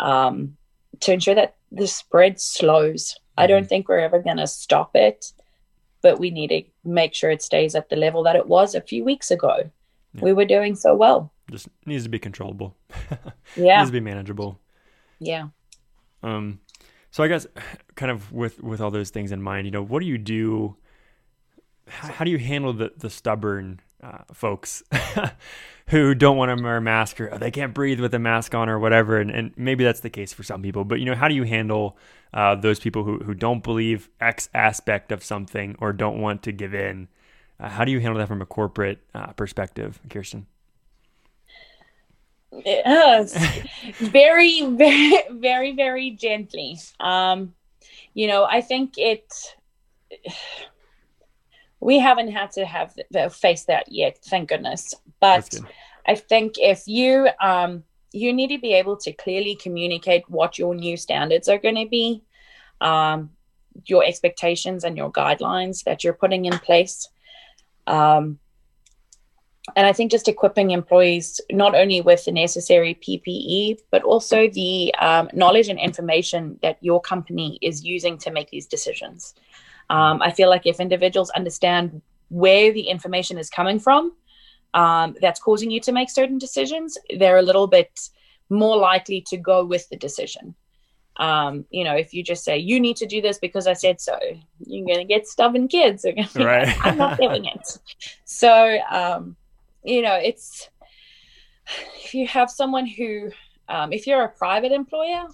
um, 0.00 0.56
to 1.00 1.12
ensure 1.12 1.34
that 1.34 1.56
the 1.72 1.86
spread 1.86 2.40
slows. 2.40 3.18
I 3.36 3.46
don't 3.46 3.62
mm-hmm. 3.62 3.68
think 3.68 3.88
we're 3.88 4.00
ever 4.00 4.20
going 4.20 4.36
to 4.38 4.46
stop 4.46 4.94
it, 4.94 5.32
but 6.02 6.18
we 6.18 6.30
need 6.30 6.48
to 6.48 6.62
make 6.84 7.14
sure 7.14 7.30
it 7.30 7.42
stays 7.42 7.74
at 7.74 7.88
the 7.88 7.96
level 7.96 8.22
that 8.24 8.36
it 8.36 8.48
was 8.48 8.74
a 8.74 8.80
few 8.80 9.04
weeks 9.04 9.30
ago. 9.30 9.70
Yeah. 10.14 10.20
We 10.20 10.32
were 10.32 10.44
doing 10.44 10.74
so 10.74 10.94
well 10.94 11.32
just 11.50 11.68
needs 11.86 12.04
to 12.04 12.08
be 12.08 12.18
controllable. 12.18 12.76
yeah, 13.56 13.78
needs 13.78 13.90
to 13.90 13.92
be 13.92 14.00
manageable. 14.00 14.58
Yeah. 15.18 15.48
Um, 16.22 16.60
so 17.10 17.22
I 17.22 17.28
guess 17.28 17.46
kind 17.94 18.10
of 18.10 18.32
with 18.32 18.62
with 18.62 18.80
all 18.80 18.90
those 18.90 19.10
things 19.10 19.32
in 19.32 19.42
mind, 19.42 19.66
you 19.66 19.70
know, 19.70 19.82
what 19.82 20.00
do 20.00 20.06
you 20.06 20.18
do? 20.18 20.76
How, 21.88 22.12
how 22.12 22.24
do 22.24 22.30
you 22.30 22.38
handle 22.38 22.72
the 22.72 22.92
the 22.96 23.10
stubborn 23.10 23.80
uh, 24.02 24.18
folks 24.32 24.82
who 25.88 26.14
don't 26.14 26.36
want 26.36 26.56
to 26.56 26.62
wear 26.62 26.76
a 26.76 26.80
mask 26.80 27.20
or 27.20 27.36
they 27.38 27.50
can't 27.50 27.74
breathe 27.74 28.00
with 28.00 28.14
a 28.14 28.18
mask 28.18 28.54
on 28.54 28.68
or 28.68 28.78
whatever? 28.78 29.18
And, 29.18 29.30
and 29.30 29.52
maybe 29.56 29.84
that's 29.84 30.00
the 30.00 30.10
case 30.10 30.32
for 30.32 30.42
some 30.42 30.62
people, 30.62 30.84
but 30.84 31.00
you 31.00 31.06
know, 31.06 31.14
how 31.14 31.28
do 31.28 31.34
you 31.34 31.44
handle 31.44 31.96
uh, 32.34 32.54
those 32.54 32.78
people 32.78 33.04
who 33.04 33.18
who 33.18 33.34
don't 33.34 33.62
believe 33.62 34.08
X 34.20 34.48
aspect 34.54 35.10
of 35.10 35.24
something 35.24 35.76
or 35.80 35.92
don't 35.92 36.20
want 36.20 36.42
to 36.42 36.52
give 36.52 36.74
in? 36.74 37.08
Uh, 37.58 37.68
how 37.68 37.84
do 37.84 37.90
you 37.90 38.00
handle 38.00 38.18
that 38.18 38.28
from 38.28 38.42
a 38.42 38.46
corporate 38.46 39.00
uh, 39.14 39.32
perspective, 39.32 39.98
Kirsten? 40.10 40.46
Yes, 42.52 43.36
very, 43.98 44.64
very, 44.64 45.22
very, 45.30 45.72
very 45.74 46.10
gently. 46.12 46.78
Um, 47.00 47.54
you 48.14 48.26
know, 48.26 48.44
I 48.44 48.60
think 48.60 48.94
it. 48.96 49.32
We 51.80 51.98
haven't 52.00 52.32
had 52.32 52.50
to 52.52 52.66
have 52.66 52.96
face 53.32 53.64
that 53.64 53.90
yet, 53.92 54.18
thank 54.24 54.48
goodness. 54.48 54.94
But 55.20 55.60
I 56.06 56.16
think 56.16 56.54
if 56.58 56.88
you 56.88 57.28
um, 57.40 57.84
you 58.12 58.32
need 58.32 58.48
to 58.48 58.58
be 58.58 58.72
able 58.72 58.96
to 58.96 59.12
clearly 59.12 59.54
communicate 59.54 60.28
what 60.28 60.58
your 60.58 60.74
new 60.74 60.96
standards 60.96 61.48
are 61.48 61.58
going 61.58 61.76
to 61.76 61.86
be, 61.86 62.22
um, 62.80 63.30
your 63.86 64.04
expectations 64.04 64.84
and 64.84 64.96
your 64.96 65.12
guidelines 65.12 65.84
that 65.84 66.02
you're 66.02 66.14
putting 66.14 66.46
in 66.46 66.58
place. 66.58 67.08
Um, 67.86 68.38
and 69.76 69.86
I 69.86 69.92
think 69.92 70.10
just 70.10 70.28
equipping 70.28 70.70
employees 70.70 71.40
not 71.50 71.74
only 71.74 72.00
with 72.00 72.24
the 72.24 72.32
necessary 72.32 72.94
PPE, 72.94 73.80
but 73.90 74.02
also 74.02 74.48
the 74.48 74.94
um, 74.96 75.28
knowledge 75.32 75.68
and 75.68 75.78
information 75.78 76.58
that 76.62 76.78
your 76.80 77.00
company 77.00 77.58
is 77.62 77.84
using 77.84 78.18
to 78.18 78.30
make 78.30 78.50
these 78.50 78.66
decisions. 78.66 79.34
Um, 79.90 80.20
I 80.22 80.30
feel 80.30 80.48
like 80.48 80.66
if 80.66 80.80
individuals 80.80 81.30
understand 81.30 82.02
where 82.28 82.72
the 82.72 82.88
information 82.88 83.38
is 83.38 83.48
coming 83.48 83.78
from 83.78 84.12
um, 84.74 85.16
that's 85.20 85.40
causing 85.40 85.70
you 85.70 85.80
to 85.80 85.92
make 85.92 86.10
certain 86.10 86.38
decisions, 86.38 86.98
they're 87.16 87.38
a 87.38 87.42
little 87.42 87.66
bit 87.66 88.08
more 88.50 88.76
likely 88.76 89.22
to 89.28 89.36
go 89.36 89.64
with 89.64 89.88
the 89.88 89.96
decision. 89.96 90.54
Um, 91.16 91.64
you 91.70 91.82
know, 91.82 91.96
if 91.96 92.14
you 92.14 92.22
just 92.22 92.44
say 92.44 92.58
you 92.58 92.78
need 92.78 92.96
to 92.98 93.06
do 93.06 93.20
this 93.20 93.38
because 93.38 93.66
I 93.66 93.72
said 93.72 94.00
so, 94.00 94.16
you're 94.60 94.86
going 94.86 94.98
to 94.98 95.04
get 95.04 95.26
stubborn 95.26 95.68
kids. 95.68 96.06
Right. 96.36 96.68
I'm 96.84 96.96
not 96.96 97.18
doing 97.18 97.44
it. 97.46 97.78
So, 98.24 98.78
um, 98.90 99.36
you 99.84 100.02
know, 100.02 100.14
it's 100.14 100.68
if 102.04 102.14
you 102.14 102.26
have 102.26 102.50
someone 102.50 102.86
who, 102.86 103.30
um, 103.68 103.92
if 103.92 104.06
you're 104.06 104.24
a 104.24 104.28
private 104.28 104.72
employer, 104.72 105.26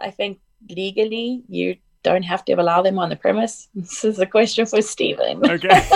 I 0.00 0.10
think 0.10 0.38
legally 0.68 1.42
you 1.48 1.76
don't 2.02 2.22
have 2.22 2.44
to 2.44 2.52
allow 2.52 2.82
them 2.82 2.98
on 2.98 3.08
the 3.08 3.16
premise. 3.16 3.68
This 3.74 4.04
is 4.04 4.18
a 4.18 4.26
question 4.26 4.66
for 4.66 4.82
Stephen. 4.82 5.44
Okay. 5.44 5.68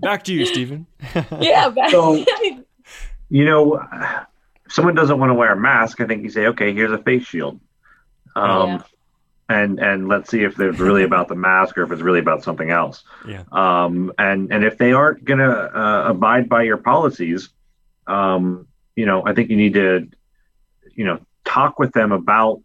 back 0.00 0.24
to 0.24 0.32
you, 0.32 0.46
Stephen. 0.46 0.86
yeah. 1.40 1.68
Back- 1.68 1.90
so, 1.90 2.24
you 3.30 3.44
know, 3.44 3.80
if 4.66 4.72
someone 4.72 4.94
doesn't 4.94 5.18
want 5.18 5.30
to 5.30 5.34
wear 5.34 5.52
a 5.52 5.60
mask, 5.60 6.00
I 6.00 6.06
think 6.06 6.22
you 6.24 6.30
say, 6.30 6.46
okay, 6.48 6.72
here's 6.72 6.92
a 6.92 6.98
face 6.98 7.24
shield. 7.24 7.60
Um, 8.36 8.68
yeah 8.68 8.82
and 9.48 9.78
and 9.78 10.08
let's 10.08 10.30
see 10.30 10.42
if 10.42 10.58
it's 10.58 10.78
really 10.78 11.02
about 11.02 11.28
the 11.28 11.34
mask 11.34 11.76
or 11.76 11.82
if 11.82 11.92
it's 11.92 12.02
really 12.02 12.20
about 12.20 12.42
something 12.42 12.70
else. 12.70 13.04
Yeah. 13.26 13.44
Um, 13.52 14.12
and 14.18 14.52
and 14.52 14.64
if 14.64 14.76
they 14.76 14.92
aren't 14.92 15.24
going 15.24 15.38
to 15.38 15.50
uh, 15.50 16.10
abide 16.10 16.46
by 16.46 16.62
your 16.62 16.76
policies, 16.76 17.48
um, 18.06 18.66
you 18.96 19.06
know, 19.06 19.24
I 19.26 19.32
think 19.32 19.48
you 19.48 19.56
need 19.56 19.74
to, 19.74 20.08
you 20.94 21.06
know, 21.06 21.20
talk 21.44 21.78
with 21.78 21.92
them 21.92 22.12
about 22.12 22.60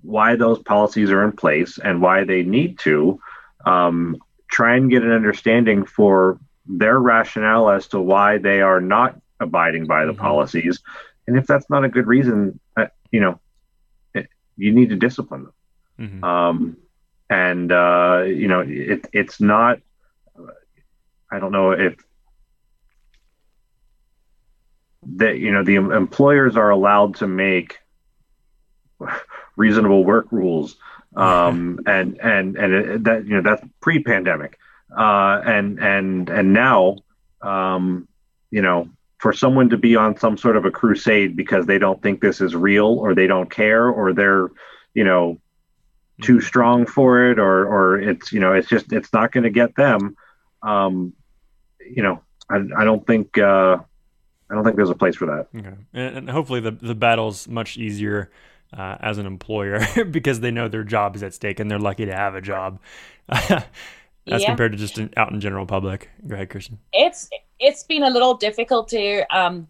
why 0.00 0.36
those 0.36 0.60
policies 0.60 1.10
are 1.10 1.22
in 1.24 1.32
place 1.32 1.78
and 1.78 2.00
why 2.00 2.24
they 2.24 2.42
need 2.42 2.78
to. 2.80 3.20
Um, 3.66 4.16
try 4.48 4.76
and 4.76 4.90
get 4.90 5.02
an 5.02 5.10
understanding 5.10 5.84
for 5.84 6.38
their 6.66 6.98
rationale 6.98 7.68
as 7.68 7.88
to 7.88 8.00
why 8.00 8.38
they 8.38 8.62
are 8.62 8.80
not 8.80 9.20
abiding 9.40 9.86
by 9.86 10.06
the 10.06 10.12
mm-hmm. 10.12 10.22
policies, 10.22 10.80
and 11.26 11.36
if 11.36 11.46
that's 11.46 11.68
not 11.68 11.84
a 11.84 11.88
good 11.88 12.06
reason, 12.06 12.58
uh, 12.76 12.86
you 13.10 13.20
know, 13.20 13.38
you 14.56 14.72
need 14.72 14.90
to 14.90 14.96
discipline 14.96 15.44
them. 15.44 15.53
Mm-hmm. 15.98 16.24
Um, 16.24 16.76
and 17.30 17.72
uh, 17.72 18.24
you 18.26 18.48
know, 18.48 18.64
it, 18.66 19.06
it's 19.12 19.40
not. 19.40 19.80
I 21.30 21.38
don't 21.38 21.52
know 21.52 21.72
if 21.72 21.96
that 25.16 25.38
you 25.38 25.52
know 25.52 25.64
the 25.64 25.76
employers 25.76 26.56
are 26.56 26.70
allowed 26.70 27.16
to 27.16 27.26
make 27.26 27.78
reasonable 29.56 30.04
work 30.04 30.26
rules, 30.30 30.76
um, 31.16 31.80
and 31.86 32.20
and 32.20 32.56
and 32.56 32.72
it, 32.72 33.04
that 33.04 33.26
you 33.26 33.36
know 33.36 33.42
that's 33.42 33.66
pre-pandemic, 33.80 34.58
uh, 34.96 35.40
and 35.44 35.78
and 35.80 36.28
and 36.28 36.52
now, 36.52 36.96
um, 37.42 38.06
you 38.50 38.62
know, 38.62 38.88
for 39.18 39.32
someone 39.32 39.70
to 39.70 39.78
be 39.78 39.96
on 39.96 40.16
some 40.18 40.36
sort 40.36 40.56
of 40.56 40.64
a 40.64 40.70
crusade 40.70 41.36
because 41.36 41.66
they 41.66 41.78
don't 41.78 42.02
think 42.02 42.20
this 42.20 42.40
is 42.40 42.54
real 42.54 42.98
or 42.98 43.14
they 43.14 43.26
don't 43.26 43.50
care 43.50 43.88
or 43.88 44.12
they're 44.12 44.50
you 44.92 45.04
know 45.04 45.40
too 46.22 46.36
mm-hmm. 46.36 46.46
strong 46.46 46.86
for 46.86 47.30
it 47.30 47.38
or 47.38 47.66
or 47.66 48.00
it's 48.00 48.32
you 48.32 48.40
know 48.40 48.52
it's 48.52 48.68
just 48.68 48.92
it's 48.92 49.12
not 49.12 49.32
going 49.32 49.44
to 49.44 49.50
get 49.50 49.74
them. 49.76 50.16
Um 50.62 51.12
you 51.86 52.02
know 52.02 52.22
i, 52.50 52.56
I 52.76 52.84
don't 52.84 53.06
think 53.06 53.36
uh 53.38 53.76
i 54.50 54.54
don't 54.54 54.64
think 54.64 54.76
there's 54.76 54.90
a 54.90 54.94
place 54.94 55.16
for 55.16 55.26
that. 55.26 55.48
Okay. 55.58 55.76
And, 55.92 56.16
and 56.16 56.30
hopefully 56.30 56.60
the 56.60 56.72
the 56.72 56.94
battle's 56.94 57.48
much 57.48 57.76
easier 57.76 58.30
uh, 58.76 58.96
as 59.00 59.18
an 59.18 59.26
employer 59.26 59.80
because 60.10 60.40
they 60.40 60.50
know 60.50 60.68
their 60.68 60.84
job 60.84 61.14
is 61.14 61.22
at 61.22 61.34
stake 61.34 61.60
and 61.60 61.70
they're 61.70 61.78
lucky 61.78 62.06
to 62.06 62.14
have 62.14 62.34
a 62.34 62.40
job. 62.40 62.80
As 64.26 64.40
yeah. 64.40 64.46
compared 64.46 64.72
to 64.72 64.78
just 64.78 64.96
in, 64.96 65.12
out 65.18 65.32
in 65.32 65.40
general 65.40 65.66
public. 65.66 66.08
Go 66.26 66.34
ahead 66.34 66.48
kirsten 66.48 66.78
it's 66.94 67.28
it's 67.60 67.82
been 67.82 68.02
a 68.02 68.10
little 68.10 68.34
difficult 68.34 68.88
to 68.88 69.22
um, 69.36 69.68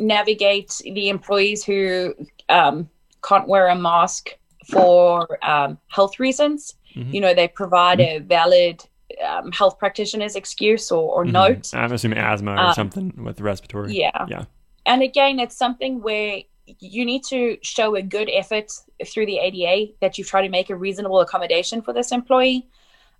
navigate 0.00 0.82
the 0.84 1.08
employees 1.08 1.64
who 1.64 2.14
um, 2.48 2.88
can't 3.22 3.46
wear 3.46 3.68
a 3.68 3.76
mask 3.76 4.36
for 4.64 5.38
um, 5.44 5.78
health 5.88 6.18
reasons. 6.18 6.74
Mm-hmm. 6.94 7.14
You 7.14 7.20
know, 7.20 7.34
they 7.34 7.48
provide 7.48 8.00
a 8.00 8.18
valid 8.18 8.84
um, 9.26 9.52
health 9.52 9.78
practitioner's 9.78 10.36
excuse 10.36 10.90
or, 10.90 11.02
or 11.10 11.24
mm-hmm. 11.24 11.32
note. 11.32 11.74
I'm 11.74 11.92
assuming 11.92 12.18
asthma 12.18 12.52
or 12.52 12.58
um, 12.58 12.74
something 12.74 13.12
with 13.24 13.40
respiratory. 13.40 13.94
Yeah. 13.94 14.26
Yeah. 14.28 14.44
And 14.86 15.02
again, 15.02 15.38
it's 15.38 15.56
something 15.56 16.02
where 16.02 16.42
you 16.80 17.04
need 17.04 17.24
to 17.24 17.58
show 17.62 17.94
a 17.94 18.02
good 18.02 18.30
effort 18.32 18.72
through 19.06 19.26
the 19.26 19.38
ADA 19.38 19.92
that 20.00 20.16
you've 20.16 20.28
tried 20.28 20.42
to 20.42 20.48
make 20.48 20.70
a 20.70 20.76
reasonable 20.76 21.20
accommodation 21.20 21.82
for 21.82 21.92
this 21.92 22.12
employee. 22.12 22.68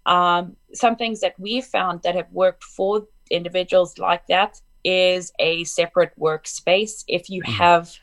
Um, 0.06 0.56
some 0.72 0.96
things 0.96 1.20
that 1.20 1.38
we've 1.38 1.64
found 1.64 2.02
that 2.02 2.14
have 2.14 2.30
worked 2.32 2.64
for 2.64 3.06
individuals 3.30 3.98
like 3.98 4.26
that 4.26 4.60
is 4.84 5.32
a 5.38 5.64
separate 5.64 6.12
workspace 6.18 7.04
if 7.06 7.30
you 7.30 7.42
mm-hmm. 7.42 7.52
have 7.52 7.96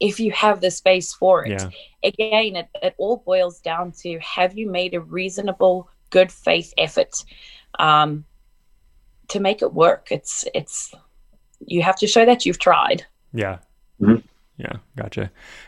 if 0.00 0.20
you 0.20 0.32
have 0.32 0.60
the 0.60 0.70
space 0.70 1.12
for 1.12 1.44
it 1.44 1.60
yeah. 1.60 1.70
again 2.02 2.56
it, 2.56 2.68
it 2.82 2.94
all 2.98 3.18
boils 3.18 3.60
down 3.60 3.92
to 3.92 4.18
have 4.20 4.56
you 4.56 4.70
made 4.70 4.94
a 4.94 5.00
reasonable 5.00 5.88
good 6.10 6.30
faith 6.30 6.72
effort 6.78 7.24
um, 7.78 8.24
to 9.28 9.40
make 9.40 9.62
it 9.62 9.72
work 9.72 10.08
it's 10.10 10.44
it's 10.54 10.94
you 11.66 11.82
have 11.82 11.96
to 11.96 12.06
show 12.06 12.24
that 12.24 12.44
you've 12.44 12.58
tried 12.58 13.04
yeah 13.32 13.58
Mm-hmm. 14.00 14.26
Yeah, 14.56 14.76
gotcha. 14.96 15.22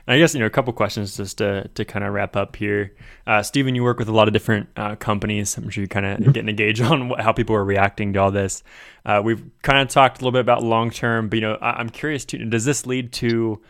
And 0.07 0.14
I 0.14 0.18
guess 0.18 0.32
you 0.32 0.39
know 0.39 0.47
a 0.47 0.51
couple 0.51 0.72
questions 0.72 1.16
just 1.16 1.39
to 1.39 1.68
to 1.74 1.84
kind 1.84 2.05
of 2.05 2.14
wrap 2.14 2.37
up 2.37 2.55
here. 2.55 2.95
Uh, 3.26 3.43
Stephen, 3.43 3.74
you 3.74 3.82
work 3.82 3.99
with 3.99 4.09
a 4.09 4.12
lot 4.12 4.28
of 4.28 4.32
different 4.32 4.68
uh, 4.76 4.95
companies. 4.95 5.57
I'm 5.57 5.68
sure 5.70 5.82
you're 5.82 5.89
kind 5.89 6.07
of 6.07 6.20
mm-hmm. 6.20 6.30
getting 6.30 6.49
a 6.49 6.53
gauge 6.53 6.80
on 6.93 7.09
what, 7.09 7.20
how 7.20 7.32
people 7.32 7.57
are 7.57 7.64
reacting 7.64 8.12
to 8.12 8.20
all 8.20 8.30
this. 8.30 8.62
Uh, 9.05 9.20
we've 9.24 9.43
kind 9.62 9.80
of 9.80 9.89
talked 9.89 10.18
a 10.18 10.20
little 10.20 10.30
bit 10.30 10.41
about 10.41 10.62
long 10.62 10.91
term, 10.91 11.28
but 11.28 11.37
you 11.37 11.41
know 11.41 11.55
I, 11.61 11.80
am 11.80 11.91
curious 11.91 12.24
too. 12.24 12.45
Does 12.45 12.64
this 12.64 12.87
lead 12.87 13.12
to 13.14 13.61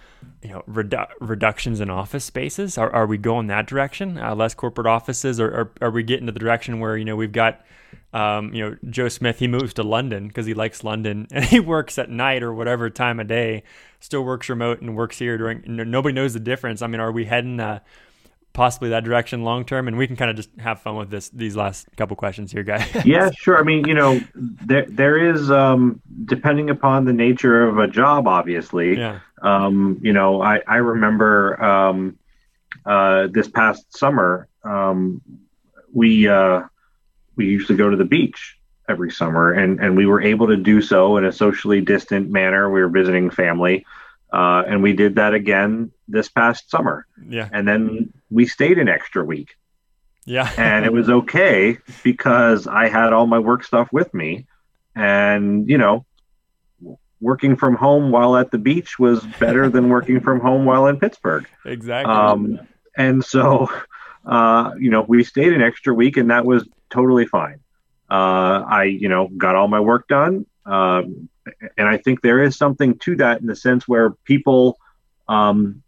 you 0.42 0.50
know 0.50 0.62
redu- 0.68 1.08
reductions 1.20 1.80
in 1.80 1.88
office 1.88 2.26
spaces? 2.26 2.76
Are, 2.76 2.92
are 2.92 3.06
we 3.06 3.16
going 3.16 3.46
that 3.46 3.66
direction? 3.66 4.18
Uh, 4.18 4.34
less 4.34 4.52
corporate 4.52 4.86
offices, 4.86 5.40
or 5.40 5.48
are, 5.48 5.72
are 5.80 5.90
we 5.90 6.02
getting 6.02 6.26
to 6.26 6.32
the 6.32 6.38
direction 6.38 6.78
where 6.78 6.94
you 6.94 7.06
know 7.06 7.16
we've 7.16 7.32
got 7.32 7.64
um, 8.12 8.54
you 8.54 8.62
know, 8.62 8.76
Joe 8.88 9.08
Smith, 9.08 9.38
he 9.38 9.48
moves 9.48 9.74
to 9.74 9.82
London 9.82 10.28
because 10.28 10.46
he 10.46 10.54
likes 10.54 10.84
London 10.84 11.26
and 11.32 11.44
he 11.44 11.60
works 11.60 11.98
at 11.98 12.10
night 12.10 12.42
or 12.42 12.54
whatever 12.54 12.88
time 12.90 13.20
of 13.20 13.26
day, 13.26 13.62
still 14.00 14.24
works 14.24 14.48
remote 14.48 14.80
and 14.80 14.96
works 14.96 15.18
here 15.18 15.36
during, 15.36 15.62
nobody 15.66 16.14
knows 16.14 16.32
the 16.32 16.40
difference. 16.40 16.82
I 16.82 16.86
mean, 16.86 17.00
are 17.00 17.12
we 17.12 17.24
heading 17.24 17.60
uh, 17.60 17.80
possibly 18.52 18.90
that 18.90 19.04
direction 19.04 19.42
long 19.42 19.64
term? 19.64 19.88
And 19.88 19.98
we 19.98 20.06
can 20.06 20.16
kind 20.16 20.30
of 20.30 20.36
just 20.36 20.50
have 20.58 20.80
fun 20.80 20.96
with 20.96 21.10
this, 21.10 21.28
these 21.30 21.56
last 21.56 21.88
couple 21.96 22.16
questions 22.16 22.52
here, 22.52 22.62
guys. 22.62 22.88
yeah, 23.04 23.30
sure. 23.36 23.58
I 23.58 23.62
mean, 23.62 23.86
you 23.86 23.94
know, 23.94 24.20
there, 24.34 24.86
there 24.88 25.30
is, 25.32 25.50
um, 25.50 26.00
depending 26.24 26.70
upon 26.70 27.04
the 27.04 27.12
nature 27.12 27.64
of 27.64 27.78
a 27.78 27.88
job, 27.88 28.28
obviously, 28.28 28.96
yeah. 28.96 29.20
um, 29.42 29.98
you 30.00 30.12
know, 30.12 30.40
I, 30.40 30.60
I 30.66 30.76
remember, 30.76 31.62
um, 31.62 32.18
uh, 32.86 33.26
this 33.30 33.48
past 33.48 33.96
summer, 33.96 34.48
um, 34.62 35.20
we, 35.92 36.28
uh, 36.28 36.62
we 37.36 37.46
used 37.46 37.68
to 37.68 37.76
go 37.76 37.90
to 37.90 37.96
the 37.96 38.04
beach 38.04 38.58
every 38.88 39.10
summer, 39.10 39.52
and 39.52 39.80
and 39.80 39.96
we 39.96 40.06
were 40.06 40.22
able 40.22 40.48
to 40.48 40.56
do 40.56 40.80
so 40.82 41.16
in 41.16 41.24
a 41.24 41.32
socially 41.32 41.80
distant 41.80 42.30
manner. 42.30 42.70
We 42.70 42.80
were 42.80 42.88
visiting 42.88 43.30
family, 43.30 43.86
uh, 44.32 44.64
and 44.66 44.82
we 44.82 44.92
did 44.92 45.16
that 45.16 45.34
again 45.34 45.92
this 46.08 46.28
past 46.28 46.70
summer. 46.70 47.06
Yeah, 47.28 47.48
and 47.52 47.66
then 47.66 48.12
we 48.30 48.46
stayed 48.46 48.78
an 48.78 48.88
extra 48.88 49.24
week. 49.24 49.56
Yeah, 50.24 50.50
and 50.56 50.84
it 50.84 50.92
was 50.92 51.08
okay 51.08 51.78
because 52.02 52.66
I 52.66 52.88
had 52.88 53.12
all 53.12 53.26
my 53.26 53.38
work 53.38 53.64
stuff 53.64 53.88
with 53.92 54.12
me, 54.14 54.46
and 54.94 55.68
you 55.68 55.78
know, 55.78 56.04
working 57.20 57.56
from 57.56 57.74
home 57.74 58.10
while 58.10 58.36
at 58.36 58.50
the 58.50 58.58
beach 58.58 58.98
was 58.98 59.24
better 59.40 59.68
than 59.68 59.88
working 59.88 60.20
from 60.20 60.40
home 60.40 60.64
while 60.64 60.86
in 60.86 60.98
Pittsburgh. 60.98 61.46
Exactly. 61.64 62.12
Um, 62.12 62.60
and 62.96 63.24
so, 63.24 63.68
uh, 64.24 64.72
you 64.78 64.90
know, 64.90 65.02
we 65.02 65.24
stayed 65.24 65.52
an 65.52 65.62
extra 65.62 65.94
week, 65.94 66.16
and 66.16 66.30
that 66.30 66.44
was 66.44 66.66
totally 66.90 67.26
fine. 67.26 67.60
Uh, 68.10 68.62
I, 68.68 68.84
you 68.84 69.08
know, 69.08 69.28
got 69.28 69.56
all 69.56 69.68
my 69.68 69.80
work 69.80 70.08
done. 70.08 70.46
Um, 70.64 71.28
and 71.76 71.88
I 71.88 71.96
think 71.96 72.22
there 72.22 72.42
is 72.42 72.56
something 72.56 72.98
to 72.98 73.16
that 73.16 73.40
in 73.40 73.46
the 73.46 73.56
sense 73.56 73.86
where 73.86 74.10
people 74.10 74.78
um, 75.28 75.82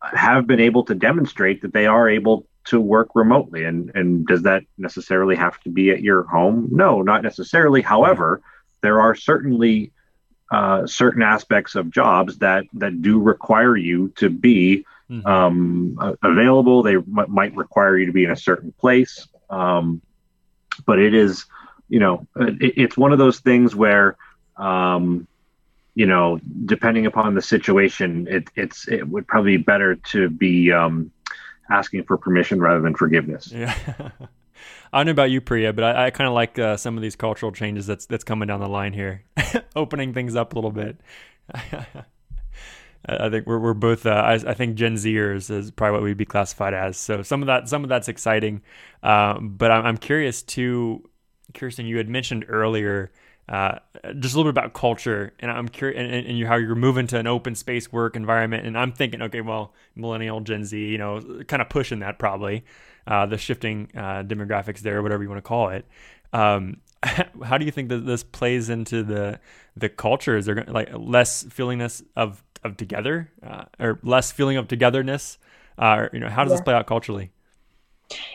have 0.00 0.46
been 0.46 0.60
able 0.60 0.84
to 0.84 0.94
demonstrate 0.94 1.62
that 1.62 1.72
they 1.72 1.86
are 1.86 2.08
able 2.08 2.46
to 2.66 2.80
work 2.80 3.10
remotely. 3.14 3.64
And, 3.64 3.90
and 3.94 4.26
does 4.26 4.42
that 4.42 4.62
necessarily 4.78 5.36
have 5.36 5.58
to 5.60 5.70
be 5.70 5.90
at 5.90 6.02
your 6.02 6.24
home? 6.24 6.68
No, 6.70 7.02
not 7.02 7.22
necessarily. 7.22 7.82
However, 7.82 8.42
there 8.82 9.00
are 9.00 9.14
certainly 9.14 9.92
uh, 10.50 10.86
certain 10.86 11.22
aspects 11.22 11.74
of 11.74 11.90
jobs 11.90 12.38
that, 12.38 12.64
that 12.74 13.02
do 13.02 13.20
require 13.20 13.76
you 13.76 14.08
to 14.16 14.28
be 14.28 14.84
mm-hmm. 15.10 15.26
um, 15.26 16.16
available. 16.22 16.82
They 16.82 16.96
m- 16.96 17.26
might 17.28 17.54
require 17.54 17.96
you 17.96 18.06
to 18.06 18.12
be 18.12 18.24
in 18.24 18.30
a 18.30 18.36
certain 18.36 18.72
place. 18.72 19.28
Um, 19.48 20.02
but 20.80 20.98
it 20.98 21.14
is, 21.14 21.46
you 21.88 22.00
know, 22.00 22.26
it, 22.36 22.74
it's 22.76 22.96
one 22.96 23.12
of 23.12 23.18
those 23.18 23.40
things 23.40 23.74
where, 23.74 24.16
um, 24.56 25.26
you 25.94 26.06
know, 26.06 26.40
depending 26.66 27.06
upon 27.06 27.34
the 27.34 27.42
situation, 27.42 28.26
it, 28.28 28.48
it's 28.54 28.88
it 28.88 29.08
would 29.08 29.26
probably 29.26 29.56
be 29.56 29.62
better 29.62 29.96
to 29.96 30.28
be 30.28 30.72
um, 30.72 31.10
asking 31.70 32.04
for 32.04 32.16
permission 32.16 32.60
rather 32.60 32.80
than 32.80 32.94
forgiveness. 32.94 33.50
Yeah. 33.52 33.74
I 34.92 34.98
don't 34.98 35.06
know 35.06 35.12
about 35.12 35.30
you, 35.30 35.40
Priya, 35.40 35.72
but 35.72 35.84
I, 35.84 36.06
I 36.06 36.10
kind 36.10 36.26
of 36.26 36.34
like 36.34 36.58
uh, 36.58 36.76
some 36.76 36.96
of 36.96 37.02
these 37.02 37.16
cultural 37.16 37.52
changes 37.52 37.86
that's 37.86 38.06
that's 38.06 38.24
coming 38.24 38.48
down 38.48 38.60
the 38.60 38.68
line 38.68 38.92
here, 38.92 39.24
opening 39.76 40.12
things 40.12 40.34
up 40.34 40.52
a 40.52 40.56
little 40.56 40.72
bit. 40.72 41.00
I 43.06 43.30
think 43.30 43.46
we're 43.46 43.58
we're 43.58 43.74
both. 43.74 44.04
Uh, 44.04 44.10
I, 44.10 44.34
I, 44.34 44.54
think 44.54 44.76
Gen 44.76 44.94
Zers 44.94 45.50
is 45.50 45.70
probably 45.70 45.92
what 45.92 46.02
we'd 46.02 46.16
be 46.18 46.26
classified 46.26 46.74
as. 46.74 46.98
So 46.98 47.22
some 47.22 47.42
of 47.42 47.46
that 47.46 47.68
some 47.68 47.82
of 47.82 47.88
that's 47.88 48.08
exciting, 48.08 48.60
um, 49.02 49.54
but 49.56 49.70
I'm, 49.70 49.86
I'm 49.86 49.96
curious 49.96 50.42
too. 50.42 51.08
Kirsten, 51.54 51.86
you 51.86 51.96
had 51.96 52.08
mentioned 52.08 52.44
earlier 52.48 53.10
uh, 53.50 53.80
just 54.20 54.34
a 54.34 54.36
little 54.36 54.52
bit 54.52 54.58
about 54.58 54.74
culture, 54.74 55.32
and 55.40 55.50
I'm 55.50 55.68
curious, 55.68 55.98
and, 55.98 56.26
and, 56.26 56.38
you, 56.38 56.46
how 56.46 56.54
you're 56.54 56.76
moving 56.76 57.08
to 57.08 57.18
an 57.18 57.26
open 57.26 57.56
space 57.56 57.90
work 57.90 58.14
environment. 58.14 58.64
And 58.64 58.78
I'm 58.78 58.92
thinking, 58.92 59.20
okay, 59.22 59.40
well, 59.40 59.74
millennial, 59.96 60.40
Gen 60.40 60.64
Z, 60.64 60.78
you 60.78 60.98
know, 60.98 61.42
kind 61.48 61.60
of 61.60 61.68
pushing 61.68 61.98
that 61.98 62.16
probably, 62.16 62.64
uh, 63.08 63.26
the 63.26 63.36
shifting 63.36 63.90
uh, 63.96 64.22
demographics 64.22 64.78
there, 64.80 65.02
whatever 65.02 65.24
you 65.24 65.28
want 65.28 65.38
to 65.38 65.48
call 65.48 65.70
it. 65.70 65.84
Um, 66.32 66.76
how 67.42 67.58
do 67.58 67.64
you 67.64 67.72
think 67.72 67.88
that 67.88 68.06
this 68.06 68.22
plays 68.22 68.70
into 68.70 69.02
the 69.02 69.40
the 69.76 69.88
culture? 69.88 70.36
Is 70.36 70.46
there 70.46 70.64
like 70.68 70.90
less 70.92 71.42
feelingness 71.42 72.04
of 72.14 72.44
of 72.64 72.76
together 72.76 73.30
uh, 73.46 73.64
or 73.78 73.98
less 74.02 74.32
feeling 74.32 74.56
of 74.56 74.68
togetherness? 74.68 75.38
Uh, 75.78 76.08
you 76.12 76.20
know, 76.20 76.28
how 76.28 76.44
does 76.44 76.50
yeah. 76.50 76.56
this 76.56 76.64
play 76.64 76.74
out 76.74 76.86
culturally? 76.86 77.30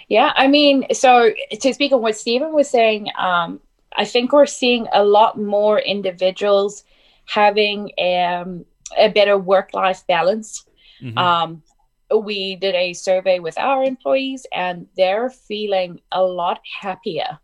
Yeah, 0.07 0.32
I 0.36 0.47
mean, 0.47 0.88
so 0.93 1.32
to 1.51 1.73
speak 1.73 1.91
on 1.91 2.01
what 2.01 2.17
Stephen 2.17 2.53
was 2.53 2.69
saying, 2.69 3.09
um, 3.17 3.59
I 3.95 4.05
think 4.05 4.32
we're 4.32 4.45
seeing 4.45 4.88
a 4.93 5.03
lot 5.03 5.39
more 5.39 5.80
individuals 5.80 6.84
having 7.26 7.91
um, 7.99 8.65
a 8.97 9.09
better 9.09 9.38
work 9.38 9.73
life 9.73 10.05
balance. 10.07 10.65
Mm-hmm. 11.01 11.17
Um, 11.17 11.63
we 12.23 12.55
did 12.55 12.76
a 12.76 12.93
survey 12.93 13.39
with 13.39 13.57
our 13.57 13.84
employees, 13.84 14.45
and 14.53 14.88
they're 14.95 15.30
feeling 15.30 16.01
a 16.11 16.21
lot 16.21 16.61
happier 16.82 17.39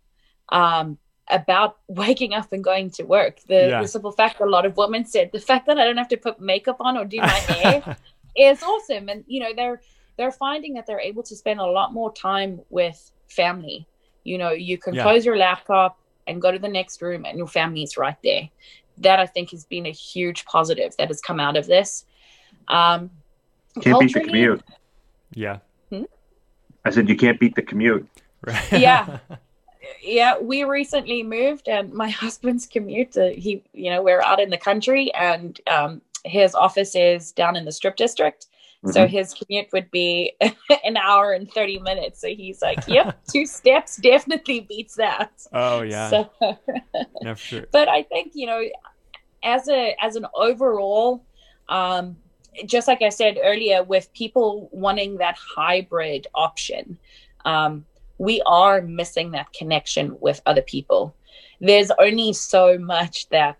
um, 0.49 0.97
about 1.31 1.77
waking 1.87 2.33
up 2.33 2.51
and 2.51 2.63
going 2.63 2.91
to 2.91 3.03
work. 3.03 3.39
The, 3.47 3.69
yeah. 3.69 3.81
the, 3.81 3.87
simple 3.87 4.11
fact 4.11 4.39
a 4.39 4.45
lot 4.45 4.65
of 4.65 4.77
women 4.77 5.05
said 5.05 5.31
the 5.31 5.39
fact 5.39 5.65
that 5.67 5.79
I 5.79 5.85
don't 5.85 5.97
have 5.97 6.09
to 6.09 6.17
put 6.17 6.39
makeup 6.39 6.77
on 6.79 6.97
or 6.97 7.05
do 7.05 7.17
my 7.17 7.27
hair 7.27 7.97
is 8.35 8.61
awesome. 8.61 9.09
And 9.09 9.23
you 9.27 9.39
know, 9.39 9.53
they're 9.55 9.81
they're 10.17 10.31
finding 10.31 10.73
that 10.75 10.85
they're 10.85 10.99
able 10.99 11.23
to 11.23 11.35
spend 11.35 11.59
a 11.59 11.65
lot 11.65 11.93
more 11.93 12.13
time 12.13 12.61
with 12.69 13.11
family. 13.27 13.87
You 14.23 14.37
know, 14.37 14.51
you 14.51 14.77
can 14.77 14.93
yeah. 14.93 15.03
close 15.03 15.25
your 15.25 15.37
laptop 15.37 15.97
and 16.27 16.41
go 16.41 16.51
to 16.51 16.59
the 16.59 16.67
next 16.67 17.01
room 17.01 17.25
and 17.25 17.37
your 17.37 17.47
family 17.47 17.83
is 17.83 17.97
right 17.97 18.17
there. 18.23 18.49
That 18.99 19.19
I 19.19 19.25
think 19.25 19.51
has 19.51 19.65
been 19.65 19.87
a 19.87 19.91
huge 19.91 20.45
positive 20.45 20.95
that 20.97 21.07
has 21.07 21.21
come 21.21 21.39
out 21.39 21.57
of 21.57 21.65
this. 21.65 22.05
Um, 22.67 23.09
can't 23.81 23.99
beat 23.99 24.13
the 24.13 24.21
commute. 24.21 24.63
Yeah. 25.33 25.59
Hmm? 25.89 26.03
I 26.85 26.89
said 26.91 27.09
you 27.09 27.15
can't 27.15 27.39
beat 27.39 27.55
the 27.55 27.61
commute. 27.61 28.07
Right. 28.45 28.71
yeah. 28.73 29.19
yeah, 30.01 30.37
we 30.39 30.63
recently 30.63 31.23
moved, 31.23 31.67
and 31.67 31.93
my 31.93 32.09
husband's 32.23 32.65
commute. 32.65 33.17
Uh, 33.17 33.29
he, 33.29 33.63
you 33.73 33.89
know, 33.89 34.01
we're 34.01 34.21
out 34.21 34.39
in 34.39 34.49
the 34.49 34.57
country, 34.57 35.13
and 35.13 35.59
um, 35.67 36.01
his 36.23 36.55
office 36.55 36.95
is 36.95 37.31
down 37.31 37.55
in 37.55 37.65
the 37.65 37.71
Strip 37.71 37.95
District. 37.95 38.47
Mm-hmm. 38.83 38.93
So 38.93 39.07
his 39.07 39.33
commute 39.33 39.67
would 39.73 39.91
be 39.91 40.33
an 40.83 40.97
hour 40.97 41.33
and 41.33 41.51
30 41.51 41.79
minutes. 41.79 42.19
So 42.19 42.29
he's 42.29 42.61
like, 42.63 42.87
yep, 42.87 43.19
two 43.31 43.45
steps 43.45 43.97
definitely 43.97 44.61
beats 44.61 44.95
that. 44.95 45.31
Oh 45.53 45.83
yeah. 45.83 46.09
So, 46.09 46.29
no, 47.21 47.35
sure. 47.35 47.65
But 47.71 47.87
I 47.87 48.01
think, 48.03 48.31
you 48.33 48.47
know, 48.47 48.63
as 49.43 49.67
a 49.69 49.95
as 50.01 50.15
an 50.15 50.25
overall, 50.33 51.23
um, 51.69 52.17
just 52.65 52.87
like 52.87 53.01
I 53.01 53.09
said 53.09 53.37
earlier, 53.43 53.83
with 53.83 54.11
people 54.13 54.69
wanting 54.71 55.17
that 55.17 55.37
hybrid 55.37 56.27
option, 56.33 56.97
um, 57.45 57.85
we 58.21 58.39
are 58.45 58.83
missing 58.83 59.31
that 59.31 59.51
connection 59.51 60.15
with 60.19 60.43
other 60.45 60.61
people. 60.61 61.15
There's 61.59 61.89
only 61.97 62.33
so 62.33 62.77
much 62.77 63.27
that 63.29 63.57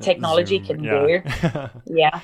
technology 0.00 0.58
Zoom, 0.58 0.66
can 0.66 0.84
yeah. 0.84 1.06
do. 1.06 1.70
yeah. 1.94 2.20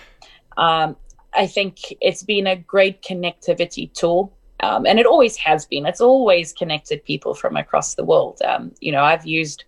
Um, 0.56 0.96
I 1.32 1.46
think 1.46 1.94
it's 2.00 2.24
been 2.24 2.48
a 2.48 2.56
great 2.56 3.02
connectivity 3.02 3.92
tool. 3.92 4.32
Um, 4.58 4.84
and 4.84 4.98
it 4.98 5.06
always 5.06 5.36
has 5.36 5.64
been. 5.64 5.86
It's 5.86 6.00
always 6.00 6.52
connected 6.52 7.04
people 7.04 7.34
from 7.34 7.56
across 7.56 7.94
the 7.94 8.04
world. 8.04 8.42
Um, 8.42 8.72
you 8.80 8.90
know, 8.90 9.04
I've 9.04 9.24
used 9.24 9.62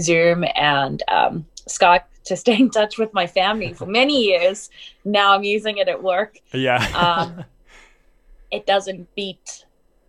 Zoom 0.00 0.44
and 0.56 1.00
um, 1.06 1.46
Skype 1.68 2.06
to 2.24 2.36
stay 2.44 2.56
in 2.56 2.70
touch 2.70 2.98
with 2.98 3.14
my 3.14 3.28
family 3.28 3.72
for 3.72 3.86
many 3.86 4.20
years. 4.24 4.68
Now 5.04 5.32
I'm 5.32 5.44
using 5.44 5.76
it 5.76 5.86
at 5.86 6.02
work. 6.02 6.38
Yeah. 6.52 6.82
um, 6.96 7.44
it 8.50 8.66
doesn't 8.66 9.14
beat 9.14 9.64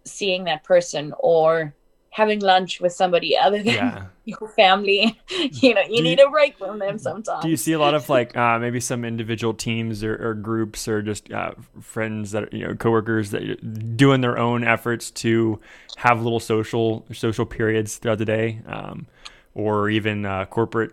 seeing 0.05 0.45
that 0.45 0.63
person 0.63 1.13
or 1.19 1.73
having 2.13 2.39
lunch 2.41 2.79
with 2.79 2.93
somebody 2.93 3.35
other 3.35 3.57
than 3.63 3.73
yeah. 3.73 4.05
your 4.25 4.47
family. 4.49 5.19
you 5.29 5.73
know, 5.73 5.81
you 5.81 5.97
do 5.97 6.03
need 6.03 6.19
you, 6.19 6.27
a 6.27 6.29
break 6.29 6.57
from 6.57 6.77
them 6.77 6.99
sometimes. 6.99 7.43
Do 7.43 7.49
you 7.49 7.57
see 7.57 7.73
a 7.73 7.79
lot 7.79 7.95
of 7.95 8.07
like 8.17 8.37
uh, 8.37 8.59
maybe 8.59 8.79
some 8.79 9.03
individual 9.03 9.53
teams 9.53 10.03
or, 10.03 10.15
or 10.15 10.33
groups 10.35 10.87
or 10.87 11.01
just 11.01 11.31
uh, 11.31 11.53
friends 11.81 12.31
that 12.31 12.53
you 12.53 12.67
know 12.67 12.75
coworkers 12.75 13.31
that 13.31 13.43
are 13.43 13.55
doing 13.55 14.21
their 14.21 14.37
own 14.37 14.63
efforts 14.63 15.09
to 15.11 15.59
have 15.97 16.21
little 16.21 16.39
social 16.39 17.05
social 17.11 17.45
periods 17.45 17.97
throughout 17.97 18.19
the 18.19 18.25
day, 18.25 18.61
um, 18.67 19.07
or 19.55 19.89
even 19.89 20.25
uh, 20.25 20.45
corporate 20.45 20.91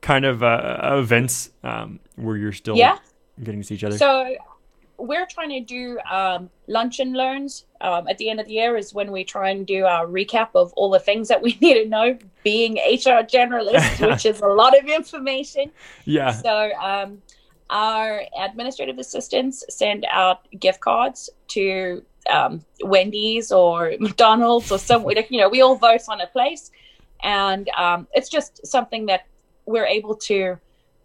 kind 0.00 0.24
of 0.24 0.42
uh, 0.42 0.96
events 0.98 1.50
um, 1.62 2.00
where 2.16 2.36
you're 2.36 2.52
still 2.52 2.76
yeah. 2.76 2.98
getting 3.42 3.60
to 3.60 3.66
see 3.66 3.74
each 3.76 3.84
other? 3.84 3.96
So 3.96 4.34
we're 5.00 5.26
trying 5.26 5.50
to 5.50 5.60
do 5.60 5.98
um, 6.10 6.50
lunch 6.66 7.00
and 7.00 7.14
learns 7.14 7.64
um, 7.80 8.06
at 8.08 8.18
the 8.18 8.28
end 8.28 8.40
of 8.40 8.46
the 8.46 8.52
year 8.54 8.76
is 8.76 8.92
when 8.92 9.10
we 9.10 9.24
try 9.24 9.50
and 9.50 9.66
do 9.66 9.84
our 9.84 10.06
recap 10.06 10.50
of 10.54 10.72
all 10.74 10.90
the 10.90 10.98
things 10.98 11.28
that 11.28 11.40
we 11.40 11.56
need 11.60 11.82
to 11.82 11.88
know 11.88 12.18
being 12.44 12.74
hr 12.74 13.24
generalist 13.24 14.08
which 14.10 14.26
is 14.26 14.40
a 14.40 14.46
lot 14.46 14.78
of 14.78 14.86
information. 14.86 15.70
Yeah. 16.04 16.32
So 16.32 16.72
um, 16.74 17.22
our 17.70 18.22
administrative 18.38 18.98
assistants 18.98 19.64
send 19.68 20.06
out 20.10 20.48
gift 20.58 20.80
cards 20.80 21.30
to 21.48 22.04
um, 22.28 22.64
wendy's 22.82 23.50
or 23.50 23.94
mcdonald's 23.98 24.70
or 24.70 24.78
somewhere 24.78 25.24
you 25.30 25.40
know 25.40 25.48
we 25.48 25.62
all 25.62 25.76
vote 25.76 26.02
on 26.08 26.20
a 26.20 26.26
place. 26.26 26.70
And 27.22 27.68
um, 27.76 28.06
it's 28.14 28.30
just 28.30 28.66
something 28.66 29.06
that 29.06 29.26
we're 29.66 29.86
able 29.86 30.14
to 30.16 30.58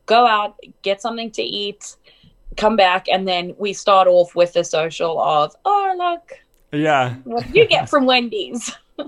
go 0.06 0.26
out 0.26 0.60
get 0.82 1.02
something 1.02 1.32
to 1.32 1.42
eat 1.42 1.96
come 2.58 2.76
back 2.76 3.08
and 3.10 3.28
then 3.28 3.54
we 3.58 3.74
start 3.74 4.08
off 4.08 4.36
with 4.36 4.54
the 4.54 4.64
social 4.64 5.22
of 5.22 5.56
oh 5.66 5.96
look 5.98 6.40
yeah. 6.72 7.16
what 7.24 7.56
you 7.56 7.66
get 7.68 7.90
from 7.90 8.06
wendy's? 8.06 8.72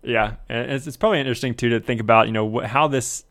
Yeah 0.00 0.36
it's, 0.48 0.86
it's 0.86 0.96
probably 0.96 1.18
interesting 1.18 1.54
too 1.54 1.70
to 1.70 1.80
think 1.80 2.00
about 2.00 2.28
you 2.28 2.32
know 2.32 2.48
wh- 2.48 2.64
how 2.64 2.86
this 2.86 3.24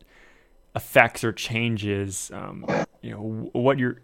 affects 0.74 1.24
or 1.24 1.32
changes 1.32 2.30
um, 2.32 2.66
you 3.00 3.10
know 3.10 3.48
what 3.52 3.78
you're 3.78 4.02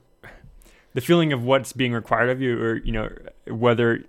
the 0.94 1.00
feeling 1.00 1.32
of 1.32 1.44
what's 1.44 1.72
being 1.72 1.92
required 1.92 2.30
of 2.30 2.40
you 2.40 2.58
or 2.60 2.76
you 2.76 2.90
know 2.90 3.10
whether 3.46 4.02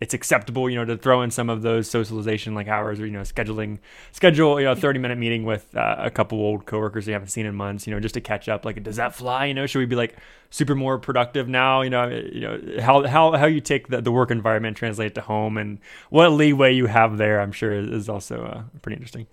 it's 0.00 0.14
acceptable, 0.14 0.70
you 0.70 0.76
know, 0.76 0.84
to 0.84 0.96
throw 0.96 1.22
in 1.22 1.30
some 1.30 1.50
of 1.50 1.62
those 1.62 1.90
socialization 1.90 2.54
like 2.54 2.68
hours 2.68 3.00
or, 3.00 3.06
you 3.06 3.12
know, 3.12 3.22
scheduling, 3.22 3.78
schedule, 4.12 4.60
you 4.60 4.66
know, 4.66 4.72
a 4.72 4.76
30 4.76 5.00
minute 5.00 5.18
meeting 5.18 5.44
with 5.44 5.76
uh, 5.76 5.96
a 5.98 6.10
couple 6.10 6.38
old 6.38 6.66
coworkers 6.66 7.06
you 7.08 7.12
haven't 7.12 7.28
seen 7.28 7.46
in 7.46 7.54
months, 7.54 7.86
you 7.86 7.92
know, 7.92 7.98
just 7.98 8.14
to 8.14 8.20
catch 8.20 8.48
up. 8.48 8.64
Like, 8.64 8.80
does 8.84 8.96
that 8.96 9.14
fly? 9.14 9.46
You 9.46 9.54
know, 9.54 9.66
should 9.66 9.80
we 9.80 9.86
be 9.86 9.96
like 9.96 10.16
super 10.50 10.76
more 10.76 10.98
productive 10.98 11.48
now? 11.48 11.82
You 11.82 11.90
know, 11.90 12.08
you 12.08 12.40
know, 12.40 12.80
how, 12.80 13.06
how, 13.06 13.32
how 13.32 13.46
you 13.46 13.60
take 13.60 13.88
the, 13.88 14.00
the 14.00 14.12
work 14.12 14.30
environment, 14.30 14.76
translate 14.76 15.16
to 15.16 15.20
home 15.20 15.56
and 15.56 15.80
what 16.10 16.30
leeway 16.30 16.74
you 16.74 16.86
have 16.86 17.18
there, 17.18 17.40
I'm 17.40 17.52
sure 17.52 17.72
is 17.72 18.08
also 18.08 18.44
uh, 18.44 18.62
pretty 18.82 18.94
interesting. 18.96 19.26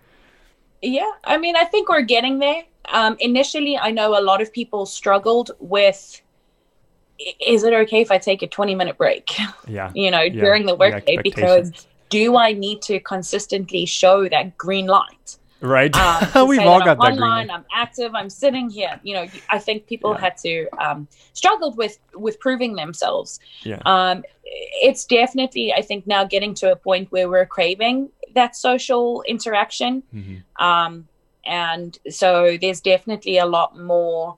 Yeah. 0.82 1.12
I 1.24 1.38
mean, 1.38 1.56
I 1.56 1.66
think 1.66 1.90
we're 1.90 2.02
getting 2.02 2.40
there. 2.40 2.64
Um, 2.92 3.18
initially, 3.20 3.78
I 3.78 3.92
know 3.92 4.20
a 4.20 4.22
lot 4.22 4.42
of 4.42 4.52
people 4.52 4.86
struggled 4.86 5.52
with 5.60 6.22
is 7.20 7.64
it 7.64 7.74
okay 7.74 8.02
if 8.02 8.12
I 8.12 8.18
take 8.18 8.42
a 8.42 8.48
20 8.48 8.76
minute 8.76 8.98
break? 8.98 9.32
Yeah. 9.68 9.92
you 9.96 10.12
know, 10.12 10.22
yeah. 10.22 10.42
during 10.42 10.66
the 10.68 10.76
workday 10.76 11.18
because 11.24 11.88
do 12.10 12.38
I 12.38 12.54
need 12.54 12.84
to 12.84 13.00
consistently 13.00 13.86
show 13.86 14.30
that 14.30 14.58
green 14.58 14.86
light? 14.86 15.38
Right. 15.60 15.96
Um, 15.96 16.48
We've 16.48 16.60
all 16.62 16.80
got 16.80 16.98
I'm 17.02 17.16
that 17.16 17.24
online, 17.24 17.50
I'm 17.50 17.66
active, 17.74 18.14
I'm 18.14 18.30
sitting 18.30 18.70
here. 18.70 19.00
You 19.04 19.16
know, 19.16 19.28
I 19.50 19.58
think 19.58 19.88
people 19.88 20.12
yeah. 20.12 20.22
had 20.22 20.38
to 20.38 20.68
um, 20.78 21.08
struggled 21.34 21.78
with 21.78 21.98
with 22.14 22.40
proving 22.40 22.76
themselves. 22.76 23.40
Yeah. 23.64 23.80
Um, 23.86 24.24
it's 24.44 25.06
definitely, 25.06 25.74
I 25.74 25.82
think, 25.82 26.06
now 26.06 26.24
getting 26.24 26.54
to 26.56 26.72
a 26.72 26.76
point 26.76 27.12
where 27.12 27.28
we're 27.30 27.46
craving 27.46 28.10
that 28.36 28.56
social 28.56 29.24
interaction. 29.24 30.04
Mm-hmm. 30.14 30.64
Um, 30.64 31.08
and 31.46 31.98
so 32.10 32.58
there's 32.60 32.82
definitely 32.82 33.38
a 33.38 33.46
lot 33.46 33.78
more 33.78 34.38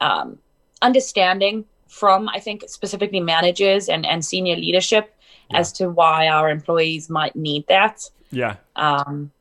um, 0.00 0.38
understanding 0.82 1.64
from 1.90 2.28
I 2.28 2.38
think 2.38 2.64
specifically 2.68 3.20
managers 3.20 3.88
and 3.88 4.06
and 4.06 4.24
senior 4.24 4.56
leadership 4.56 5.14
yeah. 5.50 5.58
as 5.58 5.72
to 5.72 5.90
why 5.90 6.28
our 6.28 6.48
employees 6.48 7.10
might 7.10 7.36
need 7.36 7.66
that. 7.66 8.08
Yeah. 8.30 8.56
Um. 8.76 9.32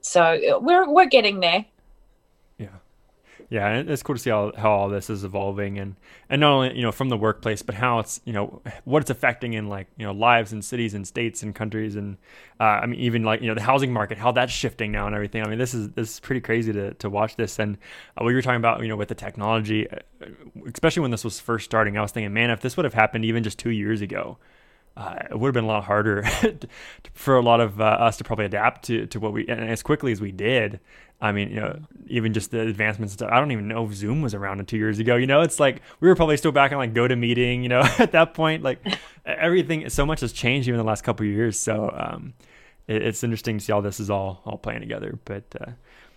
So 0.00 0.58
we're 0.60 0.90
we're 0.90 1.06
getting 1.06 1.40
there. 1.40 1.64
Yeah. 3.52 3.68
And 3.68 3.90
it's 3.90 4.02
cool 4.02 4.16
to 4.16 4.18
see 4.18 4.30
how, 4.30 4.50
how 4.56 4.70
all 4.70 4.88
this 4.88 5.10
is 5.10 5.24
evolving 5.24 5.78
and, 5.78 5.96
and 6.30 6.40
not 6.40 6.52
only, 6.52 6.74
you 6.74 6.80
know, 6.80 6.90
from 6.90 7.10
the 7.10 7.18
workplace, 7.18 7.60
but 7.60 7.74
how 7.74 7.98
it's, 7.98 8.18
you 8.24 8.32
know, 8.32 8.62
what 8.84 9.02
it's 9.02 9.10
affecting 9.10 9.52
in 9.52 9.68
like, 9.68 9.88
you 9.98 10.06
know, 10.06 10.12
lives 10.12 10.54
and 10.54 10.64
cities 10.64 10.94
and 10.94 11.06
states 11.06 11.42
and 11.42 11.54
countries. 11.54 11.94
And 11.94 12.16
uh, 12.58 12.62
I 12.62 12.86
mean, 12.86 12.98
even 12.98 13.24
like, 13.24 13.42
you 13.42 13.48
know, 13.48 13.54
the 13.54 13.60
housing 13.60 13.92
market, 13.92 14.16
how 14.16 14.32
that's 14.32 14.50
shifting 14.50 14.90
now 14.90 15.06
and 15.06 15.14
everything. 15.14 15.44
I 15.44 15.50
mean, 15.50 15.58
this 15.58 15.74
is, 15.74 15.90
this 15.90 16.14
is 16.14 16.20
pretty 16.20 16.40
crazy 16.40 16.72
to, 16.72 16.94
to 16.94 17.10
watch 17.10 17.36
this. 17.36 17.58
And 17.58 17.76
uh, 18.18 18.24
we 18.24 18.32
were 18.32 18.40
talking 18.40 18.56
about, 18.56 18.80
you 18.80 18.88
know, 18.88 18.96
with 18.96 19.08
the 19.08 19.14
technology, 19.14 19.86
uh, 19.90 19.96
especially 20.72 21.02
when 21.02 21.10
this 21.10 21.22
was 21.22 21.38
first 21.38 21.66
starting, 21.66 21.98
I 21.98 22.00
was 22.00 22.10
thinking, 22.10 22.32
man, 22.32 22.48
if 22.48 22.62
this 22.62 22.78
would 22.78 22.84
have 22.84 22.94
happened 22.94 23.26
even 23.26 23.42
just 23.42 23.58
two 23.58 23.68
years 23.68 24.00
ago, 24.00 24.38
uh, 24.96 25.16
it 25.30 25.38
would 25.38 25.48
have 25.48 25.54
been 25.54 25.64
a 25.64 25.68
lot 25.68 25.84
harder 25.84 26.24
for 27.14 27.36
a 27.36 27.42
lot 27.42 27.60
of 27.60 27.80
uh, 27.80 27.84
us 27.84 28.18
to 28.18 28.24
probably 28.24 28.44
adapt 28.44 28.84
to, 28.84 29.06
to 29.06 29.18
what 29.18 29.32
we 29.32 29.46
and 29.48 29.60
as 29.60 29.82
quickly 29.82 30.12
as 30.12 30.20
we 30.20 30.32
did. 30.32 30.80
I 31.20 31.30
mean, 31.30 31.50
you 31.50 31.60
know, 31.60 31.78
even 32.08 32.32
just 32.32 32.50
the 32.50 32.60
advancements. 32.60 33.14
Stuff, 33.14 33.30
I 33.32 33.38
don't 33.38 33.52
even 33.52 33.68
know 33.68 33.86
if 33.86 33.94
Zoom 33.94 34.22
was 34.22 34.34
around 34.34 34.66
two 34.66 34.76
years 34.76 34.98
ago. 34.98 35.14
You 35.14 35.28
know, 35.28 35.40
it's 35.40 35.60
like 35.60 35.80
we 36.00 36.08
were 36.08 36.16
probably 36.16 36.36
still 36.36 36.50
back 36.50 36.72
on 36.72 36.78
like 36.78 36.92
GoToMeeting. 36.92 37.62
You 37.62 37.68
know, 37.68 37.80
at 37.98 38.12
that 38.12 38.34
point, 38.34 38.62
like 38.64 38.84
everything, 39.24 39.88
so 39.88 40.04
much 40.04 40.20
has 40.20 40.32
changed 40.32 40.68
even 40.68 40.78
the 40.78 40.84
last 40.84 41.04
couple 41.04 41.24
years. 41.24 41.58
So 41.58 41.94
um, 41.96 42.34
it, 42.88 43.02
it's 43.02 43.22
interesting 43.22 43.58
to 43.58 43.64
see 43.64 43.72
how 43.72 43.80
this 43.80 44.00
is 44.00 44.10
all 44.10 44.42
all 44.44 44.58
playing 44.58 44.80
together. 44.80 45.18
But 45.24 45.44
uh, 45.60 45.70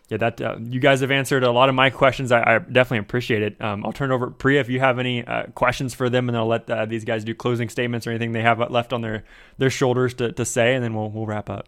yeah, 0.10 0.18
that 0.18 0.40
uh, 0.40 0.56
you 0.60 0.80
guys 0.80 1.02
have 1.02 1.10
answered 1.10 1.44
a 1.44 1.52
lot 1.52 1.68
of 1.68 1.76
my 1.76 1.90
questions. 1.90 2.32
I, 2.32 2.56
I 2.56 2.60
definitely 2.60 3.00
appreciate 3.00 3.42
it. 3.42 3.60
Um, 3.60 3.84
I'll 3.86 3.94
turn 3.94 4.12
it 4.12 4.14
over 4.14 4.30
Priya 4.30 4.60
if 4.60 4.70
you 4.70 4.80
have 4.80 5.00
any 5.00 5.26
uh, 5.26 5.48
questions 5.56 5.96
for 5.96 6.10
them, 6.10 6.30
and 6.30 6.38
I'll 6.38 6.48
let 6.48 6.70
uh, 6.70 6.86
these 6.86 7.04
guys 7.04 7.24
do 7.24 7.34
closing 7.34 7.70
statements 7.70 8.06
or 8.06 8.12
anything 8.12 8.32
they 8.32 8.44
have 8.44 8.60
left 8.72 8.94
on 8.94 9.02
their 9.02 9.24
their 9.58 9.72
shoulders 9.72 10.14
to, 10.16 10.32
to 10.32 10.46
say, 10.46 10.76
and 10.76 10.84
then 10.84 10.94
we'll 10.94 11.10
we'll 11.10 11.26
wrap 11.26 11.50
up. 11.50 11.68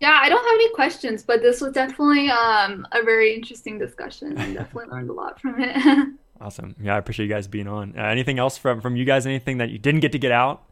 Yeah, 0.00 0.18
I 0.22 0.28
don't 0.28 0.44
have 0.44 0.54
any 0.54 0.72
questions, 0.74 1.22
but 1.22 1.40
this 1.40 1.60
was 1.60 1.72
definitely 1.72 2.28
um, 2.28 2.86
a 2.92 3.02
very 3.02 3.34
interesting 3.34 3.78
discussion. 3.78 4.36
I 4.38 4.52
definitely 4.52 4.86
learned 4.92 5.10
a 5.10 5.14
lot 5.14 5.40
from 5.40 5.56
it. 5.58 6.08
awesome. 6.40 6.76
Yeah, 6.80 6.94
I 6.94 6.98
appreciate 6.98 7.26
you 7.26 7.32
guys 7.32 7.48
being 7.48 7.66
on. 7.66 7.94
Uh, 7.98 8.02
anything 8.02 8.38
else 8.38 8.58
from 8.58 8.80
from 8.80 8.94
you 8.94 9.04
guys? 9.04 9.26
Anything 9.26 9.58
that 9.58 9.70
you 9.70 9.78
didn't 9.78 10.00
get 10.00 10.12
to 10.12 10.18
get 10.18 10.32
out? 10.32 10.62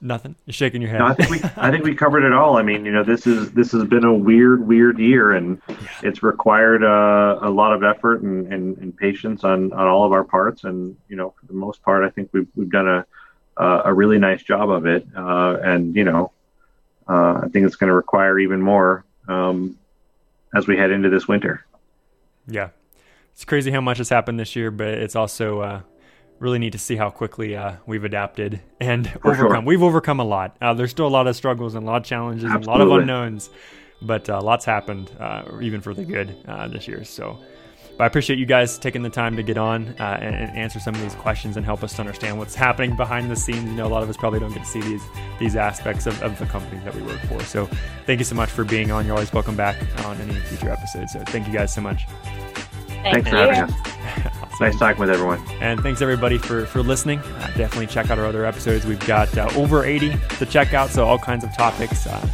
Nothing. 0.00 0.36
You're 0.46 0.52
shaking 0.52 0.80
your 0.80 0.92
head. 0.92 1.00
No, 1.00 1.06
I 1.06 1.14
think 1.14 1.30
we 1.30 1.40
I 1.56 1.70
think 1.72 1.84
we 1.84 1.94
covered 1.94 2.24
it 2.24 2.32
all. 2.32 2.56
I 2.56 2.62
mean, 2.62 2.84
you 2.84 2.92
know, 2.92 3.02
this 3.02 3.26
is 3.26 3.50
this 3.50 3.72
has 3.72 3.84
been 3.84 4.04
a 4.04 4.14
weird, 4.14 4.64
weird 4.64 4.98
year, 4.98 5.32
and 5.32 5.60
yeah. 5.68 5.76
it's 6.04 6.22
required 6.22 6.84
uh, 6.84 7.40
a 7.42 7.50
lot 7.50 7.72
of 7.72 7.82
effort 7.82 8.22
and, 8.22 8.52
and, 8.52 8.78
and, 8.78 8.96
patience 8.96 9.42
on, 9.42 9.72
on 9.72 9.86
all 9.88 10.06
of 10.06 10.12
our 10.12 10.22
parts. 10.22 10.62
And 10.62 10.96
you 11.08 11.16
know, 11.16 11.30
for 11.30 11.46
the 11.46 11.52
most 11.52 11.82
part, 11.82 12.04
I 12.04 12.10
think 12.10 12.30
we've 12.32 12.46
we've 12.54 12.70
done 12.70 12.86
a 12.86 13.06
uh, 13.56 13.82
a 13.86 13.92
really 13.92 14.18
nice 14.18 14.42
job 14.42 14.70
of 14.70 14.86
it. 14.86 15.04
Uh, 15.16 15.58
and 15.62 15.96
you 15.96 16.04
know, 16.04 16.30
uh, 17.08 17.40
I 17.42 17.48
think 17.48 17.66
it's 17.66 17.76
going 17.76 17.88
to 17.88 17.94
require 17.94 18.38
even 18.38 18.62
more 18.62 19.04
um, 19.26 19.76
as 20.54 20.68
we 20.68 20.76
head 20.76 20.92
into 20.92 21.10
this 21.10 21.26
winter. 21.26 21.64
Yeah, 22.46 22.68
it's 23.32 23.44
crazy 23.44 23.72
how 23.72 23.80
much 23.80 23.98
has 23.98 24.10
happened 24.10 24.38
this 24.38 24.54
year, 24.54 24.70
but 24.70 24.86
it's 24.86 25.16
also 25.16 25.60
uh, 25.60 25.80
really 26.38 26.58
neat 26.58 26.72
to 26.72 26.78
see 26.78 26.96
how 26.96 27.10
quickly 27.10 27.56
uh, 27.56 27.74
we've 27.86 28.04
adapted 28.04 28.60
and 28.80 29.10
For 29.10 29.32
overcome. 29.32 29.50
Sure. 29.50 29.60
We've 29.62 29.82
overcome 29.82 30.20
a 30.20 30.24
lot. 30.24 30.56
Uh, 30.60 30.74
there's 30.74 30.90
still 30.90 31.06
a 31.06 31.08
lot 31.08 31.26
of 31.26 31.36
struggles 31.36 31.74
and 31.74 31.84
a 31.84 31.86
lot 31.86 32.02
of 32.02 32.04
challenges 32.04 32.44
Absolutely. 32.44 32.72
and 32.72 32.82
a 32.82 32.84
lot 32.84 32.96
of 32.96 33.00
unknowns, 33.00 33.50
but 34.02 34.28
uh, 34.30 34.40
lots 34.40 34.64
happened, 34.64 35.10
uh, 35.18 35.44
even 35.60 35.80
for 35.80 35.94
the 35.94 36.04
good 36.04 36.36
this 36.72 36.88
year. 36.88 37.04
So. 37.04 37.38
But 37.98 38.04
I 38.04 38.06
appreciate 38.06 38.38
you 38.38 38.46
guys 38.46 38.78
taking 38.78 39.02
the 39.02 39.10
time 39.10 39.34
to 39.34 39.42
get 39.42 39.58
on 39.58 39.88
uh, 39.98 40.18
and, 40.22 40.32
and, 40.32 40.56
answer 40.56 40.78
some 40.78 40.94
of 40.94 41.00
these 41.00 41.16
questions 41.16 41.56
and 41.56 41.66
help 41.66 41.82
us 41.82 41.94
to 41.94 42.00
understand 42.00 42.38
what's 42.38 42.54
happening 42.54 42.94
behind 42.94 43.28
the 43.28 43.34
scenes. 43.34 43.64
You 43.64 43.74
know, 43.74 43.88
a 43.88 43.88
lot 43.88 44.04
of 44.04 44.08
us 44.08 44.16
probably 44.16 44.38
don't 44.38 44.52
get 44.52 44.62
to 44.62 44.68
see 44.68 44.80
these 44.80 45.02
these 45.40 45.56
aspects 45.56 46.06
of, 46.06 46.22
of 46.22 46.38
the 46.38 46.46
company 46.46 46.80
that 46.84 46.94
we 46.94 47.02
work 47.02 47.18
for. 47.22 47.40
So 47.40 47.68
thank 48.06 48.20
you 48.20 48.24
so 48.24 48.36
much 48.36 48.50
for 48.50 48.62
being 48.62 48.92
on. 48.92 49.04
You're 49.04 49.16
always 49.16 49.32
welcome 49.32 49.56
back 49.56 49.76
on 50.04 50.16
any 50.20 50.34
future 50.34 50.70
episodes. 50.70 51.12
So 51.12 51.24
thank 51.24 51.48
you 51.48 51.52
guys 51.52 51.74
so 51.74 51.80
much. 51.80 52.04
Thank 53.02 53.26
Thanks 53.26 53.30
you. 53.30 53.36
for 53.36 53.52
having 53.52 53.74
us. 53.74 54.32
awesome. 54.42 54.66
Nice 54.66 54.78
talking 54.78 55.00
with 55.00 55.10
everyone. 55.10 55.40
And 55.60 55.80
thanks 55.80 56.02
everybody 56.02 56.38
for 56.38 56.66
for 56.66 56.82
listening. 56.82 57.20
Uh, 57.20 57.46
definitely 57.56 57.86
check 57.86 58.10
out 58.10 58.18
our 58.18 58.26
other 58.26 58.44
episodes. 58.44 58.84
We've 58.86 59.04
got 59.06 59.36
uh, 59.36 59.48
over 59.56 59.84
80 59.84 60.14
to 60.38 60.46
check 60.46 60.74
out, 60.74 60.90
so 60.90 61.04
all 61.06 61.18
kinds 61.18 61.44
of 61.44 61.54
topics. 61.56 62.06
Uh, 62.06 62.28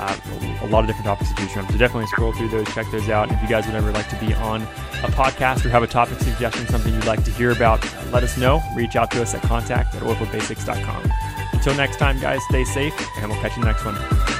uh, 0.00 0.16
a 0.62 0.66
lot 0.68 0.80
of 0.80 0.86
different 0.86 1.06
topics 1.06 1.30
to 1.30 1.36
choose 1.36 1.52
from. 1.52 1.66
So 1.66 1.76
definitely 1.76 2.06
scroll 2.06 2.32
through 2.32 2.48
those, 2.50 2.66
check 2.72 2.86
those 2.92 3.08
out. 3.08 3.32
If 3.32 3.42
you 3.42 3.48
guys 3.48 3.66
would 3.66 3.74
ever 3.74 3.90
like 3.90 4.08
to 4.10 4.16
be 4.24 4.32
on 4.34 4.62
a 4.62 5.08
podcast 5.10 5.64
or 5.64 5.70
have 5.70 5.82
a 5.82 5.88
topic 5.88 6.20
suggestion, 6.20 6.66
something 6.68 6.94
you'd 6.94 7.04
like 7.04 7.24
to 7.24 7.32
hear 7.32 7.50
about, 7.50 7.82
let 8.12 8.22
us 8.22 8.36
know. 8.36 8.62
Reach 8.76 8.94
out 8.96 9.10
to 9.12 9.22
us 9.22 9.34
at 9.34 9.42
contact 9.42 9.94
at 9.96 10.02
oilfieldbasics.com. 10.02 11.10
Until 11.52 11.74
next 11.74 11.96
time, 11.96 12.20
guys, 12.20 12.40
stay 12.48 12.64
safe, 12.64 12.94
and 13.18 13.30
we'll 13.30 13.40
catch 13.40 13.56
you 13.56 13.62
in 13.62 13.68
the 13.68 13.72
next 13.72 13.84
one. 13.84 14.37